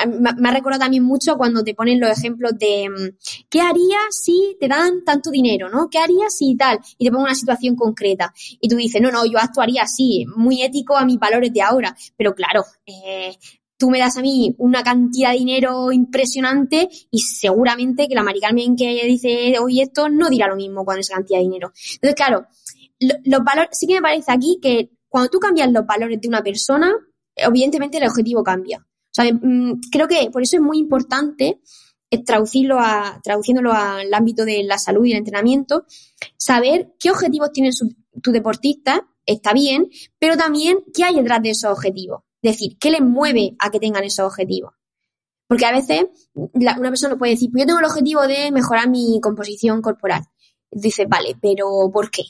ha 0.49 0.53
recordado 0.53 0.81
también 0.81 1.03
mucho 1.03 1.37
cuando 1.37 1.63
te 1.63 1.75
ponen 1.75 2.01
los 2.01 2.11
ejemplos 2.11 2.53
de 2.59 2.89
mm, 2.89 3.45
¿qué 3.51 3.61
harías 3.61 4.17
si 4.23 4.57
te 4.59 4.69
dan 4.69 5.05
tanto 5.05 5.31
dinero? 5.31 5.69
¿no? 5.69 5.89
¿Qué 5.91 5.99
harías 5.99 6.37
si 6.37 6.57
tal? 6.57 6.81
Y 6.99 7.05
te 7.05 7.11
pongo 7.11 7.25
una 7.25 7.35
situación 7.35 7.77
concreta. 7.77 8.33
Y 8.61 8.69
tú 8.69 8.77
dices, 8.77 9.01
no, 9.03 9.11
no, 9.11 9.27
yo 9.27 9.39
actuaría 9.39 9.83
así, 9.83 10.25
muy 10.35 10.63
ético 10.63 10.97
a 10.97 11.05
mis 11.05 11.19
valores 11.19 11.53
de 11.53 11.63
ahora. 11.63 11.95
Pero 12.17 12.35
claro, 12.35 12.65
eh, 12.87 13.37
tú 13.79 13.91
me 13.91 13.99
das 13.99 14.16
a 14.16 14.22
mí 14.22 14.55
una 14.59 14.83
cantidad 14.83 15.33
de 15.33 15.39
dinero 15.39 15.93
impresionante 15.93 16.89
y 17.11 17.20
seguramente 17.20 18.09
que 18.09 18.14
la 18.14 18.22
Mari 18.22 18.41
Carmen 18.41 18.77
que 18.77 19.05
dice 19.05 19.59
hoy 19.59 19.81
esto 19.81 20.09
no 20.09 20.29
dirá 20.29 20.49
lo 20.49 20.57
mismo 20.57 20.85
con 20.85 20.99
esa 20.99 21.14
cantidad 21.14 21.39
de 21.39 21.45
dinero. 21.45 21.72
Entonces, 21.95 22.14
claro, 22.14 22.47
los 22.99 23.45
valores, 23.45 23.70
sí 23.72 23.87
que 23.87 23.95
me 23.95 24.03
parece 24.03 24.33
aquí 24.33 24.59
que 24.61 24.91
cuando 25.09 25.31
tú 25.31 25.39
cambias 25.39 25.70
los 25.70 25.87
valores 25.87 26.20
de 26.20 26.29
una 26.29 26.43
persona, 26.43 26.93
evidentemente 27.35 27.99
el 27.99 28.09
objetivo 28.09 28.43
cambia. 28.43 28.87
Mm, 29.18 29.81
creo 29.91 30.09
que 30.09 30.31
por 30.31 30.43
eso 30.43 30.57
es 30.57 30.62
muy 30.62 30.79
importante 30.79 31.61
eh, 32.11 32.24
traducirlo 32.24 32.79
a, 32.79 33.20
traduciéndolo 33.22 33.72
al 33.72 34.12
ámbito 34.12 34.45
de 34.45 34.62
la 34.62 34.79
salud 34.79 35.05
y 35.05 35.12
el 35.12 35.18
entrenamiento, 35.18 35.87
saber 36.37 36.95
qué 36.99 37.11
objetivos 37.11 37.53
tiene 37.53 37.70
tu 38.22 38.31
deportista, 38.31 39.07
está 39.24 39.53
bien, 39.53 39.89
pero 40.18 40.37
también 40.37 40.85
qué 40.95 41.05
hay 41.05 41.16
detrás 41.16 41.43
de 41.43 41.51
esos 41.51 41.72
objetivos. 41.72 42.22
Decir, 42.51 42.77
qué 42.79 42.91
les 42.91 43.01
mueve 43.01 43.57
a 43.59 43.71
que 43.71 43.81
tengan 43.81 44.05
esos 44.05 44.27
objetivos. 44.27 44.73
Porque 45.49 45.67
a 45.67 45.73
veces 45.73 46.07
una 46.35 46.89
persona 46.89 47.17
puede 47.17 47.33
decir, 47.33 47.51
pues 47.51 47.63
yo 47.63 47.67
tengo 47.67 47.79
el 47.79 47.87
objetivo 47.87 48.27
de 48.27 48.51
mejorar 48.51 48.89
mi 48.89 49.21
composición 49.21 49.81
corporal. 49.81 50.23
Dices, 50.71 51.09
vale, 51.09 51.37
pero 51.41 51.91
¿por 51.93 52.11
qué? 52.11 52.23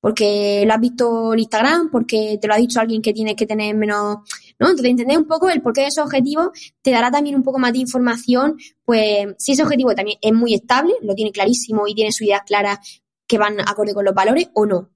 Porque 0.00 0.64
lo 0.66 0.74
has 0.74 0.80
visto 0.80 1.32
en 1.32 1.38
Instagram, 1.40 1.90
porque 1.90 2.38
te 2.40 2.48
lo 2.48 2.54
ha 2.54 2.58
dicho 2.58 2.80
alguien 2.80 3.02
que 3.02 3.12
tienes 3.12 3.36
que 3.36 3.46
tener 3.46 3.74
menos 3.74 4.18
¿no? 4.62 4.68
Entonces, 4.68 4.90
entender 4.90 5.18
un 5.18 5.26
poco 5.26 5.50
el 5.50 5.60
porqué 5.60 5.80
de 5.80 5.86
esos 5.88 6.04
objetivos 6.04 6.50
te 6.82 6.92
dará 6.92 7.10
también 7.10 7.34
un 7.34 7.42
poco 7.42 7.58
más 7.58 7.72
de 7.72 7.80
información, 7.80 8.56
pues 8.84 9.34
si 9.36 9.52
ese 9.52 9.64
objetivo 9.64 9.92
también 9.92 10.18
es 10.22 10.32
muy 10.32 10.54
estable, 10.54 10.94
lo 11.02 11.16
tiene 11.16 11.32
clarísimo 11.32 11.88
y 11.88 11.94
tiene 11.96 12.12
sus 12.12 12.28
ideas 12.28 12.42
claras 12.46 12.78
que 13.26 13.38
van 13.38 13.58
acorde 13.60 13.92
con 13.92 14.04
los 14.04 14.14
valores 14.14 14.50
o 14.54 14.64
no. 14.64 14.91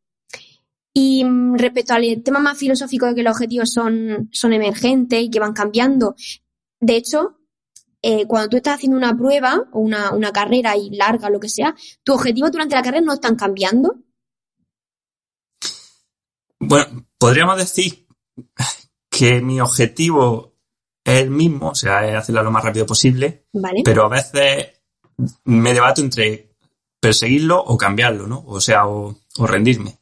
Y 0.99 1.23
mm, 1.25 1.57
respecto 1.57 1.93
al 1.93 2.23
tema 2.23 2.41
más 2.41 2.57
filosófico 2.57 3.05
de 3.05 3.15
que 3.15 3.23
los 3.23 3.35
objetivos 3.35 3.71
son, 3.71 4.31
son 4.33 4.55
emergentes 4.55 5.21
y 5.21 5.29
que 5.29 5.39
van 5.39 5.53
cambiando, 5.53 6.17
de 6.81 6.97
hecho, 6.97 7.39
eh, 8.01 8.27
cuando 8.27 8.49
tú 8.49 8.57
estás 8.57 8.77
haciendo 8.77 8.97
una 8.97 9.15
prueba 9.15 9.69
o 9.73 9.81
una, 9.81 10.13
una 10.13 10.33
carrera 10.33 10.75
y 10.75 10.89
larga 10.97 11.29
lo 11.29 11.39
que 11.39 11.51
sea, 11.51 11.75
tus 12.03 12.15
objetivos 12.15 12.51
durante 12.51 12.77
la 12.77 12.83
carrera 12.83 13.05
no 13.05 13.13
están 13.13 13.37
cambiando. 13.37 13.97
Bueno, 16.59 17.07
podríamos 17.19 17.59
decir 17.59 18.07
que 19.11 19.43
mi 19.43 19.61
objetivo 19.61 20.55
es 21.05 21.25
el 21.25 21.31
mismo, 21.31 21.71
o 21.71 21.75
sea, 21.75 22.09
es 22.09 22.17
hacerlo 22.17 22.43
lo 22.43 22.51
más 22.51 22.65
rápido 22.65 22.87
posible, 22.87 23.45
pero 23.85 24.07
a 24.07 24.09
veces 24.09 24.81
me 25.45 25.75
debato 25.75 26.01
entre 26.01 26.57
perseguirlo 26.99 27.63
o 27.63 27.77
cambiarlo, 27.77 28.27
¿no? 28.27 28.45
O 28.47 28.61
sea, 28.63 28.87
o, 28.87 29.15
rendirme. 29.39 29.99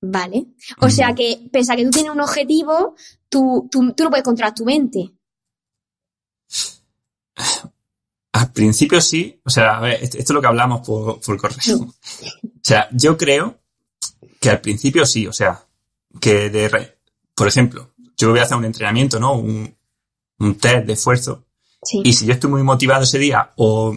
Vale. 0.00 0.46
O 0.80 0.90
sea 0.90 1.14
que, 1.14 1.48
pese 1.50 1.72
a 1.72 1.76
que 1.76 1.84
tú 1.84 1.90
tienes 1.90 2.12
un 2.12 2.20
objetivo, 2.20 2.94
tú, 3.28 3.68
tú, 3.70 3.92
tú 3.92 4.04
no 4.04 4.10
puedes 4.10 4.24
controlar 4.24 4.54
tu 4.54 4.64
mente. 4.64 5.12
Al 8.32 8.52
principio 8.52 9.00
sí, 9.00 9.40
o 9.44 9.50
sea, 9.50 9.78
a 9.78 9.80
ver, 9.80 10.02
esto 10.02 10.18
es 10.18 10.30
lo 10.30 10.40
que 10.40 10.46
hablamos 10.46 10.86
por, 10.86 11.20
por 11.20 11.36
correo. 11.38 11.78
O 11.78 11.94
sea, 12.62 12.88
yo 12.92 13.16
creo 13.16 13.58
que 14.40 14.50
al 14.50 14.60
principio 14.60 15.06
sí, 15.06 15.26
o 15.26 15.32
sea, 15.32 15.66
que 16.20 16.50
de, 16.50 16.96
por 17.34 17.48
ejemplo, 17.48 17.94
yo 18.16 18.30
voy 18.30 18.40
a 18.40 18.42
hacer 18.42 18.56
un 18.56 18.64
entrenamiento, 18.64 19.18
¿no? 19.20 19.34
Un, 19.34 19.74
test 20.60 20.86
de 20.86 20.92
esfuerzo. 20.92 21.44
Y 22.04 22.12
si 22.12 22.26
yo 22.26 22.34
estoy 22.34 22.50
muy 22.50 22.62
motivado 22.62 23.04
ese 23.04 23.18
día 23.18 23.52
o 23.56 23.96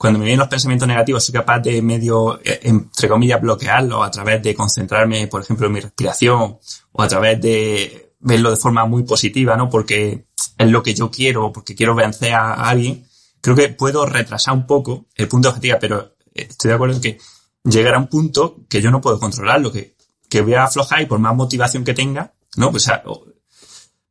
cuando 0.00 0.18
me 0.18 0.24
vienen 0.24 0.38
los 0.38 0.48
pensamientos 0.48 0.88
negativos 0.88 1.22
soy 1.22 1.34
capaz 1.34 1.58
de 1.58 1.82
medio, 1.82 2.40
eh, 2.42 2.60
entre 2.62 3.06
comillas, 3.06 3.38
bloquearlo 3.38 4.02
a 4.02 4.10
través 4.10 4.42
de 4.42 4.54
concentrarme, 4.54 5.26
por 5.26 5.42
ejemplo, 5.42 5.66
en 5.66 5.74
mi 5.74 5.80
respiración 5.80 6.56
o 6.92 7.02
a 7.02 7.06
través 7.06 7.38
de 7.38 8.14
verlo 8.18 8.48
de 8.48 8.56
forma 8.56 8.86
muy 8.86 9.02
positiva, 9.02 9.58
¿no? 9.58 9.68
Porque 9.68 10.24
es 10.56 10.70
lo 10.70 10.82
que 10.82 10.94
yo 10.94 11.10
quiero, 11.10 11.52
porque 11.52 11.74
quiero 11.74 11.94
vencer 11.94 12.32
a 12.32 12.54
alguien. 12.54 13.06
Creo 13.42 13.54
que 13.54 13.68
puedo 13.68 14.06
retrasar 14.06 14.54
un 14.54 14.66
poco 14.66 15.04
el 15.16 15.28
punto 15.28 15.48
de 15.48 15.50
objetivo, 15.50 15.76
pero 15.78 16.14
estoy 16.32 16.70
de 16.70 16.74
acuerdo 16.76 16.94
en 16.94 17.02
que 17.02 17.18
llegará 17.64 17.98
un 17.98 18.06
punto 18.06 18.56
que 18.70 18.80
yo 18.80 18.90
no 18.90 19.02
puedo 19.02 19.20
controlarlo, 19.20 19.70
que, 19.70 19.96
que 20.30 20.40
voy 20.40 20.54
a 20.54 20.64
aflojar 20.64 21.02
y 21.02 21.06
por 21.06 21.18
más 21.18 21.36
motivación 21.36 21.84
que 21.84 21.92
tenga, 21.92 22.32
¿no? 22.56 22.70
Pues, 22.70 22.90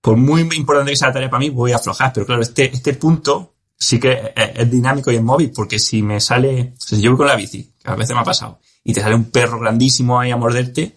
por 0.01 0.17
muy 0.17 0.41
importante 0.55 0.91
que 0.91 0.97
sea 0.97 1.07
la 1.07 1.15
tarea 1.15 1.31
para 1.31 1.39
mí, 1.39 1.49
voy 1.49 1.71
a 1.71 1.77
aflojar. 1.77 2.13
Pero 2.13 2.27
claro, 2.27 2.43
este, 2.43 2.71
este 2.71 2.93
punto 2.93 3.55
sí 3.79 3.99
que 3.99 4.33
es, 4.35 4.69
dinámico 4.69 5.11
y 5.11 5.15
es 5.15 5.23
móvil, 5.23 5.51
porque 5.51 5.79
si 5.79 6.03
me 6.03 6.19
sale, 6.19 6.73
si 6.77 7.01
yo 7.01 7.11
voy 7.11 7.17
con 7.17 7.27
la 7.27 7.35
bici, 7.35 7.71
que 7.81 7.89
a 7.89 7.95
veces 7.95 8.13
me 8.13 8.21
ha 8.21 8.25
pasado, 8.25 8.59
y 8.83 8.93
te 8.93 9.01
sale 9.01 9.15
un 9.15 9.31
perro 9.31 9.59
grandísimo 9.59 10.19
ahí 10.19 10.31
a 10.31 10.37
morderte, 10.37 10.95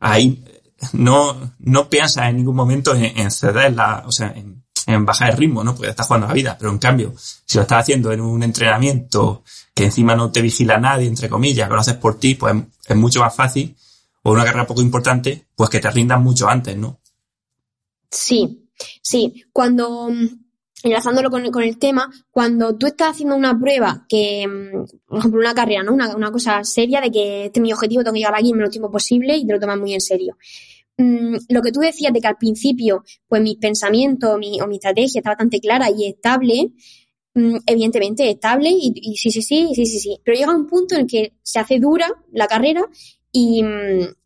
ahí 0.00 0.44
no, 0.92 1.54
no 1.58 1.88
piensas 1.88 2.28
en 2.28 2.36
ningún 2.36 2.56
momento 2.56 2.94
en, 2.94 3.30
ceder 3.30 3.72
la, 3.74 4.02
o 4.06 4.12
sea, 4.12 4.34
en, 4.34 5.06
bajar 5.06 5.30
el 5.30 5.38
ritmo, 5.38 5.64
¿no? 5.64 5.74
Porque 5.74 5.90
estás 5.90 6.06
jugando 6.06 6.26
la 6.26 6.34
vida. 6.34 6.56
Pero 6.58 6.70
en 6.70 6.78
cambio, 6.78 7.14
si 7.16 7.56
lo 7.56 7.62
estás 7.62 7.80
haciendo 7.80 8.12
en 8.12 8.20
un 8.20 8.42
entrenamiento 8.42 9.42
que 9.72 9.84
encima 9.84 10.14
no 10.14 10.30
te 10.30 10.42
vigila 10.42 10.78
nadie, 10.78 11.06
entre 11.06 11.30
comillas, 11.30 11.68
que 11.68 11.74
lo 11.74 11.80
haces 11.80 11.94
por 11.94 12.18
ti, 12.18 12.34
pues 12.34 12.54
es 12.86 12.96
mucho 12.96 13.20
más 13.20 13.34
fácil 13.34 13.74
o 14.22 14.32
una 14.32 14.44
carrera 14.44 14.66
poco 14.66 14.82
importante, 14.82 15.46
pues 15.54 15.70
que 15.70 15.80
te 15.80 15.90
rindan 15.90 16.22
mucho 16.22 16.48
antes, 16.48 16.76
¿no? 16.76 17.00
Sí, 18.10 18.68
sí. 19.02 19.44
Cuando, 19.52 20.10
enlazándolo 20.84 21.30
con, 21.30 21.62
el 21.62 21.78
tema, 21.78 22.10
cuando 22.30 22.76
tú 22.76 22.86
estás 22.86 23.12
haciendo 23.12 23.34
una 23.34 23.58
prueba 23.58 24.04
que, 24.08 24.46
mm, 24.46 25.06
por 25.06 25.18
ejemplo, 25.18 25.40
una 25.40 25.54
carrera, 25.54 25.82
¿no? 25.82 25.94
Una, 25.94 26.30
cosa 26.30 26.62
seria 26.62 27.00
de 27.00 27.10
que 27.10 27.46
este 27.46 27.58
es 27.58 27.62
mi 27.62 27.72
objetivo, 27.72 28.04
tengo 28.04 28.12
que 28.12 28.20
llegar 28.20 28.34
aquí 28.34 28.50
en 28.50 28.56
menos 28.56 28.70
tiempo 28.70 28.90
posible 28.90 29.36
y 29.36 29.46
te 29.46 29.52
lo 29.54 29.58
tomas 29.58 29.78
muy 29.78 29.94
en 29.94 30.00
serio. 30.00 30.36
Mm, 30.98 31.36
lo 31.48 31.62
que 31.62 31.72
tú 31.72 31.80
decías 31.80 32.12
de 32.12 32.20
que 32.20 32.28
al 32.28 32.36
principio, 32.36 33.02
pues 33.26 33.42
mis 33.42 33.56
pensamientos 33.56 34.38
mi, 34.38 34.60
o 34.60 34.66
mi 34.66 34.76
estrategia 34.76 35.20
está 35.20 35.30
bastante 35.30 35.58
clara 35.58 35.88
y 35.90 36.06
estable, 36.06 36.72
evidentemente 37.66 38.30
estable 38.30 38.70
y, 38.70 39.16
sí, 39.16 39.30
sí, 39.30 39.42
sí, 39.42 39.72
sí, 39.74 39.86
sí, 39.86 39.98
sí. 39.98 40.20
Pero 40.22 40.38
llega 40.38 40.54
un 40.54 40.66
punto 40.66 40.94
en 40.94 41.02
el 41.02 41.06
que 41.06 41.32
se 41.42 41.58
hace 41.58 41.78
dura 41.80 42.08
la 42.32 42.46
carrera 42.46 42.82
y, 43.32 43.64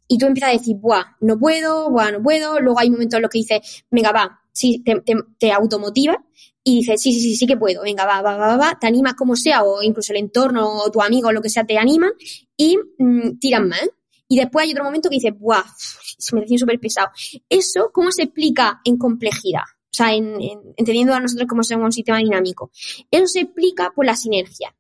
y 0.09 0.19
tú 0.19 0.27
empiezas 0.27 0.51
a 0.51 0.59
decir, 0.59 0.77
buah, 0.77 1.17
no 1.21 1.39
puedo, 1.39 1.91
buah, 1.91 2.13
no 2.13 2.23
puedo. 2.23 2.61
Luego 2.61 2.81
hay 2.81 2.91
momentos 2.91 3.17
en 3.17 3.23
los 3.23 3.31
que 3.31 3.39
dices, 3.39 3.85
venga, 3.91 4.13
va, 4.13 4.41
sí, 4.53 4.83
te, 4.85 5.01
te, 5.01 5.15
te 5.39 5.53
automotivas 5.53 6.17
y 6.65 6.79
dices, 6.79 7.01
sí, 7.01 7.13
sí, 7.13 7.21
sí, 7.21 7.37
sí 7.37 7.47
que 7.47 7.57
puedo, 7.57 7.83
venga, 7.83 8.05
va, 8.05 8.21
va, 8.21 8.37
va, 8.37 8.57
va, 8.57 8.79
te 8.79 8.87
animas 8.87 9.15
como 9.15 9.37
sea, 9.37 9.63
o 9.63 9.83
incluso 9.83 10.13
el 10.13 10.19
entorno, 10.19 10.69
o 10.69 10.91
tu 10.91 11.01
amigo, 11.01 11.29
o 11.29 11.33
lo 11.33 11.41
que 11.41 11.49
sea, 11.49 11.65
te 11.65 11.79
animan 11.79 12.13
y 12.57 12.77
mm, 12.99 13.39
tiran 13.39 13.69
más. 13.69 13.89
Y 14.29 14.37
después 14.37 14.65
hay 14.65 14.73
otro 14.73 14.85
momento 14.85 15.09
que 15.09 15.17
dices, 15.17 15.33
buah, 15.39 15.65
se 15.77 16.35
me 16.35 16.43
decía 16.43 16.59
súper 16.59 16.79
pesado. 16.79 17.09
Eso, 17.49 17.91
¿cómo 17.93 18.13
se 18.13 18.25
explica 18.25 18.81
en 18.85 18.99
complejidad? 18.99 19.63
O 19.85 19.97
sea, 19.99 20.13
en, 20.13 20.37
entendiendo 20.77 21.15
a 21.15 21.21
nosotros 21.21 21.49
como 21.49 21.63
somos 21.63 21.87
un 21.87 21.93
sistema 21.93 22.19
dinámico. 22.19 22.71
Eso 23.11 23.27
se 23.27 23.41
explica 23.41 23.91
por 23.95 24.05
la 24.05 24.15
sinergia. 24.15 24.77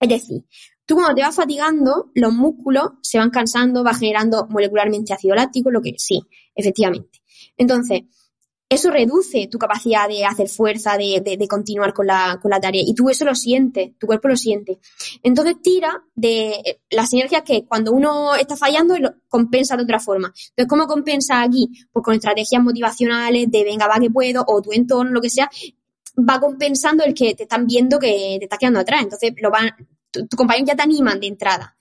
Es 0.00 0.08
decir, 0.08 0.44
Tú 0.88 0.94
cuando 0.94 1.16
te 1.16 1.20
vas 1.20 1.36
fatigando, 1.36 2.10
los 2.14 2.32
músculos 2.32 2.92
se 3.02 3.18
van 3.18 3.28
cansando, 3.28 3.84
va 3.84 3.92
generando 3.92 4.46
molecularmente 4.48 5.12
ácido 5.12 5.34
láctico, 5.34 5.70
lo 5.70 5.82
que 5.82 5.92
sí, 5.98 6.22
efectivamente. 6.54 7.20
Entonces, 7.58 8.04
eso 8.70 8.90
reduce 8.90 9.48
tu 9.50 9.58
capacidad 9.58 10.08
de 10.08 10.26
hacer 10.26 10.48
fuerza, 10.48 10.98
de, 10.98 11.22
de, 11.24 11.48
continuar 11.48 11.94
con 11.94 12.06
la, 12.06 12.38
con 12.40 12.50
la 12.50 12.60
tarea. 12.60 12.82
Y 12.84 12.94
tú 12.94 13.08
eso 13.08 13.24
lo 13.24 13.34
sientes, 13.34 13.96
tu 13.98 14.06
cuerpo 14.06 14.28
lo 14.28 14.36
siente. 14.36 14.78
Entonces 15.22 15.56
tira 15.62 16.04
de 16.14 16.80
las 16.90 17.08
sinergias 17.08 17.42
que 17.42 17.64
cuando 17.64 17.92
uno 17.92 18.34
está 18.34 18.56
fallando 18.56 18.98
lo 18.98 19.14
compensa 19.28 19.74
de 19.76 19.84
otra 19.84 19.98
forma. 19.98 20.28
Entonces, 20.28 20.68
¿cómo 20.68 20.86
compensa 20.86 21.40
aquí? 21.40 21.70
Pues 21.90 22.04
con 22.04 22.14
estrategias 22.14 22.62
motivacionales 22.62 23.50
de 23.50 23.64
venga, 23.64 23.88
va 23.88 23.98
que 24.00 24.10
puedo, 24.10 24.44
o 24.46 24.60
tu 24.60 24.72
entorno, 24.72 25.12
lo 25.12 25.22
que 25.22 25.30
sea, 25.30 25.50
va 26.18 26.38
compensando 26.38 27.04
el 27.04 27.14
que 27.14 27.34
te 27.34 27.44
están 27.44 27.66
viendo 27.66 27.98
que 27.98 28.36
te 28.38 28.44
estás 28.44 28.58
quedando 28.58 28.80
atrás. 28.80 29.02
Entonces, 29.02 29.32
lo 29.40 29.50
van, 29.50 29.70
tu, 30.10 30.26
tu 30.26 30.36
compañero 30.36 30.66
ya 30.66 30.76
te 30.76 30.82
animan 30.82 31.18
de 31.20 31.28
entrada. 31.28 31.74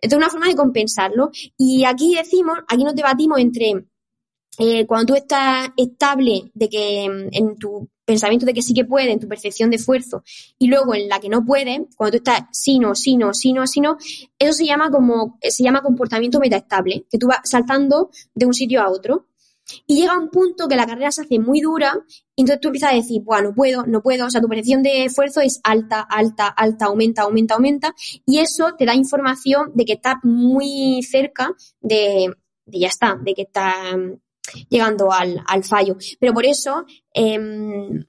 Entonces, 0.00 0.18
una 0.18 0.30
forma 0.30 0.46
de 0.46 0.54
compensarlo. 0.54 1.30
Y 1.56 1.84
aquí 1.84 2.14
decimos, 2.14 2.58
aquí 2.68 2.84
nos 2.84 2.94
debatimos 2.94 3.40
entre 3.40 3.86
eh, 4.58 4.86
cuando 4.86 5.12
tú 5.12 5.14
estás 5.14 5.68
estable 5.76 6.50
de 6.52 6.68
que 6.68 7.08
mm, 7.08 7.28
en 7.32 7.56
tu 7.56 7.88
pensamiento 8.04 8.44
de 8.46 8.54
que 8.54 8.62
sí 8.62 8.74
que 8.74 8.84
puede, 8.84 9.12
en 9.12 9.20
tu 9.20 9.28
percepción 9.28 9.70
de 9.70 9.76
esfuerzo, 9.76 10.24
y 10.58 10.66
luego 10.66 10.94
en 10.94 11.08
la 11.08 11.20
que 11.20 11.28
no 11.28 11.44
puede, 11.44 11.86
cuando 11.96 12.12
tú 12.12 12.16
estás 12.16 12.44
sí, 12.52 12.78
no, 12.78 12.94
sí, 12.94 13.16
no, 13.16 13.34
sí, 13.34 13.52
no, 13.52 13.66
sí, 13.66 13.80
no, 13.80 13.98
eso 14.38 14.52
se 14.52 14.66
llama 14.66 14.90
como, 14.90 15.38
se 15.42 15.62
llama 15.62 15.82
comportamiento 15.82 16.40
metaestable, 16.40 17.04
que 17.10 17.18
tú 17.18 17.28
vas 17.28 17.40
saltando 17.44 18.10
de 18.34 18.46
un 18.46 18.54
sitio 18.54 18.80
a 18.82 18.90
otro. 18.90 19.26
Y 19.86 19.96
llega 19.96 20.18
un 20.18 20.30
punto 20.30 20.66
que 20.66 20.76
la 20.76 20.86
carrera 20.86 21.12
se 21.12 21.20
hace 21.20 21.38
muy 21.38 21.60
dura, 21.60 21.92
y 22.34 22.40
entonces 22.40 22.60
tú 22.62 22.68
empiezas 22.68 22.92
a 22.92 22.96
decir, 22.96 23.20
bueno, 23.22 23.50
no 23.50 23.54
puedo, 23.54 23.86
no 23.86 24.02
puedo, 24.02 24.24
o 24.24 24.30
sea, 24.30 24.40
tu 24.40 24.48
percepción 24.48 24.82
de 24.82 25.04
esfuerzo 25.04 25.42
es 25.42 25.60
alta, 25.62 26.00
alta, 26.00 26.48
alta, 26.48 26.86
aumenta, 26.86 27.22
aumenta, 27.22 27.54
aumenta, 27.54 27.94
y 28.24 28.38
eso 28.38 28.74
te 28.78 28.86
da 28.86 28.94
información 28.94 29.72
de 29.74 29.84
que 29.84 29.92
estás 29.92 30.16
muy 30.22 31.02
cerca 31.02 31.54
de, 31.82 32.34
de 32.64 32.78
ya 32.78 32.88
está, 32.88 33.18
de 33.22 33.34
que 33.34 33.42
estás 33.42 33.94
llegando 34.68 35.12
al, 35.12 35.42
al 35.46 35.64
fallo. 35.64 35.96
Pero 36.18 36.32
por 36.32 36.44
eso, 36.46 36.84
em, 37.12 38.04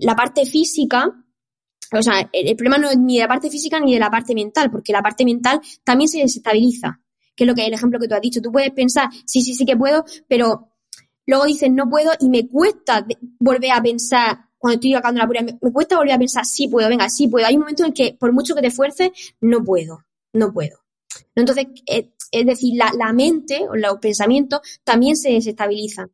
la 0.00 0.14
parte 0.14 0.46
física, 0.46 1.10
o 1.92 2.02
sea, 2.02 2.28
el, 2.32 2.56
problema 2.56 2.78
no 2.78 2.90
es 2.90 2.98
ni 2.98 3.16
de 3.16 3.22
la 3.22 3.28
parte 3.28 3.50
física 3.50 3.80
ni 3.80 3.94
de 3.94 4.00
la 4.00 4.10
parte 4.10 4.34
mental, 4.34 4.70
porque 4.70 4.92
la 4.92 5.02
parte 5.02 5.24
mental 5.24 5.60
también 5.84 6.08
se 6.08 6.18
desestabiliza, 6.18 7.00
que 7.34 7.44
es 7.44 7.48
lo 7.48 7.54
que 7.54 7.66
el 7.66 7.74
ejemplo 7.74 7.98
que 7.98 8.08
tú 8.08 8.14
has 8.14 8.20
dicho. 8.20 8.40
Tú 8.40 8.52
puedes 8.52 8.70
pensar, 8.72 9.08
sí, 9.26 9.42
sí, 9.42 9.54
sí 9.54 9.64
que 9.64 9.76
puedo, 9.76 10.04
pero 10.28 10.68
luego 11.26 11.44
dices, 11.44 11.70
no 11.70 11.88
puedo 11.88 12.12
y 12.20 12.28
me 12.28 12.48
cuesta 12.48 13.06
volver 13.38 13.72
a 13.72 13.82
pensar 13.82 14.38
cuando 14.58 14.76
estoy 14.76 14.94
acabando 14.94 15.20
la 15.20 15.28
prueba, 15.28 15.44
me, 15.44 15.58
me, 15.60 15.72
cuesta 15.72 15.96
volver 15.96 16.14
a 16.14 16.18
pensar, 16.18 16.46
sí 16.46 16.68
puedo, 16.68 16.88
venga, 16.88 17.08
sí 17.10 17.28
puedo. 17.28 17.46
Hay 17.46 17.54
un 17.54 17.60
momento 17.60 17.82
en 17.82 17.88
el 17.88 17.94
que, 17.94 18.16
por 18.18 18.32
mucho 18.32 18.54
que 18.54 18.62
te 18.62 18.68
esfuerces, 18.68 19.10
no 19.40 19.62
puedo, 19.62 20.06
no 20.32 20.52
puedo. 20.52 20.83
Entonces, 21.34 21.66
eh, 21.86 22.10
es 22.30 22.46
decir, 22.46 22.74
la, 22.76 22.92
la 22.96 23.12
mente 23.12 23.66
o 23.68 23.76
los 23.76 23.98
pensamientos 23.98 24.60
también 24.82 25.16
se 25.16 25.32
desestabilizan, 25.32 26.10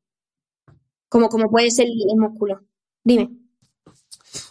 como, 1.09 1.29
como 1.29 1.51
puede 1.51 1.71
ser 1.71 1.87
el, 1.87 2.17
músculo. 2.17 2.61
Dime. 3.03 3.31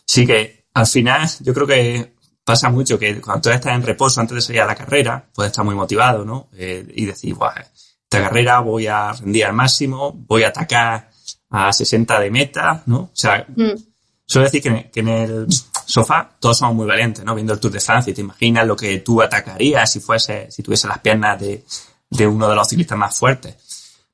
Sí, 0.05 0.25
que 0.25 0.65
al 0.73 0.87
final 0.87 1.27
yo 1.41 1.53
creo 1.53 1.67
que 1.67 2.13
pasa 2.43 2.69
mucho 2.69 2.97
que 2.97 3.21
cuando 3.21 3.41
tú 3.41 3.49
estás 3.49 3.75
en 3.75 3.83
reposo 3.83 4.19
antes 4.19 4.35
de 4.35 4.41
salir 4.41 4.61
a 4.61 4.65
la 4.65 4.75
carrera, 4.75 5.29
puedes 5.33 5.51
estar 5.51 5.63
muy 5.63 5.75
motivado, 5.75 6.25
¿no? 6.25 6.49
Eh, 6.53 6.85
y 6.95 7.05
decir, 7.05 7.35
Buah, 7.35 7.53
esta 7.59 8.23
carrera 8.23 8.59
voy 8.59 8.87
a 8.87 9.13
rendir 9.13 9.45
al 9.45 9.53
máximo, 9.53 10.11
voy 10.11 10.43
a 10.43 10.47
atacar 10.47 11.11
a 11.51 11.71
60 11.71 12.19
de 12.19 12.31
meta, 12.31 12.83
¿no? 12.87 12.97
O 12.97 13.11
sea, 13.13 13.45
mm. 13.47 13.88
Suelo 14.29 14.45
decir 14.45 14.61
que, 14.61 14.91
que 14.91 14.99
en 14.99 15.07
el 15.07 15.47
sofá, 15.85 16.29
todos 16.39 16.57
somos 16.57 16.75
muy 16.75 16.85
valientes, 16.85 17.25
¿no? 17.25 17.33
Viendo 17.33 17.53
el 17.53 17.59
Tour 17.59 17.71
de 17.71 17.79
Francia 17.79 18.11
y 18.11 18.13
te 18.13 18.21
imaginas 18.21 18.67
lo 18.67 18.75
que 18.75 18.99
tú 18.99 19.21
atacarías 19.21 19.91
si 19.91 19.99
fuese, 19.99 20.51
si 20.51 20.61
tuviese 20.61 20.87
las 20.87 20.99
piernas 20.99 21.39
de, 21.39 21.65
de 22.11 22.27
uno 22.27 22.47
de 22.47 22.55
los 22.55 22.67
ciclistas 22.67 22.97
más 22.97 23.17
fuertes. 23.17 23.55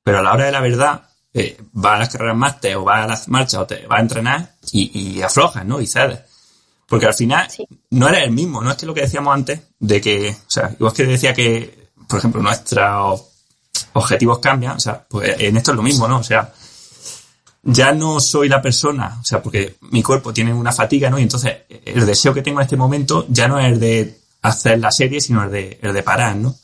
Pero 0.01 0.19
a 0.19 0.21
la 0.23 0.33
hora 0.33 0.45
de 0.45 0.51
la 0.53 0.61
verdad, 0.61 1.09
eh, 1.33 1.57
va 1.83 1.95
a 1.95 1.99
las 1.99 2.09
carreras 2.09 2.37
máster 2.37 2.77
o 2.77 2.85
va 2.85 3.03
a 3.03 3.07
las 3.07 3.27
marchas 3.27 3.59
o 3.59 3.65
te 3.65 3.85
va 3.87 3.97
a 3.97 4.01
entrenar 4.01 4.55
y, 4.71 5.17
y 5.17 5.21
aflojas, 5.21 5.65
¿no? 5.65 5.81
Y 5.81 5.87
cedes. 5.87 6.19
Porque 6.87 7.07
al 7.07 7.13
final 7.13 7.47
no 7.89 8.07
eres 8.07 8.23
el 8.23 8.31
mismo, 8.31 8.61
no 8.61 8.71
es 8.71 8.77
que 8.77 8.85
lo 8.85 8.93
que 8.93 9.01
decíamos 9.01 9.33
antes, 9.33 9.59
de 9.79 9.99
que, 9.99 10.29
o 10.29 10.49
sea, 10.49 10.71
igual 10.71 10.93
que 10.93 11.05
decía 11.05 11.33
que, 11.33 11.89
por 12.07 12.19
ejemplo, 12.19 12.41
nuestros 12.41 13.21
objetivos 13.93 14.39
cambian, 14.39 14.77
o 14.77 14.79
sea, 14.79 15.03
pues 15.09 15.35
en 15.39 15.57
esto 15.57 15.71
es 15.71 15.77
lo 15.77 15.83
mismo, 15.83 16.07
¿no? 16.07 16.19
O 16.19 16.23
sea, 16.23 16.53
ya 17.65 17.91
no 17.91 18.19
soy 18.19 18.47
la 18.47 18.61
persona, 18.61 19.17
o 19.19 19.25
sea, 19.25 19.41
porque 19.41 19.75
mi 19.91 20.03
cuerpo 20.03 20.31
tiene 20.31 20.53
una 20.53 20.71
fatiga, 20.71 21.09
¿no? 21.09 21.17
Y 21.17 21.23
entonces 21.23 21.63
el 21.67 22.05
deseo 22.05 22.33
que 22.33 22.43
tengo 22.43 22.59
en 22.59 22.65
este 22.65 22.77
momento 22.77 23.25
ya 23.27 23.47
no 23.47 23.59
es 23.59 23.73
el 23.73 23.79
de 23.79 24.19
hacer 24.43 24.79
la 24.79 24.91
serie, 24.91 25.19
sino 25.19 25.43
el 25.43 25.51
de, 25.51 25.79
el 25.81 25.91
de 25.93 26.03
parar, 26.03 26.35
¿no? 26.35 26.55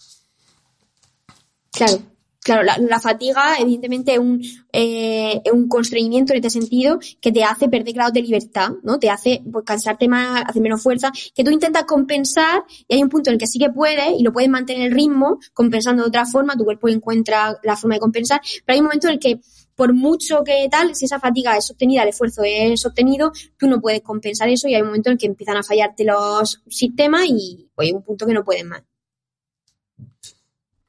Claro, 1.71 1.99
claro, 2.41 2.63
la, 2.63 2.99
fatiga 2.99 3.55
evidentemente 3.59 4.13
es 4.13 4.19
un, 4.19 4.41
eh, 4.73 5.41
un 5.53 5.67
constreñimiento 5.67 6.33
en 6.33 6.37
este 6.37 6.49
sentido 6.49 6.99
que 7.19 7.31
te 7.31 7.43
hace 7.43 7.69
perder 7.69 7.93
grados 7.93 8.13
de 8.13 8.21
libertad, 8.21 8.71
¿no? 8.83 8.99
Te 8.99 9.09
hace 9.09 9.41
pues, 9.51 9.63
cansarte 9.65 10.07
más, 10.07 10.43
hacer 10.45 10.61
menos 10.61 10.81
fuerza, 10.81 11.11
que 11.33 11.43
tú 11.43 11.51
intentas 11.51 11.85
compensar 11.85 12.63
y 12.87 12.95
hay 12.95 13.03
un 13.03 13.09
punto 13.09 13.29
en 13.29 13.35
el 13.35 13.39
que 13.39 13.47
sí 13.47 13.59
que 13.59 13.69
puedes 13.69 14.19
y 14.19 14.23
lo 14.23 14.33
puedes 14.33 14.49
mantener 14.49 14.87
el 14.87 14.95
ritmo 14.95 15.39
compensando 15.53 16.03
de 16.03 16.09
otra 16.09 16.25
forma, 16.25 16.55
tu 16.55 16.65
cuerpo 16.65 16.89
encuentra 16.89 17.59
la 17.63 17.77
forma 17.77 17.95
de 17.95 18.01
compensar, 18.01 18.41
pero 18.65 18.73
hay 18.73 18.79
un 18.79 18.85
momento 18.85 19.07
en 19.07 19.13
el 19.13 19.19
que 19.19 19.39
por 19.75 19.93
mucho 19.93 20.43
que 20.43 20.67
tal, 20.69 20.95
si 20.95 21.05
esa 21.05 21.19
fatiga 21.19 21.57
es 21.57 21.65
sostenida, 21.65 22.03
el 22.03 22.09
esfuerzo 22.09 22.43
es 22.45 22.81
sostenido, 22.81 23.31
tú 23.57 23.67
no 23.67 23.79
puedes 23.79 24.01
compensar 24.01 24.49
eso 24.49 24.67
y 24.67 24.75
hay 24.75 24.81
un 24.81 24.87
momento 24.87 25.09
en 25.09 25.17
que 25.17 25.25
empiezan 25.25 25.57
a 25.57 25.63
fallarte 25.63 26.03
los 26.03 26.61
sistemas 26.67 27.25
y 27.27 27.69
pues, 27.73 27.87
hay 27.87 27.93
un 27.93 28.03
punto 28.03 28.27
que 28.27 28.33
no 28.33 28.43
puedes 28.43 28.65
más. 28.65 28.83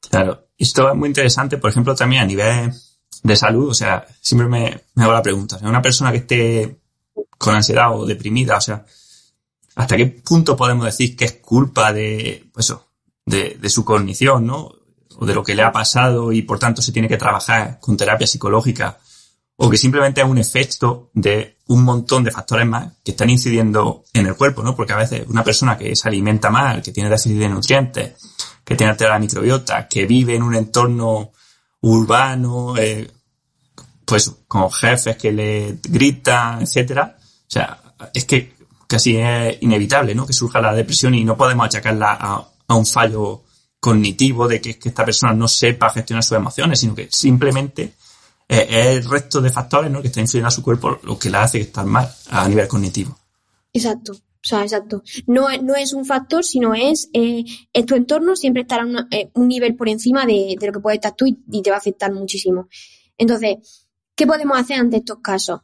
Claro, 0.09 0.47
esto 0.63 0.89
es 0.89 0.95
muy 0.95 1.07
interesante, 1.07 1.57
por 1.57 1.69
ejemplo, 1.69 1.95
también 1.95 2.23
a 2.23 2.25
nivel 2.25 2.73
de 3.23 3.35
salud, 3.35 3.69
o 3.69 3.73
sea, 3.73 4.05
siempre 4.19 4.47
me, 4.47 4.81
hago 4.95 5.13
la 5.13 5.21
pregunta, 5.21 5.59
una 5.61 5.81
persona 5.81 6.11
que 6.11 6.17
esté 6.17 6.79
con 7.37 7.55
ansiedad 7.55 7.95
o 7.97 8.05
deprimida, 8.05 8.57
o 8.57 8.61
sea, 8.61 8.85
¿hasta 9.75 9.95
qué 9.95 10.07
punto 10.07 10.57
podemos 10.57 10.85
decir 10.85 11.15
que 11.15 11.25
es 11.25 11.33
culpa 11.33 11.93
de, 11.93 12.49
pues 12.53 12.73
de, 13.25 13.57
de 13.59 13.69
su 13.69 13.85
cognición, 13.85 14.45
¿no? 14.45 14.71
o 15.17 15.25
de 15.25 15.33
lo 15.33 15.43
que 15.43 15.55
le 15.55 15.63
ha 15.63 15.71
pasado 15.71 16.31
y 16.31 16.41
por 16.41 16.59
tanto 16.59 16.81
se 16.81 16.91
tiene 16.91 17.07
que 17.07 17.17
trabajar 17.17 17.79
con 17.79 17.97
terapia 17.97 18.27
psicológica 18.27 18.99
o 19.55 19.69
que 19.69 19.77
simplemente 19.77 20.21
es 20.21 20.27
un 20.27 20.37
efecto 20.37 21.09
de 21.13 21.57
un 21.67 21.83
montón 21.83 22.23
de 22.23 22.31
factores 22.31 22.65
más 22.65 22.93
que 23.03 23.11
están 23.11 23.29
incidiendo 23.29 24.03
en 24.13 24.25
el 24.25 24.35
cuerpo, 24.35 24.63
¿no? 24.63 24.75
Porque 24.75 24.93
a 24.93 24.97
veces 24.97 25.25
una 25.27 25.43
persona 25.43 25.77
que 25.77 25.95
se 25.95 26.07
alimenta 26.07 26.49
mal, 26.49 26.81
que 26.81 26.91
tiene 26.91 27.09
déficit 27.09 27.37
de 27.37 27.49
nutrientes, 27.49 28.13
que 28.63 28.75
tiene 28.75 28.91
alterada 28.91 29.19
microbiota, 29.19 29.87
que 29.87 30.05
vive 30.05 30.35
en 30.35 30.43
un 30.43 30.55
entorno 30.55 31.31
urbano, 31.81 32.75
eh, 32.77 33.09
pues 34.05 34.31
con 34.47 34.71
jefes 34.71 35.17
que 35.17 35.31
le 35.31 35.77
gritan, 35.83 36.61
etcétera, 36.61 37.17
o 37.19 37.51
sea, 37.51 37.79
es 38.13 38.25
que 38.25 38.55
casi 38.87 39.17
es 39.17 39.57
inevitable, 39.61 40.15
¿no? 40.15 40.25
Que 40.25 40.33
surja 40.33 40.61
la 40.61 40.73
depresión 40.73 41.13
y 41.13 41.23
no 41.23 41.37
podemos 41.37 41.65
achacarla 41.65 42.17
a, 42.19 42.49
un 42.75 42.87
fallo 42.87 43.43
cognitivo 43.79 44.47
de 44.47 44.59
que, 44.59 44.79
que 44.79 44.89
esta 44.89 45.05
persona 45.05 45.31
no 45.33 45.47
sepa 45.47 45.91
gestionar 45.91 46.23
sus 46.23 46.37
emociones, 46.37 46.79
sino 46.79 46.95
que 46.95 47.07
simplemente 47.11 47.93
es 48.47 48.67
el 48.69 49.09
resto 49.09 49.41
de 49.41 49.49
factores 49.49 49.91
¿no? 49.91 50.01
que 50.01 50.07
está 50.07 50.21
influyendo 50.21 50.47
a 50.47 50.51
su 50.51 50.63
cuerpo 50.63 50.99
lo 51.03 51.17
que 51.17 51.29
la 51.29 51.43
hace 51.43 51.61
estar 51.61 51.85
mal 51.85 52.09
a 52.29 52.47
nivel 52.47 52.67
cognitivo. 52.67 53.17
Exacto. 53.71 54.13
O 54.13 54.45
sea, 54.45 54.61
exacto. 54.61 55.03
No, 55.25 55.47
no 55.61 55.75
es 55.75 55.93
un 55.93 56.05
factor, 56.05 56.43
sino 56.43 56.73
es, 56.73 57.09
eh, 57.13 57.45
tu 57.87 57.95
entorno 57.95 58.35
siempre 58.35 58.63
estará 58.63 58.85
eh, 59.11 59.31
un 59.35 59.47
nivel 59.47 59.75
por 59.75 59.87
encima 59.87 60.25
de, 60.25 60.57
lo 60.59 60.73
que 60.73 60.79
puede 60.79 60.95
estar 60.95 61.15
tú 61.15 61.25
y, 61.25 61.41
y, 61.49 61.61
te 61.61 61.69
va 61.69 61.77
a 61.77 61.79
afectar 61.79 62.11
muchísimo. 62.11 62.67
Entonces, 63.17 63.87
¿qué 64.15 64.27
podemos 64.27 64.59
hacer 64.59 64.79
ante 64.79 64.97
estos 64.97 65.19
casos? 65.19 65.61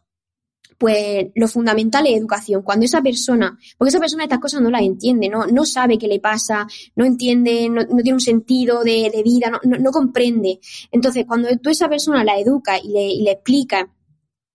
Pues 0.80 1.28
lo 1.36 1.48
fundamental 1.48 2.08
es 2.08 2.18
educación. 2.18 2.64
Cuando 2.64 2.86
esa 2.86 3.02
persona, 3.02 3.60
porque 3.78 3.90
esa 3.90 4.00
persona 4.00 4.24
estas 4.24 4.40
cosas 4.40 4.62
no 4.62 4.72
las 4.72 4.82
entiende, 4.82 5.30
no, 5.30 5.46
no 5.46 5.66
sabe 5.66 5.98
qué 5.98 6.08
le 6.08 6.20
pasa, 6.20 6.66
no 6.96 7.06
entiende, 7.06 7.70
no, 7.70 7.86
tiene 7.86 8.14
un 8.14 8.22
sentido 8.22 8.84
de, 8.84 9.12
de 9.14 9.22
vida, 9.22 9.52
no, 9.52 9.78
no, 9.78 9.92
comprende. 9.92 10.60
Entonces, 10.92 11.26
cuando 11.28 11.50
tú 11.62 11.70
esa 11.70 11.90
persona 11.90 12.24
la 12.24 12.40
educa 12.40 12.80
y 12.80 12.88
le, 12.88 13.08
y 13.08 13.22
le 13.24 13.32
explica 13.32 13.90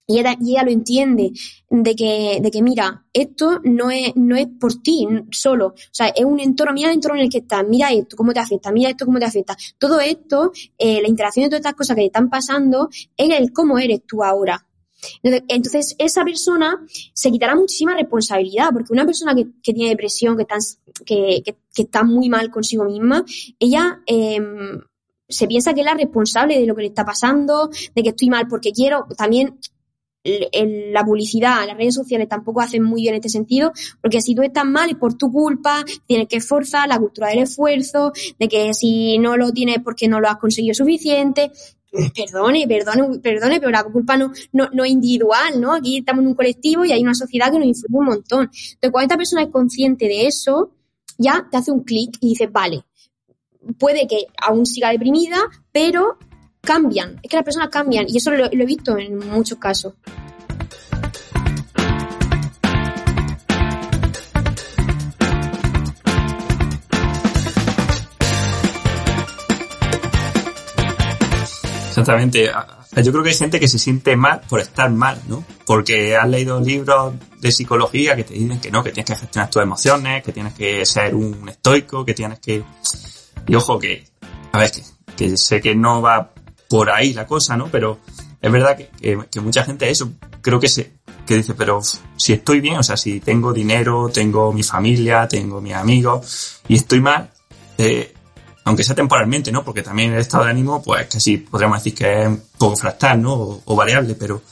y 0.07 0.19
ella, 0.19 0.35
y 0.41 0.53
ella, 0.53 0.65
lo 0.65 0.71
entiende 0.71 1.33
de 1.71 1.97
que, 1.97 2.39
de 2.43 2.51
que 2.51 2.63
mira, 2.63 3.05
esto 3.13 3.61
no 3.65 3.91
es, 3.91 4.15
no 4.17 4.37
es 4.37 4.47
por 4.61 4.75
ti 4.83 5.07
solo. 5.31 5.69
O 5.69 5.75
sea, 5.91 6.09
es 6.09 6.25
un 6.25 6.41
entorno, 6.41 6.75
mira 6.75 6.89
el 6.89 6.95
entorno 6.95 7.19
en 7.19 7.25
el 7.25 7.31
que 7.31 7.39
estás, 7.39 7.65
mira 7.67 7.91
esto, 7.91 8.17
cómo 8.17 8.33
te 8.33 8.41
afecta, 8.41 8.71
mira 8.71 8.91
esto, 8.91 9.07
cómo 9.07 9.19
te 9.19 9.25
afecta. 9.25 9.57
Todo 9.79 10.01
esto, 10.01 10.53
eh, 10.77 11.01
la 11.01 11.09
interacción 11.09 11.45
de 11.45 11.51
todas 11.51 11.61
estas 11.61 11.75
cosas 11.75 11.97
que 11.97 12.03
te 12.03 12.07
están 12.07 12.29
pasando, 12.29 12.89
es 13.17 13.31
el 13.31 13.53
cómo 13.53 13.79
eres 13.79 14.03
tú 14.07 14.23
ahora. 14.23 14.67
Entonces, 15.23 15.95
esa 15.99 16.25
persona 16.25 16.85
se 17.13 17.31
quitará 17.31 17.55
muchísima 17.55 17.95
responsabilidad, 17.95 18.71
porque 18.73 18.93
una 18.93 19.07
persona 19.07 19.35
que, 19.35 19.47
tiene 19.63 19.91
depresión, 19.91 20.37
que 20.37 20.43
está, 20.43 20.57
que, 21.05 21.43
está 21.77 22.05
muy 22.05 22.29
mal 22.29 22.51
consigo 22.51 22.85
misma, 22.85 23.25
ella 23.59 24.01
em, 24.07 24.81
se 25.29 25.47
piensa 25.47 25.75
que 25.75 25.81
es 25.81 25.87
la 25.87 25.95
responsable 25.95 26.59
de 26.59 26.67
lo 26.67 26.75
que 26.75 26.83
le 26.83 26.89
está 26.89 27.05
pasando, 27.05 27.71
de 27.95 28.03
que 28.03 28.11
estoy 28.11 28.29
mal 28.29 28.47
porque 28.49 28.73
quiero. 28.73 29.07
También 29.17 29.59
la 30.25 31.05
publicidad, 31.05 31.67
las 31.67 31.77
redes 31.77 31.95
sociales 31.95 32.29
tampoco 32.29 32.61
hacen 32.61 32.83
muy 32.83 33.03
bien 33.03 33.15
en 33.15 33.19
este 33.19 33.29
sentido, 33.29 33.73
porque 34.01 34.23
si 34.23 34.35
tú 34.35 34.43
estás 34.43 34.65
mal 34.65 34.91
es 34.91 34.97
por 34.97 35.15
tu 35.15 35.31
culpa, 35.31 35.85
tienes 36.07 36.29
que 36.29 36.37
esforzar 36.37 36.89
la 36.89 36.99
cultura 36.99 37.29
del 37.29 37.41
esfuerzo, 37.41 38.13
de 38.39 38.49
que 38.49 38.73
si 38.73 39.19
no 39.19 39.37
lo 39.37 39.53
tienes 39.53 39.79
porque 39.85 40.09
no 40.09 40.21
lo 40.21 40.29
has 40.29 40.37
conseguido 40.37 40.75
suficiente, 40.75 41.53
perdone, 42.15 42.67
perdone, 42.67 43.19
perdone, 43.21 43.61
pero 43.61 43.71
la 43.71 43.85
culpa 43.85 44.17
no, 44.17 44.33
no, 44.53 44.69
no 44.73 44.85
es 44.85 44.91
individual, 44.91 45.61
¿no? 45.61 45.75
Aquí 45.75 45.99
estamos 45.99 46.23
en 46.23 46.29
un 46.29 46.35
colectivo 46.35 46.85
y 46.85 46.93
hay 46.93 47.03
una 47.03 47.15
sociedad 47.15 47.51
que 47.53 47.59
nos 47.59 47.69
influye 47.69 47.99
un 47.99 48.05
montón. 48.07 48.43
Entonces, 48.43 48.91
cuando 48.91 49.03
esta 49.03 49.17
persona 49.17 49.43
es 49.43 49.51
consciente 49.51 50.07
de 50.07 50.27
eso, 50.27 50.73
ya 51.19 51.47
te 51.51 51.57
hace 51.57 51.71
un 51.71 51.85
clic 51.85 52.17
y 52.21 52.31
dices, 52.31 52.51
vale, 52.51 52.85
puede 53.79 54.07
que 54.07 54.27
aún 54.41 54.67
siga 54.67 54.91
deprimida, 54.91 55.39
pero 55.73 56.19
cambian. 56.61 57.21
Es 57.23 57.31
que 57.31 57.37
las 57.37 57.45
personas 57.45 57.69
cambian 57.69 58.07
y 58.09 58.17
eso 58.17 58.31
lo, 58.31 58.45
lo 58.51 58.63
he 58.63 58.67
visto 58.67 58.97
en 58.99 59.19
muchos 59.19 59.59
casos. 59.59 59.95
Exactamente. 72.01 72.51
Yo 72.97 73.13
creo 73.13 73.23
que 73.23 73.31
hay 73.31 73.37
gente 73.37 73.61
que 73.61 73.69
se 73.69 73.79
siente 73.79 74.17
mal 74.17 74.41
por 74.49 74.61
estar 74.61 74.91
mal, 74.91 75.21
¿no? 75.29 75.45
Porque 75.65 76.17
has 76.17 76.29
leído 76.29 76.61
libros 76.61 77.15
de 77.41 77.53
psicología 77.53 78.17
que 78.17 78.25
te 78.25 78.35
dicen 78.35 78.61
que 78.61 78.71
no, 78.71 78.83
que 78.83 78.91
tienes 78.91 79.11
que 79.11 79.17
gestionar 79.17 79.51
tus 79.51 79.63
emociones, 79.63 80.23
que 80.23 80.33
tienes 80.33 80.55
que 80.55 80.85
ser 80.85 81.15
un 81.15 81.49
estoico, 81.49 82.05
que 82.05 82.15
tienes 82.15 82.41
que... 82.41 82.65
Y 83.47 83.55
ojo 83.55 83.79
que, 83.79 84.05
a 84.53 84.59
ver, 84.59 84.71
que, 84.71 84.83
que 85.17 85.37
sé 85.37 85.61
que 85.61 85.75
no 85.75 86.03
va 86.03 86.33
por 86.69 86.91
ahí 86.91 87.13
la 87.13 87.27
cosa, 87.27 87.57
¿no? 87.57 87.69
Pero 87.69 88.01
es 88.41 88.53
verdad 88.53 88.77
que, 88.77 88.91
que, 89.31 89.41
mucha 89.41 89.65
gente 89.65 89.89
eso, 89.89 90.13
creo 90.41 90.59
que 90.61 90.69
se, 90.69 90.95
que 91.27 91.37
dice, 91.37 91.55
pero 91.55 91.81
si 92.17 92.33
estoy 92.33 92.61
bien, 92.61 92.79
o 92.79 92.83
sea, 92.83 92.97
si 92.97 93.21
tengo 93.21 93.53
dinero, 93.53 94.11
tengo 94.13 94.53
mi 94.53 94.63
familia, 94.63 95.29
tengo 95.29 95.61
mis 95.61 95.75
amigos 95.75 96.61
y 96.69 96.75
estoy 96.75 97.01
mal, 97.01 97.31
eh, 97.79 98.13
aunque 98.65 98.83
sea 98.83 98.95
temporalmente, 98.95 99.53
¿no? 99.53 99.63
Porque 99.63 99.83
también 99.83 100.13
el 100.13 100.21
estado 100.21 100.45
de 100.45 100.51
ánimo, 100.51 100.83
pues 100.83 101.07
casi 101.07 101.37
podríamos 101.39 101.79
decir 101.79 101.95
que 101.95 102.23
es 102.23 102.27
un 102.27 102.43
poco 102.57 102.77
fractal, 102.77 103.21
¿no? 103.21 103.61
O, 103.65 103.77
variable, 103.77 104.15
pero 104.15 104.43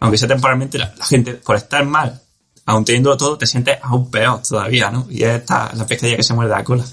aunque 0.00 0.16
sea 0.16 0.28
temporalmente, 0.28 0.78
la, 0.78 0.94
gente, 1.04 1.34
por 1.34 1.56
estar 1.56 1.84
mal, 1.84 2.20
aun 2.64 2.84
teniendo 2.84 3.16
todo, 3.16 3.36
te 3.36 3.46
sientes 3.46 3.78
aún 3.82 4.10
peor 4.10 4.40
todavía, 4.42 4.90
¿no? 4.90 5.06
Y 5.10 5.22
es 5.22 5.40
esta, 5.40 5.70
la 5.74 5.86
pescadilla 5.86 6.16
que 6.16 6.22
se 6.22 6.34
muerde 6.34 6.52
la 6.52 6.64
cola. 6.64 6.84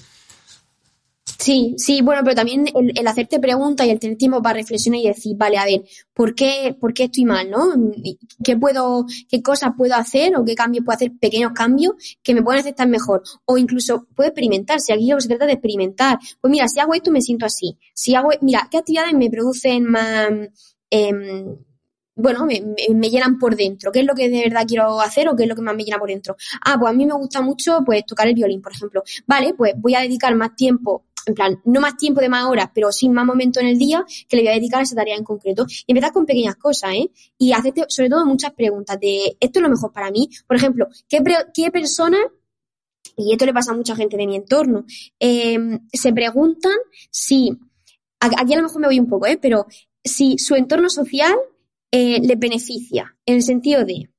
Sí, 1.26 1.74
sí, 1.78 2.02
bueno, 2.02 2.22
pero 2.24 2.36
también 2.36 2.66
el, 2.74 3.08
hacerte 3.08 3.40
preguntas 3.40 3.88
y 3.88 3.90
el 3.90 4.00
tener 4.00 4.16
tiempo 4.16 4.42
para 4.44 4.58
reflexionar 4.58 5.02
y 5.02 5.08
decir, 5.08 5.36
vale, 5.36 5.58
a 5.58 5.66
ver, 5.66 5.84
¿por 6.14 6.36
qué, 6.36 6.78
por 6.80 6.94
qué 6.94 7.06
estoy 7.06 7.26
mal, 7.26 7.50
no? 7.50 7.74
¿Qué 8.44 8.56
puedo, 8.56 9.06
qué 9.28 9.42
cosas 9.42 9.72
puedo 9.76 9.96
hacer 9.96 10.36
o 10.38 10.46
qué 10.46 10.54
cambios 10.54 10.86
puedo 10.86 10.96
hacer, 10.96 11.12
pequeños 11.20 11.52
cambios 11.54 11.94
que 12.22 12.36
me 12.36 12.44
puedan 12.44 12.66
estar 12.66 12.88
mejor? 12.88 13.24
O 13.46 13.58
incluso 13.58 14.08
puedo 14.16 14.30
experimentar, 14.30 14.80
si 14.80 14.94
aquí 14.94 15.08
lo 15.10 15.18
que 15.18 15.24
se 15.24 15.30
trata 15.30 15.48
de 15.48 15.54
experimentar. 15.54 16.20
Pues 16.42 16.52
mira, 16.52 16.68
si 16.68 16.80
hago 16.80 16.94
esto 16.94 17.12
me 17.12 17.22
siento 17.22 17.46
así. 17.48 17.76
Si 17.94 18.14
hago, 18.14 18.30
mira, 18.42 18.68
¿qué 18.70 18.78
actividades 18.78 19.14
me 19.14 19.30
producen 19.30 19.84
más, 19.86 20.30
eh, 20.92 21.12
bueno, 22.16 22.46
me, 22.46 22.62
me, 22.94 23.10
llenan 23.10 23.38
por 23.38 23.56
dentro. 23.56 23.92
¿Qué 23.92 24.00
es 24.00 24.06
lo 24.06 24.16
que 24.16 24.30
de 24.30 24.44
verdad 24.44 24.66
quiero 24.68 25.02
hacer 25.02 25.28
o 25.28 25.36
qué 25.36 25.44
es 25.44 25.50
lo 25.50 25.56
que 25.56 25.62
más 25.62 25.76
me 25.76 25.84
llena 25.84 26.00
por 26.00 26.10
dentro? 26.10 26.38
Ah, 26.64 26.78
pues 26.80 26.92
a 26.92 26.94
mí 26.94 27.06
me 27.06 27.14
gusta 27.14 27.42
mucho 27.42 27.80
pues 27.86 28.06
tocar 28.06 28.28
el 28.28 28.36
violín, 28.36 28.62
por 28.62 28.72
ejemplo. 28.72 29.04
Vale, 29.28 29.54
pues 29.54 29.74
voy 29.78 29.96
a 29.96 30.02
dedicar 30.02 30.34
más 30.36 30.56
tiempo 30.56 31.05
en 31.26 31.34
plan, 31.34 31.62
no 31.66 31.82
más 31.82 31.98
tiempo 31.98 32.22
de 32.22 32.30
más 32.30 32.46
horas, 32.46 32.70
pero 32.74 32.92
sin 32.92 33.14
más 33.14 33.26
momento 33.26 33.60
en 33.60 33.68
el 33.68 33.78
día 33.78 34.06
que 34.28 34.38
le 34.38 34.44
voy 34.44 34.52
a 34.52 34.56
dedicar 34.56 34.80
a 34.80 34.84
esa 34.84 34.96
tarea 34.96 35.16
en 35.16 35.24
concreto. 35.24 35.66
Y 35.88 35.92
empezar 35.92 36.12
con 36.12 36.26
pequeñas 36.26 36.56
cosas, 36.56 36.94
¿eh? 36.94 37.10
Y 37.38 37.52
hacerte, 37.54 37.86
sobre 37.88 38.10
todo, 38.10 38.26
muchas 38.26 38.54
preguntas 38.54 39.00
de, 39.00 39.38
¿esto 39.40 39.60
es 39.60 39.64
lo 39.64 39.70
mejor 39.70 39.92
para 39.92 40.12
mí? 40.12 40.30
Por 40.48 40.58
ejemplo, 40.58 40.88
¿qué, 41.10 41.24
qué 41.54 41.72
persona 41.72 42.18
y 43.16 43.32
esto 43.32 43.46
le 43.46 43.54
pasa 43.54 43.72
a 43.72 43.76
mucha 43.76 43.96
gente 43.96 44.18
de 44.18 44.28
mi 44.28 44.36
entorno, 44.36 44.86
em, 45.20 45.88
se 45.92 46.14
preguntan 46.14 46.76
si, 47.12 47.52
aquí 48.20 48.54
a 48.54 48.58
lo 48.58 48.64
mejor 48.64 48.82
me 48.82 48.88
voy 48.88 49.00
un 49.00 49.08
poco, 49.08 49.28
¿eh? 49.28 49.38
Pero 49.42 49.68
si 50.04 50.38
su 50.38 50.56
entorno 50.56 50.90
social 50.90 51.36
eh, 51.92 52.20
les 52.22 52.40
beneficia, 52.40 53.16
en 53.26 53.36
el 53.36 53.44
sentido 53.44 53.86
de, 53.86 54.10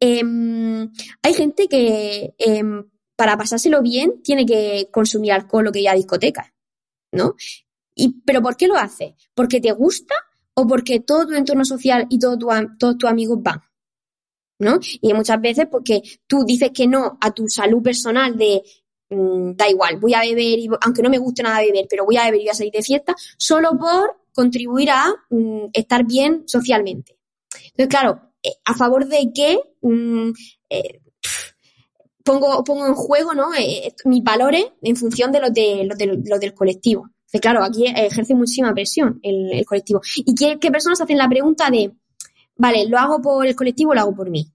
em, 0.00 0.90
hay 1.22 1.34
gente 1.34 1.68
que 1.68 2.34
em, 2.38 2.84
para 3.16 3.36
pasárselo 3.36 3.82
bien 3.82 4.22
tiene 4.22 4.44
que 4.46 4.88
consumir 4.90 5.32
alcohol 5.32 5.68
o 5.68 5.72
que 5.72 5.80
ir 5.80 5.88
a 5.88 5.94
discotecas, 5.94 6.52
¿no? 7.12 7.34
Y, 7.94 8.20
¿Pero 8.24 8.42
por 8.42 8.56
qué 8.56 8.66
lo 8.66 8.76
hace? 8.76 9.16
¿Porque 9.34 9.60
te 9.60 9.72
gusta 9.72 10.14
o 10.54 10.66
porque 10.66 11.00
todo 11.00 11.26
tu 11.26 11.34
entorno 11.34 11.64
social 11.64 12.06
y 12.10 12.18
todo 12.18 12.38
tu, 12.38 12.48
todos 12.78 12.98
tus 12.98 13.10
amigos 13.10 13.42
van? 13.42 13.60
¿No? 14.58 14.78
Y 15.00 15.12
muchas 15.12 15.40
veces 15.40 15.66
porque 15.70 16.00
tú 16.26 16.44
dices 16.44 16.70
que 16.72 16.86
no 16.86 17.18
a 17.20 17.32
tu 17.32 17.48
salud 17.48 17.82
personal 17.82 18.36
de 18.36 18.62
mm, 19.10 19.52
da 19.56 19.68
igual, 19.68 19.98
voy 19.98 20.14
a 20.14 20.20
beber, 20.20 20.58
y, 20.58 20.68
aunque 20.80 21.02
no 21.02 21.10
me 21.10 21.18
guste 21.18 21.42
nada 21.42 21.60
beber, 21.60 21.86
pero 21.88 22.04
voy 22.04 22.16
a 22.16 22.24
beber 22.24 22.40
y 22.40 22.44
voy 22.44 22.50
a 22.50 22.54
salir 22.54 22.72
de 22.72 22.82
fiesta, 22.82 23.14
solo 23.36 23.76
por 23.76 24.16
contribuir 24.32 24.90
a 24.90 25.12
mm, 25.30 25.66
estar 25.72 26.04
bien 26.04 26.44
socialmente. 26.46 27.18
Entonces, 27.76 27.88
claro, 27.88 28.32
eh, 28.42 28.54
¿a 28.64 28.74
favor 28.74 29.06
de 29.06 29.32
qué? 29.34 29.58
Mm, 29.82 30.30
eh, 30.70 31.00
pongo, 32.24 32.64
pongo 32.64 32.86
en 32.86 32.94
juego 32.94 33.34
¿no? 33.34 33.54
Eh, 33.54 33.94
mis 34.06 34.24
valores 34.24 34.64
en 34.82 34.96
función 34.96 35.30
de 35.30 35.40
los, 35.40 35.52
de, 35.52 35.84
los, 35.84 35.96
de, 35.96 36.38
del 36.40 36.54
colectivo. 36.54 37.10
Que 37.30 37.38
claro, 37.38 37.62
aquí 37.62 37.86
ejerce 37.86 38.34
muchísima 38.34 38.72
presión 38.72 39.20
el, 39.22 39.64
colectivo. 39.66 40.00
¿Y 40.16 40.34
qué, 40.34 40.70
personas 40.70 41.00
hacen 41.00 41.18
la 41.18 41.28
pregunta 41.28 41.68
de, 41.70 41.92
vale, 42.56 42.86
¿lo 42.88 42.98
hago 42.98 43.20
por 43.20 43.46
el 43.46 43.56
colectivo 43.56 43.90
o 43.90 43.94
lo 43.94 44.00
hago 44.00 44.14
por 44.14 44.30
mí? 44.30 44.50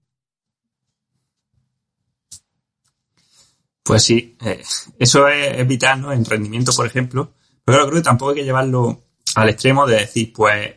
Pues 3.82 4.02
sí, 4.02 4.36
eh, 4.44 4.62
eso 4.98 5.28
es, 5.28 5.66
vital, 5.66 6.00
¿no? 6.00 6.12
En 6.12 6.24
rendimiento, 6.24 6.72
por 6.74 6.86
ejemplo. 6.86 7.34
Pero 7.64 7.86
creo 7.86 7.96
que 7.96 8.02
tampoco 8.02 8.30
hay 8.30 8.38
que 8.38 8.44
llevarlo 8.44 9.02
al 9.34 9.48
extremo 9.50 9.86
de 9.86 9.96
decir, 9.96 10.32
pues, 10.32 10.74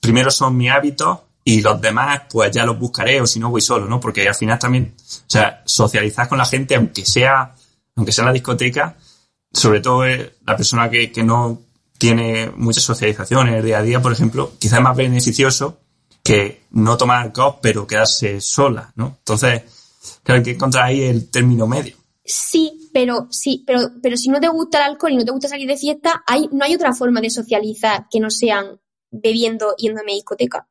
primero 0.00 0.30
son 0.30 0.56
mis 0.56 0.70
hábitos 0.70 1.20
y 1.48 1.62
los 1.62 1.80
demás 1.80 2.24
pues 2.30 2.50
ya 2.50 2.66
los 2.66 2.78
buscaré 2.78 3.22
o 3.22 3.26
si 3.26 3.40
no 3.40 3.48
voy 3.48 3.62
solo, 3.62 3.86
¿no? 3.86 3.98
Porque 3.98 4.28
al 4.28 4.34
final 4.34 4.58
también, 4.58 4.94
o 4.98 5.30
sea, 5.30 5.62
socializar 5.64 6.28
con 6.28 6.36
la 6.36 6.44
gente, 6.44 6.74
aunque 6.74 7.06
sea, 7.06 7.54
aunque 7.96 8.12
sea 8.12 8.24
en 8.24 8.26
la 8.26 8.32
discoteca, 8.34 8.98
sobre 9.50 9.80
todo 9.80 10.04
eh, 10.04 10.34
la 10.46 10.58
persona 10.58 10.90
que, 10.90 11.10
que 11.10 11.22
no 11.22 11.62
tiene 11.96 12.50
mucha 12.54 12.82
socialización 12.82 13.48
en 13.48 13.54
el 13.54 13.64
día 13.64 13.78
a 13.78 13.82
día, 13.82 14.02
por 14.02 14.12
ejemplo, 14.12 14.52
quizás 14.58 14.80
es 14.80 14.84
más 14.84 14.94
beneficioso 14.94 15.78
que 16.22 16.64
no 16.72 16.98
tomar 16.98 17.22
alcohol 17.22 17.56
pero 17.62 17.86
quedarse 17.86 18.42
sola, 18.42 18.92
¿no? 18.96 19.16
Entonces, 19.20 19.62
creo 20.22 20.42
que 20.42 20.50
encontrar 20.50 20.84
ahí 20.84 21.00
el 21.00 21.30
término 21.30 21.66
medio. 21.66 21.96
Sí, 22.26 22.90
pero 22.92 23.26
sí, 23.30 23.64
pero, 23.66 23.88
pero 24.02 24.18
si 24.18 24.28
no 24.28 24.38
te 24.38 24.48
gusta 24.48 24.84
el 24.84 24.90
alcohol 24.90 25.12
y 25.12 25.16
no 25.16 25.24
te 25.24 25.32
gusta 25.32 25.48
salir 25.48 25.66
de 25.66 25.78
fiesta, 25.78 26.22
hay, 26.26 26.46
no 26.52 26.66
hay 26.66 26.74
otra 26.74 26.92
forma 26.92 27.22
de 27.22 27.30
socializar 27.30 28.04
que 28.10 28.20
no 28.20 28.28
sean 28.28 28.78
bebiendo, 29.10 29.74
yendo 29.76 30.02
a 30.02 30.04
mi 30.04 30.12
discoteca. 30.12 30.68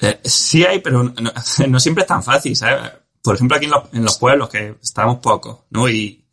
Eh, 0.00 0.20
sí 0.24 0.64
hay, 0.64 0.80
pero 0.80 1.04
no, 1.68 1.80
siempre 1.80 2.02
es 2.02 2.08
tan 2.08 2.22
fácil, 2.22 2.56
¿sabes? 2.56 2.92
Por 3.22 3.34
ejemplo, 3.34 3.56
aquí 3.56 3.66
en 3.92 4.04
los, 4.04 4.18
pueblos, 4.18 4.48
que 4.48 4.76
estamos 4.82 5.18
pocos, 5.18 5.60
¿no? 5.70 5.88
Y 5.88 6.24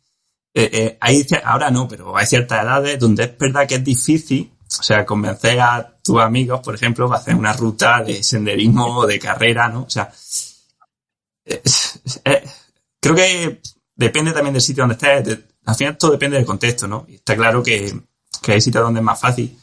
eh, 0.54 0.98
eh, 1.00 1.42
ahora 1.44 1.70
no, 1.70 1.86
pero 1.86 2.16
hay 2.16 2.26
ciertas 2.26 2.62
edades 2.62 2.98
donde 2.98 3.24
es 3.24 3.38
verdad 3.38 3.68
que 3.68 3.74
es 3.76 3.84
difícil, 3.84 4.50
o 4.78 4.82
sea, 4.82 5.04
convencer 5.04 5.60
a 5.60 5.98
tus 6.02 6.18
amigos, 6.20 6.60
por 6.60 6.74
ejemplo, 6.74 7.12
a 7.12 7.16
hacer 7.16 7.34
una 7.34 7.52
ruta 7.52 8.02
de 8.02 8.22
senderismo 8.22 8.98
o 8.98 9.06
de 9.06 9.18
carrera, 9.18 9.68
¿no? 9.68 9.82
O 9.82 9.90
sea, 9.90 10.10
creo 13.00 13.14
que 13.14 13.60
depende 13.94 14.32
también 14.32 14.54
del 14.54 14.62
sitio 14.62 14.84
donde 14.86 14.94
estés. 14.94 15.40
al 15.66 15.74
final 15.74 15.98
todo 15.98 16.12
depende 16.12 16.38
del 16.38 16.46
contexto, 16.46 16.88
¿no? 16.88 17.04
Está 17.08 17.36
claro 17.36 17.62
que, 17.62 17.94
que 18.40 18.52
hay 18.52 18.60
sitios 18.62 18.82
donde 18.82 19.00
es 19.00 19.04
más 19.04 19.20
fácil. 19.20 19.58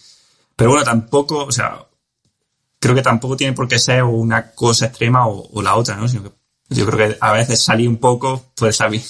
Pero 0.56 0.70
bueno, 0.70 0.86
tampoco, 0.86 1.46
o 1.46 1.52
sea, 1.52 1.85
creo 2.86 2.96
que 2.96 3.02
tampoco 3.02 3.36
tiene 3.36 3.54
por 3.54 3.68
qué 3.68 3.80
ser 3.80 4.04
una 4.04 4.52
cosa 4.52 4.86
extrema 4.86 5.28
o, 5.28 5.60
la 5.64 5.76
otra, 5.76 5.96
¿no? 5.96 6.08
Sino 6.08 6.22
que 6.22 6.30
yo 6.70 6.86
creo 6.86 7.10
que 7.10 7.18
a 7.20 7.32
veces 7.32 7.64
salir 7.64 7.90
un 7.90 7.98
poco 7.98 8.52
puede 8.56 8.74
salir. 8.74 9.02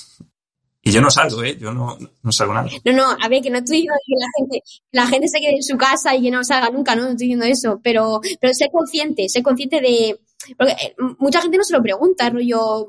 Y 0.81 0.91
yo 0.93 1.01
no 1.01 1.09
salgo, 1.09 1.43
¿eh? 1.43 1.57
Yo 1.59 1.73
no, 1.73 1.97
no 2.23 2.31
salgo 2.31 2.53
nada. 2.53 2.69
No, 2.85 2.93
no, 2.93 3.17
a 3.21 3.27
ver, 3.27 3.41
que 3.41 3.49
no 3.49 3.57
estoy 3.57 3.77
diciendo 3.77 3.99
que 4.05 4.13
la 4.17 4.27
gente, 4.37 4.63
la 4.91 5.07
gente 5.07 5.27
se 5.27 5.39
quede 5.39 5.55
en 5.55 5.63
su 5.63 5.75
casa 5.75 6.15
y 6.15 6.21
que 6.21 6.31
no 6.31 6.45
salga 6.45 6.69
nunca, 6.69 6.95
¿no? 6.95 7.01
No 7.01 7.09
estoy 7.09 7.27
diciendo 7.27 7.45
eso. 7.45 7.81
Pero, 7.83 8.21
pero 8.39 8.53
sé 8.53 8.69
consciente, 8.71 9.27
sé 9.27 9.43
consciente 9.43 9.81
de... 9.81 10.21
Porque 10.57 10.71
eh, 10.71 10.95
mucha 11.17 11.41
gente 11.41 11.57
no 11.57 11.63
se 11.65 11.73
lo 11.73 11.83
pregunta, 11.83 12.29
rollo... 12.29 12.87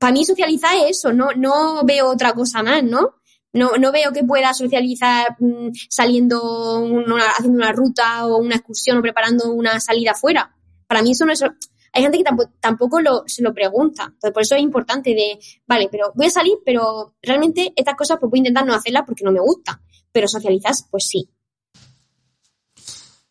Para 0.00 0.12
mí 0.12 0.24
socializar 0.24 0.74
es 0.74 0.98
eso, 0.98 1.12
no, 1.12 1.28
no 1.36 1.84
veo 1.84 2.10
otra 2.10 2.32
cosa 2.32 2.64
más, 2.64 2.82
¿no? 2.82 3.14
No, 3.58 3.72
no 3.78 3.92
veo 3.92 4.12
que 4.12 4.24
pueda 4.24 4.54
socializar 4.54 5.36
mm, 5.38 5.70
saliendo, 5.88 6.84
haciendo 7.36 7.58
una 7.58 7.72
ruta 7.72 8.26
o 8.26 8.38
una 8.38 8.56
excursión 8.56 8.98
o 8.98 9.02
preparando 9.02 9.52
una 9.52 9.80
salida 9.80 10.12
afuera. 10.12 10.54
Para 10.86 11.02
mí 11.02 11.12
eso 11.12 11.26
no 11.26 11.32
es... 11.32 11.42
Hay 11.92 12.02
gente 12.02 12.18
que 12.18 12.24
tampoco, 12.60 13.00
lo, 13.00 13.24
se 13.26 13.42
lo 13.42 13.52
pregunta. 13.52 14.04
Entonces, 14.04 14.32
por 14.32 14.42
eso 14.42 14.54
es 14.54 14.62
importante 14.62 15.10
de, 15.10 15.38
vale, 15.66 15.88
pero 15.90 16.12
voy 16.14 16.26
a 16.26 16.30
salir, 16.30 16.54
pero 16.64 17.14
realmente 17.22 17.72
estas 17.74 17.96
cosas 17.96 18.18
pues 18.20 18.30
voy 18.30 18.38
a 18.38 18.40
intentar 18.40 18.66
no 18.66 18.74
hacerlas 18.74 19.04
porque 19.06 19.24
no 19.24 19.32
me 19.32 19.40
gustan. 19.40 19.80
Pero 20.12 20.28
socializas, 20.28 20.86
pues 20.90 21.06
sí. 21.06 21.28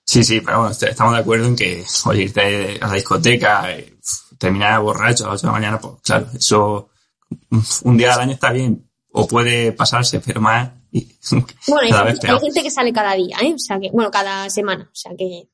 Sí, 0.04 0.24
sí, 0.24 0.42
pero 0.42 0.60
bueno, 0.60 0.72
estamos 0.72 1.14
de 1.14 1.20
acuerdo 1.20 1.48
en 1.48 1.56
que, 1.56 1.86
oye, 2.06 2.24
irte 2.24 2.80
a 2.82 2.88
la 2.88 2.94
discoteca, 2.94 3.72
eh, 3.74 3.98
terminar 4.38 4.82
borracho 4.82 5.26
a 5.26 5.32
las 5.32 5.44
8 5.44 5.48
de 5.48 5.48
la 5.48 5.60
mañana, 5.60 5.80
pues 5.80 5.96
claro, 6.02 6.28
eso 6.34 6.90
un 7.84 7.98
día 7.98 8.14
al 8.14 8.22
año 8.22 8.34
está 8.34 8.52
bien, 8.52 8.87
o 9.20 9.28
puede 9.28 9.72
pasarse, 9.72 10.20
pero 10.20 10.40
más 10.42 10.70
bueno, 11.68 11.98
hay, 12.06 12.40
gente, 12.40 12.64
que 12.64 12.72
sale 12.72 12.94
cada 12.94 13.14
día, 13.16 13.38
¿eh? 13.42 13.54
O 13.56 13.60
sea 13.60 13.80
que, 13.80 13.90
bueno, 13.92 14.12
cada 14.12 14.50
semana, 14.50 14.84
o 14.92 14.96
sea 14.96 15.12
que, 15.18 15.50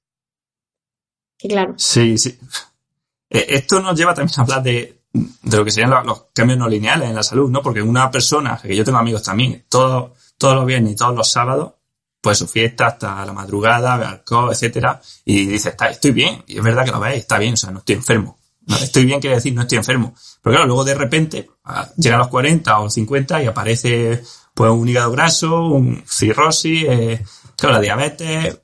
que 1.37 1.47
claro. 1.47 1.73
Sí, 1.77 2.17
sí. 2.17 2.37
Eh, 3.29 3.45
esto 3.49 3.79
nos 3.79 3.97
lleva 3.97 4.13
también 4.13 4.37
a 4.37 4.43
hablar 4.43 4.63
de, 4.63 5.03
de 5.13 5.57
lo 5.57 5.63
que 5.63 5.71
serían 5.71 5.91
los, 6.05 6.25
cambios 6.33 6.59
no 6.59 6.67
lineales 6.67 7.09
en 7.09 7.15
la 7.15 7.23
salud, 7.23 7.49
¿no? 7.49 7.61
Porque 7.61 7.81
una 7.81 8.11
persona, 8.11 8.59
que 8.61 8.75
yo 8.75 8.83
tengo 8.83 8.97
amigos 8.97 9.23
también, 9.23 9.65
todos, 9.69 10.11
todos 10.37 10.55
los 10.55 10.65
viernes 10.65 10.93
y 10.93 10.95
todos 10.95 11.15
los 11.15 11.31
sábados, 11.31 11.73
pues 12.19 12.37
su 12.37 12.47
fiesta 12.47 12.87
hasta 12.87 13.25
la 13.25 13.33
madrugada, 13.33 13.95
alcohol, 14.09 14.51
etcétera, 14.51 15.01
y 15.25 15.45
dice, 15.45 15.69
está, 15.69 15.87
estoy 15.87 16.11
bien, 16.11 16.43
y 16.47 16.57
es 16.57 16.63
verdad 16.63 16.85
que 16.85 16.91
lo 16.91 16.99
veis, 16.99 17.19
está 17.19 17.37
bien, 17.37 17.53
o 17.53 17.57
sea, 17.57 17.71
no 17.71 17.79
estoy 17.79 17.95
enfermo. 17.95 18.39
Estoy 18.67 19.05
bien 19.05 19.19
quiere 19.19 19.35
decir 19.35 19.53
no 19.53 19.61
estoy 19.61 19.77
enfermo. 19.77 20.13
Pero 20.41 20.55
claro, 20.55 20.67
luego 20.67 20.83
de 20.83 20.95
repente 20.95 21.49
llega 21.97 22.15
a 22.15 22.19
los 22.19 22.27
40 22.27 22.79
o 22.79 22.89
50 22.89 23.43
y 23.43 23.47
aparece 23.47 24.23
pues 24.53 24.71
un 24.71 24.87
hígado 24.87 25.11
graso, 25.11 25.67
un 25.67 26.03
cirrosis, 26.07 26.83
eh, 26.87 27.25
claro, 27.57 27.75
la 27.75 27.81
diabetes, 27.81 28.59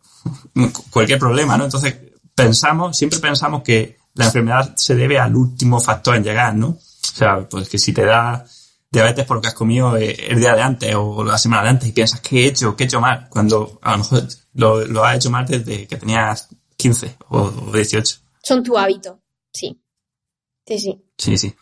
cualquier 0.92 1.20
problema, 1.20 1.58
¿no? 1.58 1.66
Entonces 1.66 1.96
pensamos, 2.36 2.98
siempre 2.98 3.20
pensamos 3.20 3.64
que 3.64 3.98
la 4.14 4.26
enfermedad 4.26 4.74
se 4.76 4.96
debe 4.96 5.20
al 5.20 5.36
último 5.36 5.80
factor 5.80 6.16
en 6.16 6.24
llegar, 6.24 6.56
¿no? 6.56 6.68
O 6.70 6.80
sea, 7.02 7.48
pues 7.48 7.70
que 7.70 7.78
si 7.78 7.94
te 7.94 8.06
da 8.06 8.46
diabetes 8.92 9.26
porque 9.26 9.48
has 9.48 9.54
comido 9.54 9.96
eh, 9.98 10.16
el 10.30 10.40
día 10.40 10.56
de 10.56 10.62
antes 10.62 10.96
o 10.96 11.24
la 11.24 11.38
semana 11.38 11.64
de 11.64 11.70
antes 11.70 11.90
y 11.90 11.92
piensas, 11.92 12.22
¿qué 12.22 12.44
he 12.44 12.48
hecho? 12.48 12.76
¿Qué 12.76 12.84
he 12.84 12.88
hecho 12.88 13.02
mal? 13.02 13.28
Cuando 13.30 13.80
a 13.82 13.92
lo 13.92 13.98
mejor 14.00 14.28
lo, 14.54 14.86
lo 14.86 15.04
has 15.04 15.18
hecho 15.18 15.30
mal 15.30 15.46
desde 15.46 15.88
que 15.88 15.98
tenías 15.98 16.50
15 16.78 17.18
o, 17.30 17.50
18. 17.74 18.18
Son 18.42 18.64
tu 18.64 18.78
hábito, 18.78 19.20
sí. 19.52 19.80
Sí, 20.70 20.78
sí. 20.78 21.04
Sí, 21.18 21.36
sí. 21.36 21.56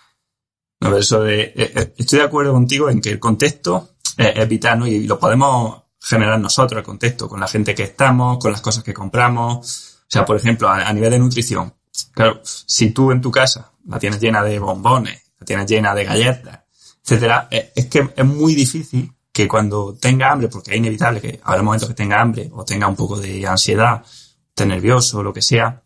No, 0.82 0.97
eso 0.97 1.22
de, 1.22 1.43
eh, 1.43 1.53
eh, 1.55 1.93
estoy 1.97 2.20
de 2.20 2.26
acuerdo 2.26 2.51
contigo 2.51 2.89
en 2.89 2.99
que 2.99 3.10
el 3.10 3.20
contexto 3.20 3.91
es, 4.18 4.49
vital, 4.49 4.80
¿no? 4.80 4.88
Y 4.88 5.08
lo 5.08 5.18
podemos 5.18 5.84
generar 5.97 6.38
nosotros, 6.41 6.80
el 6.80 6.86
contexto, 6.86 7.30
con 7.30 7.39
la 7.39 7.47
gente 7.47 7.74
que 7.74 7.84
estamos, 7.84 8.38
con 8.38 8.51
las 8.51 8.60
cosas 8.60 8.84
que 8.84 8.93
compramos. 8.93 9.95
O 10.01 10.10
sea, 10.10 10.26
por 10.26 10.36
ejemplo, 10.36 10.68
a 10.68 10.91
nivel 10.91 11.12
de 11.12 11.20
nutrición. 11.20 11.74
Claro, 12.12 12.41
si 12.43 12.91
tú 12.91 13.14
en 13.14 13.22
tu 13.22 13.32
casa 13.32 13.72
la 13.88 13.97
tienes 13.97 14.20
llena 14.20 14.43
de 14.43 14.60
bombones, 14.60 15.22
la 15.39 15.45
tienes 15.45 15.68
llena 15.68 15.95
de 15.95 16.03
galletas, 16.03 16.60
etcétera, 17.01 17.47
eh, 17.49 17.72
es 17.74 17.86
que 17.86 18.10
es 18.14 18.26
muy 18.26 18.55
difícil 18.55 19.10
que 19.32 19.47
cuando 19.47 19.95
tenga 19.95 20.34
hambre, 20.34 20.49
porque 20.49 20.72
es 20.72 20.78
inevitable 20.78 21.22
que 21.22 21.39
habrá 21.43 21.64
momentos 21.64 21.88
que 21.88 21.95
tenga 21.95 22.20
hambre 22.20 22.49
o 22.53 22.66
tenga 22.66 22.88
un 22.88 22.95
poco 22.97 23.18
de 23.18 23.47
ansiedad, 23.47 24.03
esté 24.49 24.66
nervioso 24.66 25.20
o 25.20 25.24
lo 25.24 25.32
que 25.32 25.41
sea, 25.41 25.82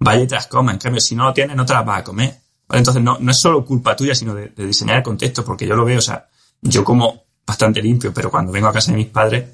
vaya 0.00 0.24
y 0.24 0.26
te 0.26 0.34
las 0.34 0.48
coma. 0.48 0.72
En 0.72 0.78
cambio, 0.78 1.00
si 1.00 1.14
no 1.14 1.24
lo 1.26 1.32
tienes, 1.32 1.56
no 1.56 1.64
te 1.64 1.72
las 1.72 1.84
vas 1.86 2.00
a 2.00 2.04
comer. 2.04 2.45
Entonces, 2.70 3.02
no, 3.02 3.18
no 3.20 3.30
es 3.30 3.38
solo 3.38 3.64
culpa 3.64 3.94
tuya, 3.94 4.14
sino 4.14 4.34
de, 4.34 4.48
diseñar 4.56 4.98
el 4.98 5.02
contexto, 5.02 5.44
porque 5.44 5.66
yo 5.66 5.76
lo 5.76 5.84
veo, 5.84 5.98
o 5.98 6.02
sea, 6.02 6.28
yo 6.62 6.84
como 6.84 7.24
bastante 7.46 7.80
limpio, 7.80 8.12
pero 8.12 8.30
cuando 8.30 8.52
vengo 8.52 8.68
a 8.68 8.72
casa 8.72 8.90
de 8.90 8.98
mis 8.98 9.06
padres, 9.06 9.48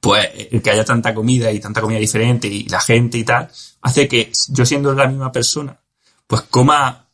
pues 0.00 0.28
el 0.50 0.60
que 0.60 0.70
haya 0.70 0.84
tanta 0.84 1.14
comida 1.14 1.50
y 1.50 1.60
tanta 1.60 1.80
comida 1.80 1.98
diferente 1.98 2.46
y 2.46 2.64
la 2.68 2.80
gente 2.80 3.16
y 3.16 3.24
tal, 3.24 3.50
hace 3.80 4.06
que 4.06 4.30
yo 4.48 4.66
siendo 4.66 4.94
la 4.94 5.06
misma 5.06 5.32
persona, 5.32 5.80
pues 6.26 6.42
coma 6.42 7.04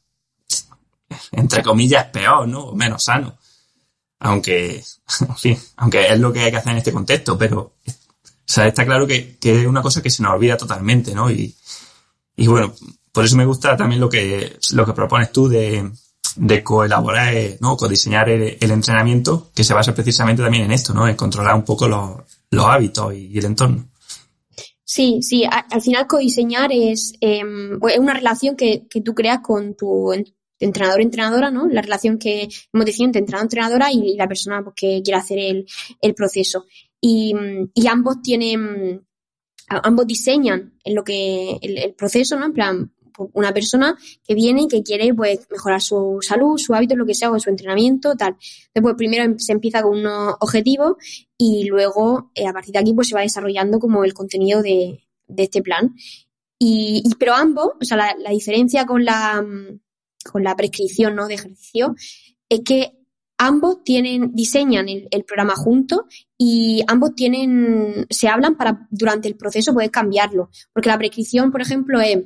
entre 1.33 1.63
comillas, 1.63 2.07
peor, 2.07 2.47
¿no? 2.49 2.61
O 2.67 2.75
menos 2.75 3.05
sano. 3.05 3.37
Aunque, 4.21 4.83
en 5.45 5.59
aunque 5.77 6.13
es 6.13 6.19
lo 6.19 6.33
que 6.33 6.41
hay 6.41 6.51
que 6.51 6.59
hacer 6.59 6.73
en 6.73 6.79
este 6.79 6.93
contexto, 6.93 7.39
pero, 7.39 7.61
o 7.61 7.73
sea, 8.45 8.67
está 8.67 8.85
claro 8.85 9.07
que, 9.07 9.37
que 9.39 9.61
es 9.61 9.67
una 9.67 9.83
cosa 9.83 10.03
que 10.03 10.11
se 10.11 10.23
nos 10.23 10.35
olvida 10.35 10.57
totalmente, 10.57 11.15
¿no? 11.15 11.31
Y, 11.31 11.55
y 12.37 12.47
bueno, 12.47 12.75
por 13.13 13.25
eso 13.25 13.37
me 13.37 13.47
gusta 13.47 13.77
también 13.77 14.01
lo 14.01 14.09
que, 14.09 14.59
lo 14.73 14.87
que 14.87 14.93
propones 14.93 15.33
tú 15.33 15.49
de, 15.49 15.91
de 16.37 16.63
coelaborar, 16.63 17.35
¿no? 17.61 17.77
Codiseñar 17.77 18.29
el, 18.29 18.57
el, 18.61 18.71
entrenamiento, 18.71 19.51
que 19.55 19.65
se 19.65 19.75
basa 19.75 19.95
precisamente 19.95 20.43
también 20.43 20.65
en 20.65 20.73
esto, 20.73 20.95
¿no? 20.95 21.09
En 21.09 21.17
controlar 21.17 21.55
un 21.55 21.65
poco 21.65 21.89
los, 21.89 22.21
los 22.51 22.67
hábitos 22.67 23.15
y, 23.15 23.39
el 23.39 23.45
entorno. 23.45 23.89
Sí, 24.85 25.21
sí, 25.23 25.45
al 25.45 25.81
final 25.81 26.07
codiseñar 26.09 26.73
es, 26.73 27.13
eh, 27.21 27.45
una 27.45 28.15
relación 28.15 28.57
que, 28.57 28.87
que, 28.89 29.01
tú 29.01 29.15
creas 29.15 29.39
con 29.41 29.77
tu, 29.77 30.13
entrenador-entrenadora, 30.61 31.51
¿no? 31.51 31.67
La 31.67 31.83
relación 31.83 32.19
que 32.19 32.49
hemos 32.73 32.87
decidido 32.87 33.07
entre 33.07 33.21
entrenador-entrenadora 33.21 33.93
y 33.93 34.17
la 34.17 34.29
persona 34.29 34.63
pues, 34.63 34.75
que 34.77 35.03
quiere 35.03 35.19
hacer 35.19 35.39
el, 35.39 35.67
el 36.01 36.15
proceso. 36.15 36.67
Y, 37.01 37.35
y, 37.75 37.87
ambos 37.87 38.21
tienen, 38.23 39.07
ambos 39.69 40.07
diseñan 40.07 40.75
en 40.85 40.95
lo 40.95 41.03
que, 41.03 41.57
el, 41.63 41.79
el, 41.79 41.95
proceso, 41.95 42.39
¿no? 42.39 42.47
En 42.47 42.53
plan, 42.53 42.93
pues, 42.99 43.00
una 43.33 43.53
persona 43.53 43.97
que 44.27 44.35
viene 44.35 44.63
y 44.63 44.69
que 44.69 44.83
quiere 44.83 45.13
pues 45.15 45.47
mejorar 45.51 45.81
su 45.81 46.19
salud, 46.21 46.59
su 46.59 46.75
hábito, 46.75 46.97
lo 46.97 47.07
que 47.07 47.15
sea, 47.15 47.31
o 47.31 47.39
su 47.39 47.51
entrenamiento, 47.51 48.15
tal. 48.17 48.37
Después 48.75 48.95
primero 48.97 49.25
em, 49.25 49.39
se 49.39 49.53
empieza 49.53 49.83
con 49.83 49.99
unos 49.99 50.35
objetivos 50.41 50.97
y 51.37 51.65
luego 51.65 52.31
eh, 52.35 52.47
a 52.47 52.53
partir 52.53 52.73
de 52.73 52.81
aquí 52.81 52.95
pues 52.95 53.09
se 53.09 53.15
va 53.15 53.23
desarrollando 53.23 53.79
como 53.79 54.05
el 54.05 54.15
contenido 54.15 54.63
de, 54.63 55.01
este 55.37 55.63
plan. 55.63 55.95
Y, 56.59 57.03
pero 57.19 57.35
ambos, 57.35 57.71
o 57.81 57.85
sea, 57.85 57.97
la, 57.97 58.31
diferencia 58.31 58.85
con 58.85 59.05
la, 59.05 59.45
con 60.31 60.45
la 60.45 60.57
prescripción 60.57 61.15
¿no? 61.15 61.27
de 61.27 61.35
ejercicio, 61.35 61.95
es 62.49 62.61
que 62.61 63.01
ambos 63.41 63.83
tienen, 63.83 64.35
diseñan 64.35 64.87
el, 64.89 65.25
programa 65.25 65.55
juntos 65.57 66.01
y 66.37 66.83
ambos 66.87 67.15
tienen, 67.15 68.07
se 68.11 68.29
hablan 68.29 68.55
para 68.55 68.87
durante 68.91 69.29
el 69.29 69.37
proceso 69.37 69.73
poder 69.73 69.91
cambiarlo. 69.91 70.51
Porque 70.75 70.91
la 70.91 70.99
prescripción, 70.99 71.51
por 71.51 71.63
ejemplo, 71.63 72.01
es 72.03 72.19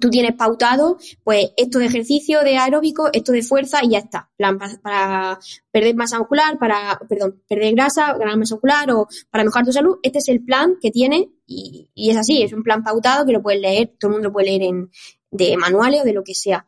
tú 0.00 0.10
tienes 0.10 0.34
pautado, 0.34 0.98
pues 1.22 1.50
esto 1.56 1.78
de 1.78 1.86
ejercicio 1.86 2.40
de 2.42 2.58
aeróbico, 2.58 3.10
esto 3.12 3.32
de 3.32 3.42
fuerza 3.42 3.80
y 3.82 3.90
ya 3.90 3.98
está. 3.98 4.30
Plan 4.36 4.58
para, 4.58 5.38
perder 5.70 5.94
masa 5.94 6.18
muscular, 6.18 6.58
para, 6.58 7.00
perdón, 7.08 7.42
perder 7.48 7.74
grasa, 7.74 8.16
ganar 8.18 8.36
masa 8.36 8.54
muscular 8.54 8.90
o 8.90 9.08
para 9.30 9.44
mejorar 9.44 9.66
tu 9.66 9.72
salud. 9.72 9.98
Este 10.02 10.18
es 10.18 10.28
el 10.28 10.44
plan 10.44 10.76
que 10.80 10.90
tiene 10.90 11.30
y, 11.46 11.90
y, 11.94 12.10
es 12.10 12.16
así, 12.16 12.42
es 12.42 12.52
un 12.52 12.62
plan 12.62 12.82
pautado 12.82 13.26
que 13.26 13.32
lo 13.32 13.42
puedes 13.42 13.60
leer, 13.60 13.94
todo 13.98 14.10
el 14.10 14.12
mundo 14.14 14.28
lo 14.28 14.32
puede 14.32 14.46
leer 14.46 14.62
en, 14.62 14.90
de 15.30 15.56
manuales 15.56 16.02
o 16.02 16.04
de 16.04 16.12
lo 16.12 16.22
que 16.24 16.34
sea. 16.34 16.66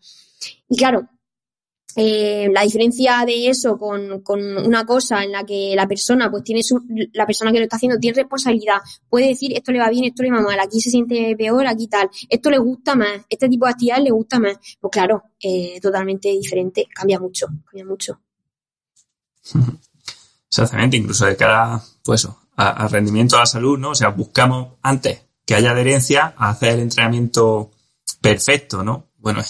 Y 0.69 0.77
claro, 0.77 1.09
eh, 1.95 2.49
la 2.53 2.63
diferencia 2.63 3.25
de 3.25 3.49
eso 3.49 3.79
con, 3.79 4.21
con, 4.21 4.41
una 4.59 4.85
cosa 4.85 5.25
en 5.25 5.33
la 5.33 5.45
que 5.45 5.73
la 5.75 5.87
persona, 5.87 6.31
pues 6.31 6.45
tiene 6.45 6.63
su, 6.63 6.83
la 7.13 7.25
persona 7.25 7.53
que 7.53 7.59
lo 7.59 7.65
está 7.65 7.77
haciendo 7.77 7.99
tiene 7.99 8.17
responsabilidad, 8.17 8.79
puede 9.09 9.29
decir 9.29 9.53
esto 9.55 9.73
le 9.73 9.79
va 9.79 9.89
bien, 9.89 10.05
esto 10.05 10.23
le 10.23 10.31
va 10.31 10.43
mal, 10.43 10.61
aquí 10.61 10.81
se 10.81 10.91
siente 10.91 11.35
peor, 11.37 11.67
aquí 11.67 11.87
tal, 11.87 12.11
esto 12.29 12.51
le 12.51 12.59
gusta 12.59 12.95
más, 12.97 13.25
este 13.29 13.49
tipo 13.49 13.65
de 13.65 13.73
actividad 13.73 13.99
le 14.03 14.11
gusta 14.11 14.39
más, 14.39 14.59
pues 14.79 14.91
claro, 14.91 15.23
eh, 15.41 15.79
totalmente 15.81 16.29
diferente, 16.29 16.87
cambia 16.95 17.19
mucho, 17.19 17.47
cambia 17.65 17.85
mucho. 17.85 18.21
Exactamente, 20.49 20.97
incluso 20.97 21.27
de 21.27 21.37
cara, 21.37 21.81
pues 22.03 22.29
al 22.57 22.91
rendimiento 22.91 23.37
a 23.37 23.41
la 23.41 23.47
salud, 23.47 23.79
¿no? 23.79 23.91
O 23.91 23.95
sea, 23.95 24.09
buscamos 24.09 24.75
antes 24.83 25.21
que 25.45 25.55
haya 25.55 25.71
adherencia 25.71 26.35
a 26.37 26.51
hacer 26.51 26.75
el 26.75 26.81
entrenamiento 26.81 27.71
perfecto, 28.21 28.83
¿no? 28.83 29.11
Bueno, 29.19 29.43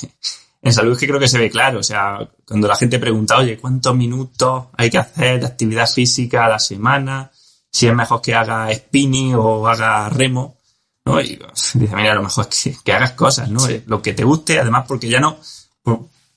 en 0.66 0.74
salud 0.74 0.92
es 0.92 0.98
que 0.98 1.06
creo 1.06 1.20
que 1.20 1.28
se 1.28 1.38
ve 1.38 1.50
claro. 1.50 1.80
O 1.80 1.82
sea, 1.82 2.18
cuando 2.46 2.68
la 2.68 2.76
gente 2.76 2.98
pregunta, 2.98 3.38
oye, 3.38 3.58
¿cuántos 3.58 3.94
minutos 3.94 4.66
hay 4.76 4.90
que 4.90 4.98
hacer 4.98 5.40
de 5.40 5.46
actividad 5.46 5.88
física 5.88 6.44
a 6.44 6.48
la 6.48 6.58
semana? 6.58 7.30
Si 7.70 7.86
es 7.86 7.94
mejor 7.94 8.22
que 8.22 8.34
haga 8.34 8.72
spinning 8.72 9.34
o 9.34 9.66
haga 9.66 10.08
remo, 10.08 10.56
¿no? 11.04 11.20
Y 11.20 11.38
dice, 11.74 11.96
mira, 11.96 12.14
lo 12.14 12.22
mejor 12.22 12.48
es 12.50 12.78
que, 12.82 12.92
hagas 12.92 13.12
cosas, 13.12 13.50
¿no? 13.50 13.60
Lo 13.86 14.02
que 14.02 14.12
te 14.12 14.24
guste, 14.24 14.58
además, 14.58 14.84
porque 14.86 15.08
ya 15.08 15.20
no, 15.20 15.38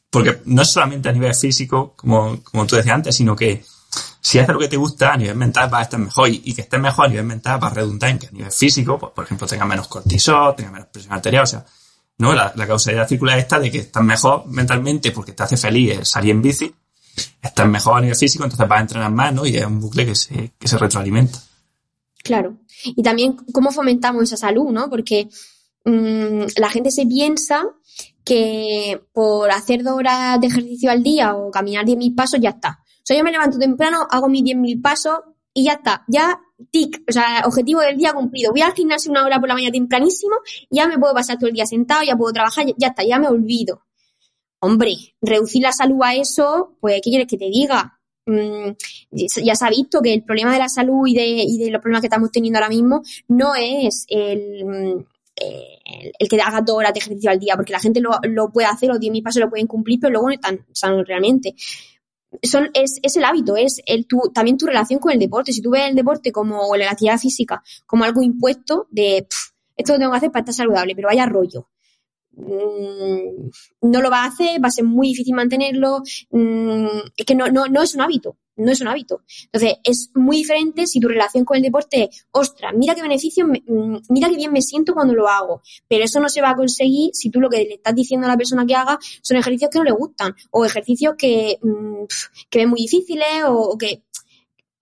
porque 0.10 0.42
no 0.46 0.62
es 0.62 0.70
solamente 0.70 1.10
a 1.10 1.12
nivel 1.12 1.34
físico, 1.36 1.94
como, 1.96 2.42
como 2.44 2.66
tú 2.66 2.76
decías 2.76 2.96
antes, 2.96 3.16
sino 3.16 3.36
que 3.36 3.64
si 4.22 4.38
haces 4.40 4.54
lo 4.54 4.60
que 4.60 4.68
te 4.68 4.78
gusta 4.78 5.14
a 5.14 5.18
nivel 5.18 5.36
mental 5.36 5.70
vas 5.70 5.80
a 5.80 5.84
estar 5.84 6.00
mejor 6.00 6.30
y, 6.30 6.54
que 6.54 6.62
estés 6.62 6.80
mejor 6.80 7.06
a 7.06 7.10
nivel 7.10 7.26
mental 7.26 7.64
va 7.64 7.68
a 7.68 7.74
redundar 7.74 8.10
en 8.10 8.20
que 8.20 8.28
a 8.28 8.32
nivel 8.32 8.52
físico, 8.52 8.98
pues, 9.00 9.14
por 9.14 9.26
ejemplo, 9.26 9.48
tenga 9.48 9.66
menos 9.66 9.88
cortisol, 9.88 10.56
tenga 10.56 10.72
menos 10.72 10.88
presión 10.88 11.14
arterial, 11.14 11.44
o 11.44 11.48
sea, 11.48 11.66
¿no? 12.20 12.34
La, 12.34 12.54
la 12.56 12.68
causalidad 12.68 13.08
circular 13.08 13.40
esta 13.40 13.60
de 13.60 13.72
que 13.72 13.80
estás 13.80 14.04
mejor 14.04 14.46
mentalmente 14.48 15.12
porque 15.12 15.32
te 15.32 15.44
hace 15.44 15.58
feliz 15.58 16.08
salir 16.08 16.32
en 16.32 16.42
bici, 16.42 16.74
estás 17.42 17.68
mejor 17.68 17.98
a 17.98 18.02
nivel 18.02 18.16
físico, 18.16 18.44
entonces 18.44 18.68
vas 18.68 18.78
a 18.78 18.82
entrenar 18.82 19.12
más, 19.12 19.34
¿no? 19.34 19.46
Y 19.46 19.58
es 19.58 19.66
un 19.66 19.80
bucle 19.80 20.06
que 20.06 20.16
se, 20.16 20.52
que 20.60 20.68
se 20.68 20.78
retroalimenta. 20.78 21.40
Claro. 22.24 22.58
Y 22.84 23.02
también 23.02 23.38
cómo 23.54 23.72
fomentamos 23.72 24.24
esa 24.24 24.38
salud, 24.38 24.70
¿no? 24.72 24.90
Porque 24.90 25.30
mmm, 25.86 26.44
la 26.58 26.70
gente 26.70 26.92
se 26.92 27.06
piensa 27.06 27.64
que 28.26 29.02
por 29.14 29.50
hacer 29.50 29.82
dos 29.84 29.94
horas 29.94 30.40
de 30.40 30.48
ejercicio 30.48 30.92
al 30.92 31.02
día 31.02 31.36
o 31.36 31.50
caminar 31.50 31.86
10.000 31.86 32.16
pasos 32.16 32.40
ya 32.42 32.50
está. 32.50 32.80
O 32.82 33.02
sea, 33.04 33.18
yo 33.18 33.24
me 33.24 33.32
levanto 33.32 33.58
temprano, 33.58 34.06
hago 34.12 34.30
mis 34.30 34.44
10.000 34.44 34.82
pasos 34.82 35.20
y 35.54 35.64
ya 35.64 35.74
está. 35.74 36.04
Ya 36.08 36.40
tic, 36.72 37.04
o 37.08 37.12
sea, 37.12 37.44
objetivo 37.46 37.82
del 37.82 37.98
día 37.98 38.14
cumplido. 38.14 38.52
Voy 38.52 38.62
al 38.62 38.74
gimnasio 38.74 39.12
una 39.12 39.24
hora 39.24 39.40
por 39.40 39.48
la 39.48 39.56
mañana 39.56 39.72
tempranísimo, 39.72 40.36
ya 40.70 40.88
me 40.88 40.98
puedo 40.98 41.14
pasar 41.14 41.38
todo 41.38 41.48
el 41.48 41.56
día 41.56 41.66
sentado, 41.66 42.04
ya 42.04 42.16
puedo 42.16 42.34
trabajar, 42.34 42.66
ya, 42.78 42.88
está, 42.88 43.04
ya 43.04 43.20
me 43.20 43.28
olvido. 43.28 43.84
Hombre, 44.62 44.94
reducir 45.22 45.62
la 45.64 45.72
salud 45.72 46.00
a 46.04 46.16
eso, 46.16 46.78
pues, 46.82 47.02
¿qué 47.04 47.10
quieres 47.10 47.28
que 47.28 47.38
te 47.38 47.50
diga? 47.50 48.00
Mm, 48.26 48.72
ya 49.12 49.56
se 49.56 49.66
ha 49.66 49.70
visto 49.70 50.02
que 50.02 50.14
el 50.14 50.24
problema 50.24 50.54
de 50.54 50.60
la 50.60 50.70
salud 50.70 51.08
y 51.08 51.16
de, 51.16 51.26
y 51.26 51.58
de 51.58 51.72
los 51.72 51.82
problemas 51.82 52.02
que 52.02 52.08
estamos 52.08 52.32
teniendo 52.32 52.60
ahora 52.60 52.70
mismo 52.70 53.02
no 53.30 53.56
es 53.56 54.06
el, 54.10 54.66
mm, 54.66 55.06
el, 56.20 56.30
que 56.30 56.42
haga 56.42 56.62
dos 56.62 56.78
horas 56.78 56.94
de 56.94 57.00
ejercicio 57.00 57.32
al 57.32 57.40
día, 57.40 57.56
porque 57.56 57.72
la 57.72 57.80
gente 57.80 58.02
lo, 58.02 58.12
lo 58.24 58.52
puede 58.52 58.68
hacer, 58.68 58.90
los 58.90 59.00
10.000 59.00 59.24
pasos 59.24 59.42
lo 59.42 59.50
pueden 59.50 59.68
cumplir, 59.68 60.00
pero 60.00 60.12
luego 60.12 60.28
no 60.28 60.34
están 60.34 60.66
sanos 60.72 61.08
realmente. 61.08 61.56
Son, 62.44 62.70
es, 62.74 63.00
es 63.04 63.18
el 63.18 63.24
hábito, 63.24 63.56
es 63.56 63.82
el, 63.86 64.06
tu, 64.06 64.20
también 64.34 64.58
tu 64.58 64.66
relación 64.66 65.00
con 65.00 65.12
el 65.12 65.20
deporte. 65.20 65.52
Si 65.52 65.62
tú 65.62 65.72
ves 65.72 65.90
el 65.90 65.96
deporte 65.96 66.32
como, 66.32 66.68
o 66.68 66.76
la 66.76 66.92
actividad 66.92 67.18
física 67.18 67.64
como 67.86 68.04
algo 68.04 68.22
impuesto 68.22 68.88
de, 68.92 69.28
esto 69.76 69.94
lo 69.94 70.00
tengo 70.00 70.12
que 70.12 70.18
hacer 70.18 70.32
para 70.32 70.42
estar 70.42 70.56
saludable, 70.56 70.96
pero 70.96 71.08
vaya 71.08 71.26
rollo. 71.26 71.68
Mm, 72.40 73.50
no 73.82 74.02
lo 74.02 74.10
va 74.10 74.24
a 74.24 74.28
hacer, 74.28 74.64
va 74.64 74.70
a 74.70 74.72
ser 74.72 74.86
muy 74.86 75.10
difícil 75.10 75.36
mantenerlo, 75.36 76.02
mm, 76.32 76.88
es 77.18 77.26
que 77.26 77.36
no, 77.36 77.48
no, 77.50 77.66
no 77.68 77.84
es 77.84 77.96
un 77.96 78.02
hábito, 78.02 78.38
no 78.56 78.72
es 78.72 78.82
un 78.82 78.88
hábito. 78.88 79.24
Entonces, 79.52 79.78
es 79.84 80.12
muy 80.16 80.38
diferente 80.38 80.88
si 80.88 81.00
tu 81.00 81.08
relación 81.08 81.44
con 81.44 81.58
el 81.58 81.64
deporte 81.64 82.04
es, 82.04 82.28
ostras, 82.32 82.74
mira 82.76 82.96
qué 82.96 83.02
beneficio, 83.02 83.46
mm, 83.46 83.98
mira 84.10 84.30
qué 84.30 84.36
bien 84.36 84.54
me 84.54 84.62
siento 84.62 84.94
cuando 84.94 85.14
lo 85.14 85.28
hago, 85.28 85.62
pero 85.88 86.06
eso 86.06 86.20
no 86.20 86.30
se 86.30 86.42
va 86.42 86.52
a 86.52 86.56
conseguir 86.56 87.12
si 87.14 87.30
tú 87.30 87.42
lo 87.42 87.50
que 87.50 87.58
le 87.58 87.74
estás 87.76 87.96
diciendo 87.96 88.28
a 88.28 88.32
la 88.32 88.38
persona 88.38 88.66
que 88.66 88.76
haga 88.76 88.98
son 89.22 89.38
ejercicios 89.38 89.70
que 89.72 89.80
no 89.80 89.86
le 89.86 89.92
gustan 89.92 90.34
o 90.52 90.66
ejercicios 90.66 91.16
que, 91.18 91.58
que 92.50 92.60
ven 92.60 92.70
muy 92.70 92.82
difíciles 92.82 93.44
o 93.48 93.78
que 93.78 94.04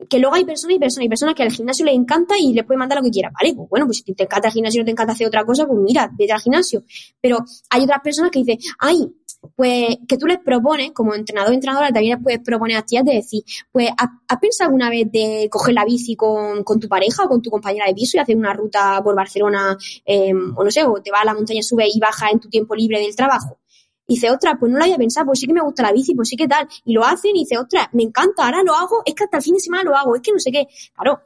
que 0.10 0.20
luego 0.20 0.36
hay 0.36 0.45
personas 0.45 0.76
y 0.76 0.80
personas 0.80 1.06
y 1.06 1.10
personas 1.10 1.36
que 1.36 1.43
al 1.43 1.52
gimnasio 1.52 1.86
les 1.86 1.95
encanta 1.95 2.38
y 2.38 2.54
les 2.54 2.66
puede 2.66 2.78
mandar 2.78 3.00
lo 3.00 3.04
que 3.04 3.12
quiera. 3.12 3.32
Vale, 3.32 3.56
pues 3.56 3.70
bueno, 3.70 3.86
pues 3.86 4.04
si 4.06 4.14
te 4.14 4.24
encanta 4.24 4.50
el 4.50 4.54
gimnasio 4.54 4.80
y 4.80 4.82
no 4.82 4.86
te 4.86 4.91
encanta 4.91 5.14
hacer 5.14 5.28
otra 5.28 5.43
cosa, 5.43 5.66
pues 5.66 5.80
mira, 5.80 6.10
vete 6.18 6.34
al 6.34 6.39
gimnasio. 6.39 6.84
Pero 7.20 7.39
hay 7.70 7.84
otras 7.84 8.02
personas 8.02 8.32
que 8.32 8.39
dicen, 8.39 8.60
ay, 8.80 9.12
pues 9.56 9.98
que 10.08 10.18
tú 10.18 10.28
les 10.28 10.39
propones, 10.39 10.91
como 10.91 11.14
entrenador 11.14 11.52
o 11.52 11.54
entrenadora, 11.54 11.91
también 11.91 12.16
les 12.16 12.24
puedes 12.24 12.39
proponer 12.39 12.78
a 12.78 12.82
ti 12.84 12.98
de 13.04 13.14
decir, 13.14 13.43
pues, 13.72 13.89
¿has 13.98 14.39
pensado 14.39 14.70
alguna 14.70 14.89
vez 14.89 15.12
de 15.12 15.48
coger 15.50 15.74
la 15.74 15.86
bici 15.86 16.16
con, 16.16 16.64
con, 16.64 16.80
tu 16.80 16.88
pareja 16.88 17.24
o 17.24 17.30
con 17.30 17.41
tu 17.41 17.50
compañera 17.50 17.86
de 17.88 17.93
piso 17.93 18.18
y 18.18 18.20
hacer 18.20 18.36
una 18.36 18.54
ruta 18.54 19.02
por 19.04 19.16
Barcelona, 19.16 19.78
eh, 20.06 20.34
o 20.34 20.64
no 20.64 20.72
sé, 20.72 20.84
o 20.84 21.02
te 21.02 21.12
vas 21.12 21.22
a 21.22 21.26
la 21.26 21.34
montaña, 21.34 21.62
sube 21.62 21.88
y 21.91 22.00
baja 22.00 22.30
en 22.30 22.39
tu 22.39 22.50
tiempo 22.50 22.76
libre 22.76 23.00
del 23.00 23.16
trabajo? 23.16 23.60
Y 24.08 24.16
dice, 24.16 24.32
otra, 24.32 24.58
pues 24.58 24.72
no 24.72 24.78
lo 24.78 24.84
había 24.86 24.97
pensado, 24.97 25.28
pues 25.28 25.39
sí 25.39 25.47
que 25.47 25.53
me 25.53 25.62
gusta 25.62 25.84
la 25.84 25.91
bici, 25.91 26.16
pues 26.16 26.30
sí 26.30 26.38
que 26.38 26.47
tal. 26.47 26.68
Y 26.86 26.93
lo 26.93 27.03
hacen 27.03 27.36
y 27.36 27.39
dice, 27.39 27.58
otra, 27.58 27.89
me 27.93 28.03
encanta, 28.03 28.45
ahora 28.45 28.64
lo 28.64 28.74
hago, 28.74 29.03
es 29.05 29.14
que 29.14 29.26
hasta 29.26 29.38
el 29.38 29.43
fin 29.43 29.53
de 29.53 29.60
semana 29.60 29.84
lo 29.84 29.97
hago, 29.97 30.16
es 30.16 30.22
que 30.22 30.32
no 30.32 30.39
sé 30.39 30.51
qué. 30.51 30.68
Claro, 30.95 31.22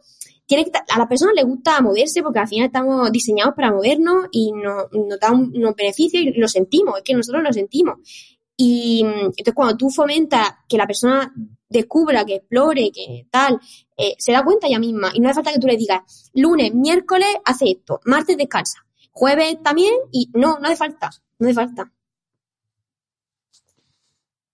tiene 0.47 0.65
que, 0.65 0.71
a 0.75 0.97
la 0.97 1.07
persona 1.07 1.31
le 1.33 1.43
gusta 1.43 1.79
moverse 1.79 2.21
porque 2.21 2.39
al 2.39 2.47
final 2.47 2.65
estamos 2.65 3.11
diseñados 3.11 3.53
para 3.55 3.71
movernos 3.71 4.25
y 4.31 4.51
nos, 4.51 4.91
nos 4.91 5.19
da 5.19 5.31
unos 5.31 5.75
beneficios 5.75 6.23
y 6.23 6.31
lo 6.31 6.47
sentimos, 6.47 6.97
es 6.97 7.03
que 7.03 7.13
nosotros 7.13 7.43
lo 7.43 7.53
sentimos. 7.53 7.99
Y 8.57 9.01
entonces 9.03 9.53
cuando 9.53 9.77
tú 9.77 9.89
fomentas 9.89 10.49
que 10.67 10.77
la 10.77 10.85
persona 10.85 11.33
descubra, 11.69 12.25
que 12.25 12.35
explore, 12.35 12.91
que 12.91 13.27
tal, 13.31 13.59
eh, 13.95 14.15
se 14.17 14.33
da 14.33 14.43
cuenta 14.43 14.67
ella 14.67 14.77
misma 14.77 15.11
y 15.13 15.19
no 15.19 15.29
hace 15.29 15.35
falta 15.35 15.53
que 15.53 15.59
tú 15.59 15.67
le 15.67 15.77
digas, 15.77 16.29
lunes, 16.33 16.73
miércoles 16.73 17.29
hace 17.45 17.71
esto, 17.71 18.01
martes 18.05 18.37
descansa, 18.37 18.85
jueves 19.11 19.63
también 19.63 19.93
y 20.11 20.29
no, 20.33 20.59
no 20.59 20.67
hace 20.67 20.75
falta, 20.75 21.11
no 21.39 21.47
hace 21.47 21.55
falta. 21.55 21.91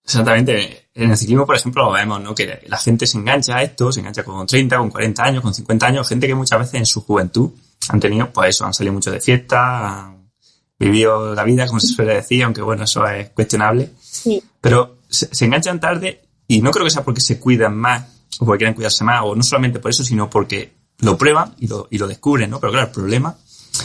Exactamente. 0.08 0.88
En 0.94 1.10
el 1.10 1.16
ciclismo, 1.18 1.44
por 1.44 1.54
ejemplo, 1.54 1.84
lo 1.84 1.92
vemos, 1.92 2.20
¿no? 2.22 2.34
Que 2.34 2.62
la 2.66 2.78
gente 2.78 3.06
se 3.06 3.18
engancha 3.18 3.58
a 3.58 3.62
esto, 3.62 3.92
se 3.92 4.00
engancha 4.00 4.24
con 4.24 4.46
30, 4.46 4.78
con 4.78 4.90
40 4.90 5.22
años, 5.22 5.42
con 5.42 5.52
50 5.52 5.86
años, 5.86 6.08
gente 6.08 6.26
que 6.26 6.34
muchas 6.34 6.58
veces 6.58 6.74
en 6.74 6.86
su 6.86 7.02
juventud 7.02 7.50
han 7.90 8.00
tenido, 8.00 8.30
pues 8.32 8.56
eso, 8.56 8.64
han 8.64 8.72
salido 8.72 8.94
mucho 8.94 9.10
de 9.10 9.20
fiesta, 9.20 10.06
han 10.06 10.30
vivido 10.78 11.34
la 11.34 11.44
vida, 11.44 11.66
como 11.66 11.78
se 11.78 11.88
suele 11.88 12.14
decir, 12.14 12.42
aunque 12.42 12.62
bueno, 12.62 12.84
eso 12.84 13.06
es 13.06 13.28
cuestionable. 13.30 13.90
Sí. 14.00 14.42
Pero 14.62 15.00
se, 15.10 15.44
enganchan 15.44 15.78
tarde 15.78 16.22
y 16.46 16.62
no 16.62 16.70
creo 16.70 16.84
que 16.84 16.90
sea 16.90 17.04
porque 17.04 17.20
se 17.20 17.38
cuidan 17.38 17.76
más 17.76 18.04
o 18.40 18.46
porque 18.46 18.60
quieren 18.60 18.74
cuidarse 18.74 19.04
más, 19.04 19.20
o 19.24 19.36
no 19.36 19.42
solamente 19.42 19.78
por 19.78 19.90
eso, 19.90 20.02
sino 20.02 20.30
porque 20.30 20.72
lo 21.00 21.18
prueban 21.18 21.54
y 21.58 21.66
lo, 21.66 21.86
y 21.90 21.98
lo 21.98 22.08
descubren, 22.08 22.48
¿no? 22.48 22.60
Pero 22.60 22.72
claro, 22.72 22.86
el 22.86 22.92
problema 22.92 23.36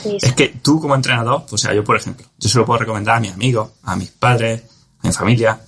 es 0.05 0.33
que 0.33 0.47
tú 0.61 0.79
como 0.79 0.95
entrenador, 0.95 1.41
pues, 1.41 1.53
o 1.53 1.57
sea, 1.57 1.73
yo 1.73 1.83
por 1.83 1.97
ejemplo, 1.97 2.25
yo 2.37 2.49
se 2.49 2.57
lo 2.57 2.65
puedo 2.65 2.79
recomendar 2.79 3.17
a 3.17 3.19
mis 3.19 3.33
amigos, 3.33 3.71
a 3.83 3.97
mis 3.97 4.09
padres, 4.09 4.63
a 4.99 5.07
mi 5.07 5.13
familia, 5.13 5.59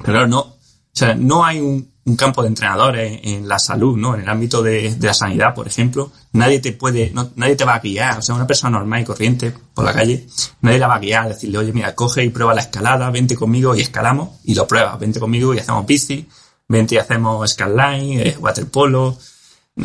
pero 0.00 0.12
claro, 0.12 0.28
no, 0.28 0.40
o 0.40 0.56
sea, 0.92 1.14
no 1.14 1.44
hay 1.44 1.60
un, 1.60 1.90
campo 2.16 2.42
de 2.42 2.48
entrenadores 2.48 3.20
en 3.22 3.46
la 3.46 3.60
salud, 3.60 3.96
¿no? 3.96 4.16
En 4.16 4.22
el 4.22 4.28
ámbito 4.28 4.64
de, 4.64 4.96
la 5.00 5.14
sanidad, 5.14 5.54
por 5.54 5.68
ejemplo, 5.68 6.10
nadie 6.32 6.58
te 6.58 6.72
puede, 6.72 7.12
no, 7.12 7.30
nadie 7.36 7.54
te 7.54 7.64
va 7.64 7.74
a 7.74 7.78
guiar, 7.78 8.18
o 8.18 8.22
sea, 8.22 8.34
una 8.34 8.48
persona 8.48 8.78
normal 8.78 9.02
y 9.02 9.04
corriente 9.04 9.54
por 9.72 9.84
la 9.84 9.92
calle, 9.92 10.26
nadie 10.60 10.80
la 10.80 10.88
va 10.88 10.96
a 10.96 10.98
guiar, 10.98 11.28
decirle, 11.28 11.58
oye, 11.58 11.72
mira, 11.72 11.94
coge 11.94 12.24
y 12.24 12.30
prueba 12.30 12.52
la 12.52 12.62
escalada, 12.62 13.08
vente 13.10 13.36
conmigo 13.36 13.76
y 13.76 13.82
escalamos, 13.82 14.40
y 14.42 14.56
lo 14.56 14.66
pruebas, 14.66 14.98
vente 14.98 15.20
conmigo 15.20 15.54
y 15.54 15.60
hacemos 15.60 15.86
bici, 15.86 16.28
vente 16.66 16.96
y 16.96 16.98
hacemos 16.98 17.48
skyline, 17.48 18.20
eh, 18.26 18.36
waterpolo, 18.40 19.16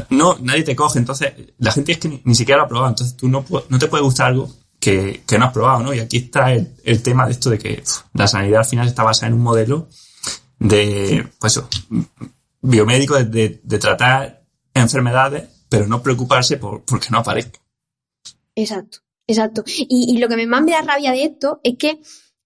no, 0.10 0.38
nadie 0.42 0.64
te 0.64 0.76
coge, 0.76 0.98
entonces, 0.98 1.32
la 1.60 1.72
gente 1.72 1.92
es 1.92 2.00
que 2.00 2.22
ni, 2.24 2.34
siquiera 2.34 2.58
lo 2.58 2.66
ha 2.66 2.68
probado, 2.68 2.90
entonces 2.90 3.16
tú 3.16 3.28
no, 3.28 3.46
no 3.70 3.78
te 3.78 3.88
puede 3.88 4.02
gustar 4.02 4.30
algo 4.30 4.50
que, 4.80 5.38
no 5.38 5.46
has 5.46 5.54
probado, 5.54 5.84
¿no? 5.84 5.94
Y 5.94 6.00
aquí 6.00 6.18
está 6.18 6.54
el, 6.54 7.02
tema 7.02 7.26
de 7.26 7.32
esto 7.32 7.50
de 7.50 7.58
que 7.58 7.84
la 8.14 8.28
sanidad 8.28 8.60
al 8.60 8.66
final 8.66 8.88
está 8.88 9.04
basada 9.04 9.28
en 9.28 9.34
un 9.34 9.42
modelo 9.42 9.88
de, 10.60 11.28
pues 11.40 11.62
biomédico 12.62 13.22
de, 13.24 13.50
tratar 13.80 14.44
enfermedades, 14.74 15.50
pero 15.70 15.88
no 15.88 16.02
preocuparse 16.02 16.58
por 16.58 16.84
porque 16.84 17.08
no 17.12 17.20
aparezca. 17.20 17.60
Exacto, 18.56 19.00
exacto. 19.28 19.64
Y, 19.68 20.16
y 20.16 20.18
lo 20.18 20.28
que 20.28 20.38
me 20.38 20.48
más 20.48 20.64
me 20.64 20.72
da 20.72 20.82
rabia 20.82 21.12
de 21.12 21.24
esto 21.24 21.60
es 21.64 21.78
que 21.78 22.00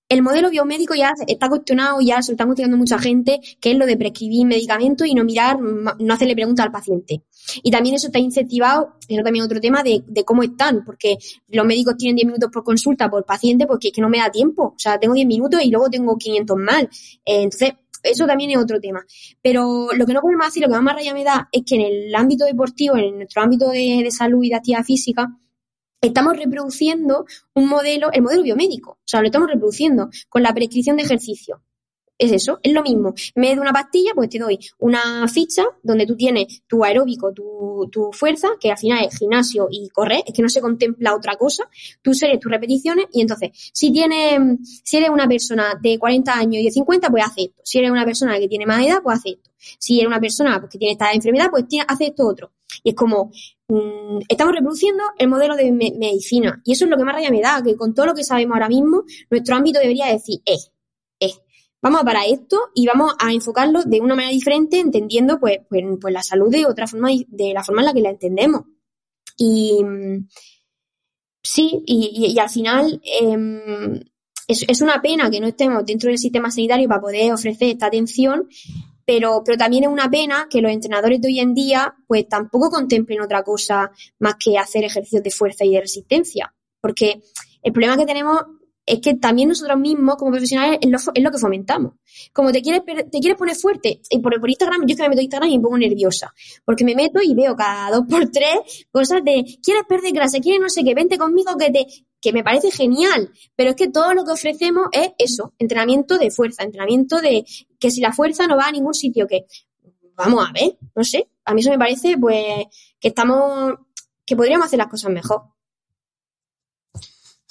el 0.09 0.23
modelo 0.23 0.49
biomédico 0.49 0.95
ya 0.95 1.13
está 1.27 1.47
cuestionado, 1.49 2.01
ya 2.01 2.23
se 2.23 2.31
lo 2.31 2.33
está 2.33 2.45
cuestionando 2.45 2.77
mucha 2.77 2.97
gente, 2.97 3.39
que 3.61 3.71
es 3.71 3.77
lo 3.77 3.85
de 3.85 3.95
prescribir 3.95 4.47
medicamentos 4.47 5.07
y 5.07 5.13
no 5.13 5.23
mirar, 5.23 5.59
no 5.61 6.13
hacerle 6.13 6.33
preguntas 6.33 6.65
al 6.65 6.71
paciente. 6.71 7.21
Y 7.61 7.69
también 7.69 7.95
eso 7.95 8.07
está 8.07 8.17
incentivado, 8.17 8.95
eso 9.07 9.21
también 9.21 9.45
otro 9.45 9.61
tema 9.61 9.83
de, 9.83 10.03
cómo 10.25 10.41
están, 10.41 10.83
porque 10.83 11.17
los 11.49 11.63
médicos 11.63 11.95
tienen 11.95 12.15
10 12.15 12.25
minutos 12.25 12.49
por 12.51 12.63
consulta 12.63 13.07
por 13.07 13.23
paciente, 13.23 13.67
porque 13.67 13.89
es 13.89 13.93
que 13.93 14.01
no 14.01 14.09
me 14.09 14.17
da 14.17 14.31
tiempo. 14.31 14.73
O 14.75 14.79
sea, 14.79 14.99
tengo 14.99 15.13
10 15.13 15.27
minutos 15.27 15.61
y 15.63 15.69
luego 15.69 15.91
tengo 15.91 16.17
500 16.17 16.57
mal. 16.57 16.89
Eh, 17.23 17.43
entonces, 17.43 17.73
eso 18.03 18.25
también 18.25 18.51
es 18.51 18.57
otro 18.57 18.79
tema. 18.79 19.05
Pero 19.41 19.89
lo 19.93 20.05
que 20.05 20.13
no 20.13 20.21
podemos 20.21 20.47
hacer, 20.47 20.63
lo 20.63 20.69
que 20.69 20.81
más 20.81 20.95
raya 20.95 21.13
me 21.13 21.23
da, 21.23 21.49
es 21.51 21.63
que 21.65 21.75
en 21.75 21.81
el 21.81 22.15
ámbito 22.15 22.45
deportivo, 22.45 22.97
en 22.97 23.17
nuestro 23.17 23.41
ámbito 23.41 23.69
de, 23.69 24.01
de 24.03 24.11
salud 24.11 24.43
y 24.43 24.49
de 24.49 24.55
actividad 24.55 24.83
física, 24.83 25.27
estamos 26.01 26.37
reproduciendo 26.37 27.25
un 27.53 27.67
modelo, 27.67 28.11
el 28.11 28.21
modelo 28.21 28.43
biomédico, 28.43 28.91
o 28.91 29.05
sea, 29.05 29.21
lo 29.21 29.27
estamos 29.27 29.49
reproduciendo 29.49 30.09
con 30.29 30.43
la 30.43 30.53
prescripción 30.53 30.97
de 30.97 31.03
ejercicio. 31.03 31.61
Es 32.21 32.33
eso, 32.33 32.59
es 32.61 32.73
lo 32.73 32.83
mismo. 32.83 33.13
En 33.33 33.41
vez 33.41 33.55
de 33.55 33.61
una 33.61 33.71
pastilla, 33.71 34.11
pues 34.13 34.27
te 34.27 34.39
doy 34.39 34.59
una 34.79 35.25
ficha 35.29 35.63
donde 35.81 36.05
tú 36.05 36.17
tienes 36.17 36.63
tu 36.67 36.83
aeróbico, 36.83 37.31
tu, 37.31 37.87
tu 37.89 38.11
fuerza, 38.11 38.49
que 38.59 38.71
al 38.71 38.77
final 38.77 39.05
es 39.05 39.17
gimnasio 39.17 39.69
y 39.71 39.87
correr, 39.87 40.23
es 40.27 40.33
que 40.33 40.41
no 40.41 40.49
se 40.49 40.59
contempla 40.59 41.15
otra 41.15 41.37
cosa, 41.37 41.69
tú 42.01 42.13
series 42.13 42.41
tus 42.41 42.51
repeticiones 42.51 43.05
y 43.13 43.21
entonces, 43.21 43.51
si 43.71 43.93
tienes, 43.93 44.59
si 44.83 44.97
eres 44.97 45.09
una 45.09 45.29
persona 45.29 45.79
de 45.81 45.97
40 45.97 46.33
años 46.33 46.61
y 46.61 46.65
de 46.65 46.71
50, 46.71 47.09
pues 47.09 47.23
hace 47.25 47.41
esto. 47.43 47.61
Si 47.63 47.79
eres 47.79 47.89
una 47.89 48.03
persona 48.03 48.37
que 48.37 48.49
tiene 48.49 48.65
más 48.65 48.85
edad, 48.85 49.01
pues 49.01 49.19
hace 49.19 49.29
esto. 49.29 49.49
Si 49.77 49.99
eres 49.99 50.07
una 50.07 50.19
persona 50.19 50.59
pues, 50.59 50.73
que 50.73 50.77
tiene 50.77 50.91
esta 50.91 51.13
enfermedad, 51.13 51.49
pues 51.49 51.65
hace 51.87 52.07
esto 52.07 52.27
otro. 52.27 52.51
Y 52.83 52.89
es 52.89 52.95
como, 52.95 53.31
mm, 53.69 54.19
estamos 54.27 54.53
reproduciendo 54.53 55.03
el 55.17 55.29
modelo 55.29 55.55
de 55.55 55.71
medicina. 55.71 56.61
Y 56.65 56.73
eso 56.73 56.83
es 56.83 56.91
lo 56.91 56.97
que 56.97 57.05
más 57.05 57.15
raya 57.15 57.31
me 57.31 57.41
da, 57.41 57.63
que 57.63 57.77
con 57.77 57.93
todo 57.93 58.07
lo 58.07 58.13
que 58.13 58.25
sabemos 58.25 58.55
ahora 58.55 58.67
mismo, 58.67 59.03
nuestro 59.29 59.55
ámbito 59.55 59.79
debería 59.79 60.07
decir, 60.07 60.41
eh, 60.45 60.57
vamos 61.81 62.01
a 62.01 62.05
parar 62.05 62.23
esto 62.27 62.69
y 62.75 62.85
vamos 62.85 63.13
a 63.19 63.33
enfocarlo 63.33 63.83
de 63.83 64.01
una 64.01 64.15
manera 64.15 64.33
diferente, 64.33 64.79
entendiendo 64.79 65.39
pues, 65.39 65.59
pues, 65.69 65.83
pues 65.99 66.13
la 66.13 66.23
salud 66.23 66.49
de 66.49 66.65
otra 66.65 66.87
forma, 66.87 67.09
de 67.27 67.53
la 67.53 67.63
forma 67.63 67.81
en 67.81 67.85
la 67.85 67.93
que 67.93 68.01
la 68.01 68.09
entendemos. 68.09 68.63
Y 69.37 69.81
sí, 71.41 71.83
y, 71.85 72.37
al 72.37 72.49
final 72.49 73.01
em, 73.21 74.01
es, 74.47 74.65
es 74.67 74.81
una 74.81 75.01
pena 75.01 75.29
que 75.29 75.39
no 75.39 75.47
estemos 75.47 75.85
dentro 75.85 76.09
del 76.09 76.17
sistema 76.17 76.51
sanitario 76.51 76.87
para 76.89 77.01
poder 77.01 77.31
ofrecer 77.31 77.69
esta 77.69 77.87
atención, 77.87 78.49
pero, 79.05 79.41
pero 79.43 79.57
también 79.57 79.85
es 79.85 79.89
una 79.89 80.09
pena 80.09 80.47
que 80.49 80.61
los 80.61 80.71
entrenadores 80.71 81.19
de 81.21 81.29
hoy 81.29 81.39
en 81.39 81.53
día 81.53 81.95
pues 82.05 82.27
tampoco 82.27 82.69
contemplen 82.69 83.21
otra 83.21 83.43
cosa 83.43 83.91
más 84.19 84.35
que 84.35 84.57
hacer 84.57 84.83
ejercicios 84.83 85.23
de 85.23 85.31
fuerza 85.31 85.65
y 85.65 85.71
de 85.71 85.81
resistencia. 85.81 86.53
Porque 86.81 87.21
el 87.63 87.73
problema 87.73 87.97
que 87.97 88.05
tenemos 88.05 88.43
es 88.89 88.99
que 89.01 89.13
también 89.13 89.49
nosotros 89.49 89.77
mismos, 89.77 90.15
como 90.15 90.31
profesionales, 90.31 90.79
es 90.81 91.23
lo, 91.23 91.31
que 91.31 91.37
fomentamos. 91.37 91.93
Como 92.33 92.51
te 92.51 92.61
quieres, 92.61 92.81
te 92.85 93.19
quieres 93.19 93.37
poner 93.37 93.55
fuerte, 93.55 94.01
y 94.09 94.19
por, 94.19 94.39
por, 94.39 94.49
Instagram, 94.49 94.81
yo 94.87 94.93
es 94.93 94.97
que 94.97 95.03
me 95.03 95.09
meto 95.09 95.19
en 95.19 95.25
Instagram 95.25 95.49
y 95.51 95.57
me 95.57 95.63
pongo 95.63 95.77
nerviosa. 95.77 96.33
Porque 96.65 96.83
me 96.83 96.95
meto 96.95 97.19
y 97.21 97.35
veo 97.35 97.55
cada 97.55 97.91
dos 97.91 98.05
por 98.09 98.29
tres 98.29 98.87
cosas 98.91 99.23
de, 99.23 99.45
quieres 99.63 99.83
perder 99.87 100.11
grasa, 100.11 100.39
quieres 100.39 100.59
no 100.59 100.69
sé 100.69 100.83
qué, 100.83 100.95
vente 100.95 101.19
conmigo 101.19 101.55
que 101.55 101.69
te, 101.69 101.85
que 102.19 102.33
me 102.33 102.43
parece 102.43 102.71
genial, 102.71 103.31
pero 103.55 103.71
es 103.71 103.75
que 103.75 103.89
todo 103.89 104.13
lo 104.15 104.25
que 104.25 104.31
ofrecemos 104.31 104.87
es 104.91 105.11
eso, 105.19 105.53
entrenamiento 105.59 106.17
de 106.17 106.31
fuerza, 106.31 106.63
entrenamiento 106.63 107.21
de 107.21 107.45
que 107.79 107.91
si 107.91 108.01
la 108.01 108.11
fuerza 108.11 108.47
no 108.47 108.57
va 108.57 108.67
a 108.67 108.71
ningún 108.71 108.95
sitio, 108.95 109.27
que 109.27 109.45
vamos 110.15 110.47
a 110.47 110.51
ver, 110.51 110.77
no 110.95 111.03
sé, 111.03 111.29
a 111.45 111.53
mí 111.53 111.61
eso 111.61 111.69
me 111.69 111.77
parece 111.77 112.17
pues 112.17 112.65
que 112.99 113.09
estamos, 113.09 113.75
que 114.25 114.35
podríamos 114.35 114.65
hacer 114.65 114.79
las 114.79 114.87
cosas 114.87 115.11
mejor. 115.11 115.43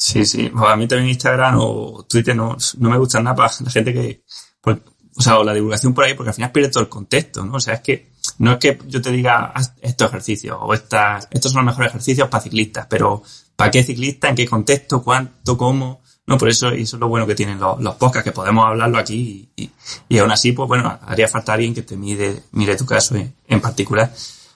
Sí, 0.00 0.24
sí, 0.24 0.48
a 0.54 0.76
mí 0.76 0.86
también 0.86 1.10
Instagram 1.10 1.56
o 1.58 2.06
Twitter 2.08 2.34
no, 2.34 2.56
no 2.78 2.88
me 2.88 2.98
gustan 2.98 3.24
nada 3.24 3.34
para 3.34 3.52
la 3.64 3.70
gente 3.70 3.92
que, 3.92 4.22
pues, 4.60 4.78
o 5.16 5.20
sea, 5.20 5.40
o 5.40 5.44
la 5.44 5.52
divulgación 5.52 5.92
por 5.92 6.04
ahí, 6.04 6.14
porque 6.14 6.30
al 6.30 6.34
final 6.36 6.52
pierde 6.52 6.70
todo 6.70 6.84
el 6.84 6.88
contexto, 6.88 7.44
¿no? 7.44 7.54
O 7.54 7.60
sea, 7.60 7.74
es 7.74 7.80
que 7.80 8.12
no 8.38 8.52
es 8.52 8.58
que 8.58 8.78
yo 8.86 9.02
te 9.02 9.10
diga 9.10 9.52
estos 9.82 10.08
ejercicios 10.08 10.56
o 10.60 10.72
estas, 10.72 11.26
estos 11.32 11.50
son 11.50 11.64
los 11.64 11.72
mejores 11.72 11.90
ejercicios 11.90 12.28
para 12.28 12.44
ciclistas, 12.44 12.86
pero 12.88 13.24
¿para 13.56 13.72
qué 13.72 13.82
ciclista? 13.82 14.28
¿En 14.28 14.36
qué 14.36 14.46
contexto? 14.46 15.02
¿Cuánto? 15.02 15.58
¿Cómo? 15.58 16.00
No, 16.28 16.38
por 16.38 16.48
eso, 16.48 16.72
y 16.72 16.82
eso 16.82 16.96
es 16.96 17.00
lo 17.00 17.08
bueno 17.08 17.26
que 17.26 17.34
tienen 17.34 17.58
los, 17.58 17.80
los 17.80 17.96
podcasts, 17.96 18.22
que 18.22 18.32
podemos 18.32 18.66
hablarlo 18.66 18.98
aquí 18.98 19.50
y, 19.56 19.70
y, 20.08 20.18
aún 20.18 20.30
así, 20.30 20.52
pues 20.52 20.68
bueno, 20.68 20.96
haría 21.02 21.26
falta 21.26 21.54
alguien 21.54 21.74
que 21.74 21.82
te 21.82 21.96
mire, 21.96 22.44
mire 22.52 22.76
tu 22.76 22.86
caso 22.86 23.16
en, 23.16 23.60
particular. 23.60 24.12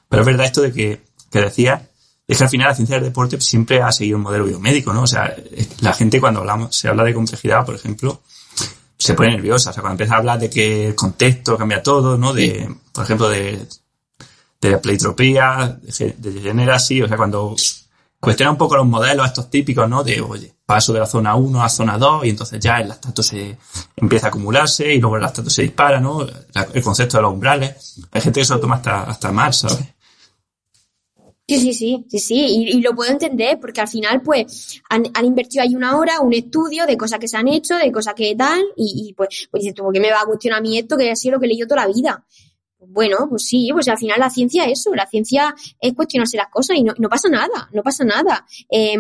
Pero 0.08 0.22
es 0.22 0.26
verdad 0.26 0.46
esto 0.46 0.62
de 0.62 0.72
que, 0.72 1.02
que 1.30 1.40
decía, 1.40 1.88
es 2.26 2.38
que 2.38 2.44
al 2.44 2.50
final 2.50 2.68
la 2.68 2.74
ciencia 2.74 2.96
del 2.96 3.04
deporte 3.04 3.40
siempre 3.40 3.82
ha 3.82 3.90
seguido 3.92 4.16
un 4.16 4.22
modelo 4.22 4.44
biomédico, 4.44 4.92
¿no? 4.92 5.02
O 5.02 5.06
sea, 5.06 5.34
la 5.80 5.92
gente 5.92 6.20
cuando 6.20 6.40
hablamos, 6.40 6.74
se 6.74 6.88
habla 6.88 7.04
de 7.04 7.14
complejidad, 7.14 7.64
por 7.64 7.74
ejemplo, 7.74 8.22
se 8.96 9.14
pone 9.14 9.30
nerviosa. 9.30 9.70
O 9.70 9.72
sea, 9.72 9.82
cuando 9.82 9.94
empieza 9.94 10.14
a 10.14 10.18
hablar 10.18 10.38
de 10.38 10.48
que 10.48 10.88
el 10.88 10.94
contexto 10.94 11.58
cambia 11.58 11.82
todo, 11.82 12.16
¿no? 12.16 12.32
De, 12.32 12.72
por 12.92 13.04
ejemplo, 13.04 13.28
de, 13.28 13.66
de 14.60 14.70
la 14.70 14.80
pleitropía, 14.80 15.78
de, 15.82 16.14
de 16.18 16.72
así, 16.72 17.02
o 17.02 17.08
sea, 17.08 17.16
cuando 17.16 17.56
cuestiona 18.20 18.52
un 18.52 18.58
poco 18.58 18.76
los 18.76 18.86
modelos 18.86 19.26
estos 19.26 19.50
típicos, 19.50 19.88
¿no? 19.88 20.04
De, 20.04 20.20
oye, 20.20 20.54
paso 20.64 20.92
de 20.92 21.00
la 21.00 21.06
zona 21.06 21.34
1 21.34 21.62
a 21.62 21.68
zona 21.68 21.98
2 21.98 22.24
y 22.24 22.30
entonces 22.30 22.60
ya 22.60 22.80
el 22.80 22.88
lactato 22.88 23.20
se 23.22 23.58
empieza 23.96 24.26
a 24.26 24.28
acumularse 24.28 24.94
y 24.94 25.00
luego 25.00 25.16
el 25.16 25.22
lactato 25.22 25.50
se 25.50 25.62
dispara, 25.62 25.98
¿no? 25.98 26.24
El 26.72 26.82
concepto 26.82 27.16
de 27.16 27.22
los 27.24 27.32
umbrales. 27.32 28.00
Hay 28.12 28.20
gente 28.20 28.40
que 28.40 28.46
se 28.46 28.54
lo 28.54 28.60
toma 28.60 28.76
hasta, 28.76 29.02
hasta 29.02 29.32
mal, 29.32 29.52
¿sabes? 29.52 29.80
Sí, 31.52 31.58
sí, 31.58 31.74
sí, 31.74 32.04
sí, 32.08 32.18
sí, 32.18 32.66
y, 32.72 32.80
lo 32.80 32.94
puedo 32.94 33.10
entender 33.10 33.60
porque 33.60 33.82
al 33.82 33.88
final 33.88 34.22
pues 34.22 34.80
han, 34.88 35.04
invertido 35.22 35.62
ahí 35.62 35.74
una 35.74 35.98
hora, 35.98 36.20
un 36.20 36.32
estudio 36.32 36.86
de 36.86 36.96
cosas 36.96 37.18
que 37.18 37.28
se 37.28 37.36
han 37.36 37.46
hecho, 37.46 37.76
de 37.76 37.92
cosas 37.92 38.14
que 38.14 38.34
tal, 38.34 38.62
y, 38.74 39.12
pues, 39.14 39.48
pues 39.50 39.62
dices 39.62 39.74
tú, 39.74 39.82
¿por 39.82 39.92
qué 39.92 40.00
me 40.00 40.10
va 40.10 40.22
a 40.22 40.24
cuestionar 40.24 40.60
a 40.60 40.62
mí 40.62 40.78
esto 40.78 40.96
que 40.96 41.10
ha 41.10 41.16
sido 41.16 41.34
lo 41.34 41.40
que 41.40 41.44
he 41.44 41.48
leído 41.50 41.68
toda 41.68 41.82
la 41.82 41.92
vida? 41.92 42.24
Bueno, 42.78 43.26
pues 43.28 43.42
sí, 43.44 43.68
pues 43.70 43.86
al 43.88 43.98
final 43.98 44.18
la 44.18 44.30
ciencia 44.30 44.64
es 44.64 44.80
eso, 44.80 44.94
la 44.94 45.06
ciencia 45.06 45.54
es 45.78 45.92
cuestionarse 45.92 46.38
las 46.38 46.48
cosas 46.48 46.78
y 46.78 46.84
no, 46.84 46.94
no 46.96 47.10
pasa 47.10 47.28
nada, 47.28 47.68
no 47.72 47.82
pasa 47.82 48.02
nada. 48.02 48.46
Eh, 48.70 48.96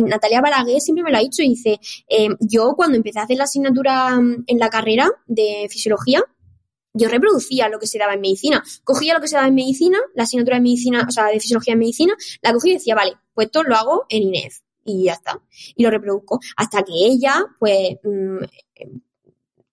Natalia 0.00 0.40
Balaguer 0.40 0.80
siempre 0.80 1.04
me 1.04 1.12
lo 1.12 1.18
ha 1.18 1.20
dicho 1.20 1.42
y 1.42 1.50
dice, 1.50 1.78
em, 2.08 2.36
yo 2.40 2.74
cuando 2.76 2.96
empecé 2.96 3.20
a 3.20 3.22
hacer 3.22 3.36
la 3.36 3.44
asignatura 3.44 4.20
mm, 4.20 4.44
en 4.48 4.58
la 4.58 4.68
carrera 4.68 5.08
de 5.26 5.68
fisiología, 5.70 6.24
yo 6.92 7.08
reproducía 7.08 7.68
lo 7.68 7.78
que 7.78 7.86
se 7.86 7.98
daba 7.98 8.14
en 8.14 8.20
medicina. 8.20 8.62
Cogía 8.84 9.14
lo 9.14 9.20
que 9.20 9.28
se 9.28 9.36
daba 9.36 9.48
en 9.48 9.54
medicina, 9.54 9.98
la 10.14 10.24
asignatura 10.24 10.56
de 10.56 10.62
medicina, 10.62 11.06
o 11.08 11.10
sea, 11.10 11.26
de 11.26 11.40
fisiología 11.40 11.74
en 11.74 11.78
medicina, 11.80 12.14
la 12.42 12.52
cogía 12.52 12.72
y 12.72 12.76
decía, 12.76 12.94
vale, 12.94 13.16
pues 13.34 13.46
esto 13.46 13.62
lo 13.62 13.76
hago 13.76 14.06
en 14.08 14.22
INEF 14.24 14.60
y 14.84 15.04
ya 15.04 15.12
está. 15.12 15.40
Y 15.76 15.82
lo 15.82 15.90
reproduzco. 15.90 16.40
Hasta 16.56 16.82
que 16.82 16.92
ella, 16.92 17.44
pues, 17.58 17.96
mm, 18.02 18.44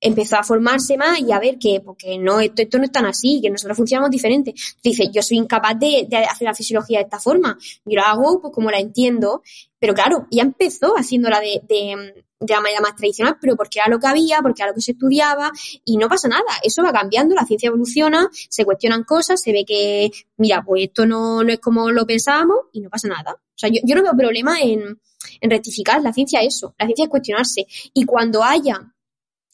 empezó 0.05 0.37
a 0.37 0.43
formarse 0.43 0.97
más 0.97 1.19
y 1.19 1.31
a 1.31 1.39
ver 1.39 1.57
que, 1.57 1.81
porque 1.83 2.17
no, 2.17 2.39
esto, 2.39 2.61
esto 2.61 2.77
no 2.77 2.83
es 2.85 2.91
tan 2.91 3.05
así, 3.05 3.39
que 3.41 3.49
nosotros 3.49 3.75
funcionamos 3.75 4.11
diferente. 4.11 4.53
Dice, 4.83 5.09
yo 5.11 5.21
soy 5.21 5.37
incapaz 5.37 5.79
de, 5.79 6.07
hacer 6.29 6.45
la 6.45 6.53
fisiología 6.53 6.99
de 6.99 7.05
esta 7.05 7.19
forma. 7.19 7.57
Yo 7.83 7.95
la 7.95 8.11
hago 8.11 8.39
pues 8.41 8.53
como 8.53 8.69
la 8.69 8.79
entiendo, 8.79 9.41
pero 9.79 9.93
claro, 9.93 10.27
ya 10.29 10.43
empezó 10.43 10.93
haciéndola 10.95 11.39
de, 11.39 11.61
de, 11.67 12.23
de 12.39 12.53
la 12.53 12.61
manera 12.61 12.81
más 12.81 12.95
tradicional, 12.95 13.37
pero 13.41 13.55
porque 13.55 13.79
era 13.79 13.89
lo 13.89 13.99
que 13.99 14.07
había, 14.07 14.41
porque 14.41 14.61
era 14.61 14.69
lo 14.69 14.75
que 14.75 14.81
se 14.81 14.91
estudiaba, 14.91 15.51
y 15.83 15.97
no 15.97 16.07
pasa 16.07 16.27
nada, 16.27 16.43
eso 16.63 16.83
va 16.83 16.91
cambiando, 16.91 17.33
la 17.33 17.45
ciencia 17.45 17.67
evoluciona, 17.67 18.29
se 18.31 18.63
cuestionan 18.63 19.03
cosas, 19.03 19.41
se 19.41 19.51
ve 19.51 19.65
que, 19.65 20.11
mira, 20.37 20.63
pues 20.63 20.83
esto 20.83 21.05
no, 21.05 21.43
no 21.43 21.51
es 21.51 21.59
como 21.59 21.89
lo 21.89 22.05
pensábamos, 22.05 22.57
y 22.73 22.81
no 22.81 22.89
pasa 22.89 23.07
nada. 23.07 23.33
O 23.33 23.57
sea, 23.57 23.69
yo, 23.69 23.79
yo 23.83 23.95
no 23.95 24.03
veo 24.03 24.13
problema 24.15 24.61
en, 24.61 24.99
en 25.41 25.49
rectificar, 25.49 26.01
la 26.01 26.13
ciencia 26.13 26.41
es 26.41 26.55
eso, 26.57 26.75
la 26.77 26.85
ciencia 26.85 27.05
es 27.05 27.09
cuestionarse, 27.09 27.65
y 27.93 28.05
cuando 28.05 28.43
haya 28.43 28.94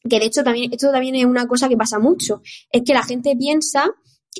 que 0.07 0.19
de 0.19 0.25
hecho 0.25 0.43
también, 0.43 0.71
esto 0.71 0.91
también 0.91 1.15
es 1.15 1.25
una 1.25 1.47
cosa 1.47 1.69
que 1.69 1.77
pasa 1.77 1.99
mucho, 1.99 2.41
es 2.71 2.81
que 2.83 2.93
la 2.93 3.03
gente 3.03 3.35
piensa, 3.35 3.89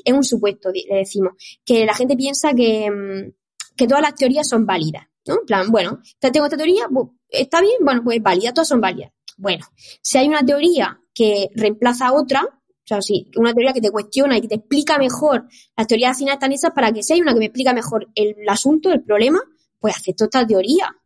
es 0.04 0.12
un 0.12 0.24
supuesto, 0.24 0.70
le 0.70 0.96
decimos, 0.96 1.34
que 1.64 1.86
la 1.86 1.94
gente 1.94 2.16
piensa 2.16 2.52
que, 2.54 2.90
mm, 2.90 3.32
que 3.76 3.86
todas 3.86 4.02
las 4.02 4.14
teorías 4.14 4.48
son 4.48 4.66
válidas, 4.66 5.06
¿no? 5.26 5.34
En 5.40 5.46
plan, 5.46 5.70
bueno, 5.70 6.00
tengo 6.20 6.46
esta 6.46 6.56
teoría, 6.56 6.86
está 7.28 7.60
bien, 7.60 7.76
bueno, 7.80 8.02
pues 8.04 8.18
es 8.18 8.22
válida, 8.22 8.52
todas 8.52 8.68
son 8.68 8.80
válidas. 8.80 9.12
Bueno, 9.36 9.64
si 10.02 10.18
hay 10.18 10.28
una 10.28 10.44
teoría 10.44 11.00
que 11.14 11.48
reemplaza 11.54 12.08
a 12.08 12.12
otra, 12.12 12.42
o 12.44 12.86
sea, 12.86 13.00
si 13.00 13.30
una 13.36 13.52
teoría 13.52 13.72
que 13.72 13.80
te 13.80 13.90
cuestiona 13.90 14.36
y 14.36 14.40
que 14.40 14.48
te 14.48 14.54
explica 14.56 14.98
mejor, 14.98 15.46
las 15.76 15.86
teorías 15.86 16.10
al 16.10 16.16
final 16.16 16.34
están 16.34 16.52
hechas 16.52 16.72
para 16.74 16.92
que 16.92 17.02
si 17.02 17.12
hay 17.12 17.20
una 17.20 17.32
que 17.32 17.38
me 17.38 17.46
explica 17.46 17.72
mejor 17.72 18.08
el, 18.14 18.36
asunto, 18.48 18.90
el 18.90 19.02
problema, 19.02 19.40
pues 19.78 19.96
acepto 19.96 20.24
esta 20.24 20.46
teoría. 20.46 20.96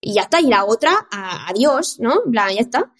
Y 0.00 0.14
ya 0.14 0.22
está, 0.22 0.40
y 0.40 0.46
la 0.46 0.64
otra, 0.64 1.08
adiós, 1.10 1.98
¿no? 2.00 2.22
En 2.24 2.30
plan, 2.30 2.54
ya 2.54 2.60
está. 2.60 2.92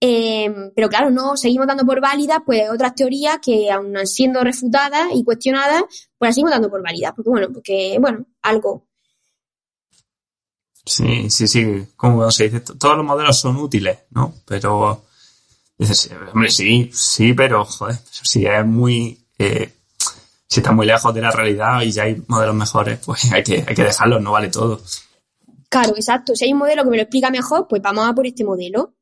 Eh, 0.00 0.70
pero 0.74 0.88
claro, 0.88 1.10
no 1.10 1.36
seguimos 1.36 1.66
dando 1.66 1.86
por 1.86 2.00
válidas 2.00 2.40
pues 2.44 2.68
otras 2.70 2.94
teorías 2.94 3.38
que 3.42 3.70
aún 3.70 3.96
siendo 4.06 4.44
refutadas 4.44 5.08
y 5.14 5.24
cuestionadas, 5.24 5.84
pues 6.18 6.28
las 6.28 6.34
seguimos 6.34 6.52
dando 6.52 6.70
por 6.70 6.82
válidas, 6.82 7.12
porque 7.14 7.30
bueno, 7.30 7.48
porque 7.52 7.96
bueno, 8.00 8.26
algo. 8.42 8.86
Sí, 10.84 11.30
sí, 11.30 11.48
sí, 11.48 11.88
como 11.96 12.30
se 12.30 12.48
dice, 12.48 12.60
todos 12.60 12.96
los 12.96 13.06
modelos 13.06 13.40
son 13.40 13.56
útiles, 13.56 13.98
¿no? 14.10 14.34
Pero 14.44 15.04
dices, 15.76 16.10
hombre, 16.32 16.50
sí, 16.50 16.90
sí, 16.92 17.32
pero 17.32 17.64
joder, 17.64 17.96
si 18.10 18.46
es 18.46 18.64
muy 18.64 19.18
eh, 19.38 19.72
si 20.48 20.60
está 20.60 20.72
muy 20.72 20.86
lejos 20.86 21.12
de 21.12 21.20
la 21.20 21.30
realidad 21.30 21.82
y 21.82 21.90
ya 21.90 22.04
hay 22.04 22.22
modelos 22.28 22.54
mejores, 22.54 23.00
pues 23.04 23.32
hay 23.32 23.42
que, 23.42 23.64
hay 23.66 23.74
que 23.74 23.84
dejarlos, 23.84 24.22
no 24.22 24.32
vale 24.32 24.48
todo. 24.48 24.80
Claro, 25.68 25.90
exacto. 25.96 26.34
Si 26.34 26.44
hay 26.44 26.52
un 26.52 26.60
modelo 26.60 26.84
que 26.84 26.90
me 26.90 26.96
lo 26.96 27.02
explica 27.02 27.30
mejor, 27.30 27.66
pues 27.68 27.82
vamos 27.82 28.08
a 28.08 28.14
por 28.14 28.26
este 28.26 28.44
modelo. 28.44 28.94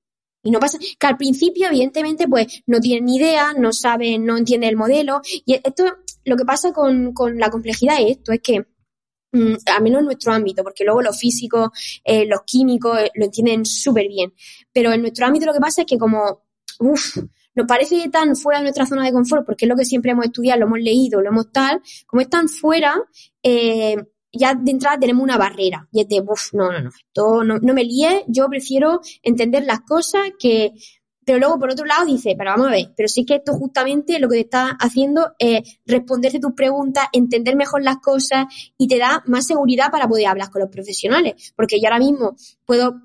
Y 0.44 0.50
no 0.50 0.60
pasa, 0.60 0.78
que 0.78 1.06
al 1.06 1.16
principio, 1.16 1.68
evidentemente, 1.68 2.28
pues 2.28 2.62
no 2.66 2.78
tienen 2.78 3.06
ni 3.06 3.16
idea, 3.16 3.54
no 3.54 3.72
saben, 3.72 4.24
no 4.24 4.36
entienden 4.36 4.70
el 4.70 4.76
modelo. 4.76 5.22
Y 5.46 5.54
esto, 5.54 5.84
lo 6.24 6.36
que 6.36 6.44
pasa 6.44 6.72
con, 6.72 7.12
con 7.12 7.38
la 7.38 7.50
complejidad 7.50 7.96
es 8.00 8.18
esto, 8.18 8.32
es 8.32 8.40
que, 8.40 8.60
mm, 9.32 9.54
al 9.74 9.82
menos 9.82 10.00
en 10.00 10.04
nuestro 10.04 10.32
ámbito, 10.32 10.62
porque 10.62 10.84
luego 10.84 11.02
los 11.02 11.18
físicos, 11.18 11.70
eh, 12.04 12.26
los 12.26 12.42
químicos 12.46 12.98
eh, 12.98 13.10
lo 13.14 13.24
entienden 13.24 13.64
súper 13.64 14.06
bien. 14.06 14.34
Pero 14.72 14.92
en 14.92 15.00
nuestro 15.00 15.26
ámbito 15.26 15.46
lo 15.46 15.54
que 15.54 15.60
pasa 15.60 15.82
es 15.82 15.86
que 15.86 15.98
como, 15.98 16.42
uff, 16.78 17.16
nos 17.54 17.66
parece 17.66 18.08
tan 18.10 18.36
fuera 18.36 18.58
de 18.58 18.64
nuestra 18.64 18.86
zona 18.86 19.04
de 19.04 19.12
confort, 19.12 19.46
porque 19.46 19.64
es 19.64 19.68
lo 19.68 19.76
que 19.76 19.84
siempre 19.84 20.12
hemos 20.12 20.26
estudiado, 20.26 20.60
lo 20.60 20.66
hemos 20.66 20.80
leído, 20.80 21.20
lo 21.22 21.30
hemos 21.30 21.52
tal, 21.52 21.80
como 22.06 22.20
es 22.20 22.28
tan 22.28 22.48
fuera, 22.48 23.00
eh, 23.42 23.96
ya 24.38 24.54
de 24.54 24.70
entrada 24.70 24.98
tenemos 24.98 25.22
una 25.22 25.38
barrera. 25.38 25.88
Y 25.92 26.00
es 26.00 26.08
de, 26.08 26.20
uff, 26.20 26.52
no, 26.52 26.70
no, 26.70 26.80
no, 26.80 26.90
esto 26.90 27.44
no, 27.44 27.58
no 27.58 27.74
me 27.74 27.84
líe, 27.84 28.24
yo 28.28 28.48
prefiero 28.48 29.00
entender 29.22 29.64
las 29.64 29.80
cosas 29.80 30.22
que... 30.38 30.72
Pero 31.26 31.38
luego, 31.38 31.58
por 31.58 31.70
otro 31.70 31.86
lado, 31.86 32.04
dice, 32.04 32.34
pero 32.36 32.50
vamos 32.50 32.66
a 32.66 32.72
ver, 32.72 32.92
pero 32.94 33.08
sí 33.08 33.24
que 33.24 33.36
esto 33.36 33.54
justamente 33.54 34.18
lo 34.18 34.28
que 34.28 34.34
te 34.34 34.40
está 34.42 34.76
haciendo 34.78 35.32
es 35.38 35.78
responderte 35.86 36.38
tus 36.38 36.52
preguntas, 36.52 37.08
entender 37.12 37.56
mejor 37.56 37.82
las 37.82 37.96
cosas 38.00 38.44
y 38.76 38.88
te 38.88 38.98
da 38.98 39.22
más 39.26 39.46
seguridad 39.46 39.90
para 39.90 40.06
poder 40.06 40.26
hablar 40.26 40.50
con 40.50 40.60
los 40.60 40.70
profesionales. 40.70 41.54
Porque 41.56 41.80
yo 41.80 41.86
ahora 41.86 41.98
mismo 41.98 42.36
puedo 42.66 43.00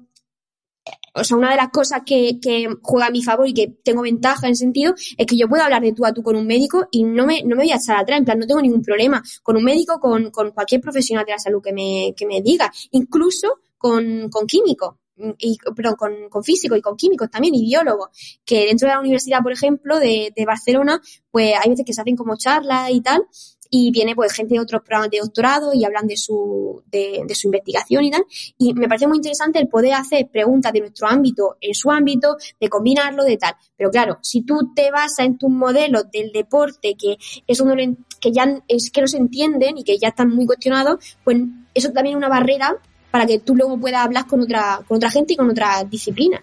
o 1.13 1.23
sea, 1.23 1.37
una 1.37 1.51
de 1.51 1.57
las 1.57 1.69
cosas 1.69 2.01
que, 2.05 2.39
que, 2.41 2.67
juega 2.81 3.07
a 3.07 3.11
mi 3.11 3.23
favor 3.23 3.47
y 3.47 3.53
que 3.53 3.67
tengo 3.83 4.01
ventaja 4.01 4.47
en 4.47 4.55
sentido 4.55 4.93
es 5.17 5.25
que 5.25 5.37
yo 5.37 5.47
puedo 5.47 5.63
hablar 5.63 5.81
de 5.81 5.93
tú 5.93 6.05
a 6.05 6.13
tú 6.13 6.23
con 6.23 6.35
un 6.35 6.47
médico 6.47 6.87
y 6.91 7.03
no 7.03 7.25
me, 7.25 7.41
no 7.43 7.55
me 7.55 7.63
voy 7.63 7.71
a 7.71 7.77
echar 7.77 7.97
atrás, 7.97 8.19
en 8.19 8.25
plan, 8.25 8.39
no 8.39 8.47
tengo 8.47 8.61
ningún 8.61 8.81
problema 8.81 9.21
con 9.43 9.57
un 9.57 9.63
médico, 9.63 9.99
con, 9.99 10.31
con 10.31 10.51
cualquier 10.51 10.81
profesional 10.81 11.25
de 11.25 11.33
la 11.33 11.39
salud 11.39 11.61
que 11.61 11.73
me, 11.73 12.13
que 12.15 12.25
me 12.25 12.41
diga, 12.41 12.71
incluso 12.91 13.59
con, 13.77 14.29
con 14.29 14.47
químicos. 14.47 14.95
Y, 15.37 15.57
perdón, 15.75 15.95
con, 15.97 16.29
con 16.29 16.45
físicos 16.45 16.77
y 16.77 16.81
con 16.81 16.95
químicos 16.95 17.29
también 17.29 17.53
y 17.53 17.61
biólogos, 17.63 18.07
que 18.45 18.67
dentro 18.67 18.87
de 18.87 18.93
la 18.93 19.01
universidad, 19.01 19.41
por 19.41 19.51
ejemplo, 19.51 19.99
de, 19.99 20.31
de 20.33 20.45
Barcelona, 20.45 21.01
pues 21.29 21.55
hay 21.61 21.69
veces 21.69 21.85
que 21.85 21.91
se 21.91 21.99
hacen 21.99 22.15
como 22.15 22.37
charlas 22.37 22.89
y 22.91 23.01
tal, 23.01 23.25
y 23.69 23.91
viene 23.91 24.15
pues 24.15 24.33
gente 24.33 24.55
de 24.55 24.59
otros 24.59 24.81
programas 24.81 25.11
de 25.11 25.19
doctorado 25.19 25.71
y 25.73 25.85
hablan 25.85 26.07
de 26.07 26.17
su, 26.17 26.81
de, 26.87 27.23
su 27.33 27.47
investigación 27.47 28.03
y 28.03 28.11
tal. 28.11 28.25
Y 28.57 28.73
me 28.73 28.87
parece 28.87 29.07
muy 29.07 29.17
interesante 29.17 29.59
el 29.59 29.67
poder 29.67 29.93
hacer 29.93 30.27
preguntas 30.31 30.73
de 30.73 30.81
nuestro 30.81 31.07
ámbito 31.07 31.57
en 31.61 31.75
su 31.75 31.91
ámbito, 31.91 32.37
de 32.59 32.69
combinarlo, 32.69 33.23
de 33.23 33.37
tal. 33.37 33.55
Pero 33.77 33.91
claro, 33.91 34.17
si 34.21 34.41
tú 34.41 34.73
te 34.75 34.91
basas 34.91 35.25
en 35.25 35.37
tus 35.37 35.49
modelos 35.49 36.05
del 36.11 36.31
deporte, 36.31 36.95
que 36.95 37.17
eso 37.47 37.65
no 37.65 37.75
que 38.19 38.31
ya 38.31 38.61
es 38.67 38.91
que 38.91 39.01
no 39.01 39.07
se 39.07 39.17
entienden 39.17 39.77
y 39.77 39.83
que 39.83 39.97
ya 39.97 40.09
están 40.09 40.29
muy 40.29 40.45
cuestionados, 40.45 41.17
pues 41.23 41.37
eso 41.73 41.91
también 41.91 42.15
es 42.15 42.17
una 42.17 42.29
barrera 42.29 42.75
para 43.11 43.25
que 43.25 43.39
tú 43.39 43.55
luego 43.55 43.79
puedas 43.79 44.03
hablar 44.03 44.27
con 44.27 44.41
otra, 44.41 44.81
con 44.87 44.97
otra 44.97 45.09
gente 45.09 45.33
y 45.33 45.35
con 45.37 45.49
otras 45.49 45.89
disciplinas. 45.89 46.41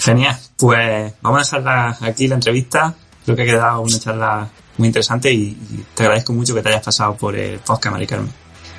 Genial. 0.00 0.36
Pues 0.56 1.14
vamos 1.22 1.52
a 1.52 1.58
dejar 1.58 1.96
aquí 2.00 2.26
la 2.26 2.34
entrevista. 2.34 2.94
Creo 3.24 3.36
que 3.36 3.42
ha 3.42 3.46
quedado 3.46 3.80
una 3.82 3.98
charla 3.98 4.50
muy 4.82 4.88
interesante 4.88 5.32
y, 5.32 5.56
te 5.94 6.02
agradezco 6.02 6.32
mucho 6.32 6.54
que 6.54 6.62
te 6.62 6.70
hayas 6.70 6.82
pasado 6.82 7.16
por 7.16 7.36
el 7.36 7.60
podcast, 7.60 7.92
Mari 7.92 8.06
Carmen. 8.06 8.32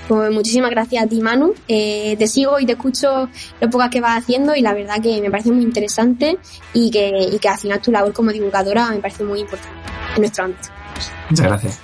Pues 0.07 0.33
muchísimas 0.33 0.69
gracias 0.69 1.05
a 1.05 1.07
ti, 1.07 1.21
Manu. 1.21 1.53
Eh, 1.65 2.15
te 2.19 2.27
sigo 2.27 2.59
y 2.59 2.65
te 2.65 2.73
escucho 2.73 3.29
lo 3.61 3.69
pocas 3.69 3.89
que 3.89 4.01
vas 4.01 4.21
haciendo 4.21 4.53
y 4.53 4.61
la 4.61 4.73
verdad 4.73 5.01
que 5.01 5.21
me 5.21 5.31
parece 5.31 5.51
muy 5.51 5.63
interesante 5.63 6.37
y 6.73 6.91
que, 6.91 7.29
y 7.31 7.39
que 7.39 7.47
al 7.47 7.57
final 7.57 7.81
tu 7.81 7.89
labor 7.89 8.11
como 8.11 8.31
divulgadora 8.31 8.89
me 8.89 8.99
parece 8.99 9.23
muy 9.23 9.39
importante 9.39 9.79
en 10.15 10.21
nuestro 10.21 10.43
ámbito. 10.43 10.67
Muchas 11.29 11.47
gracias. 11.47 11.82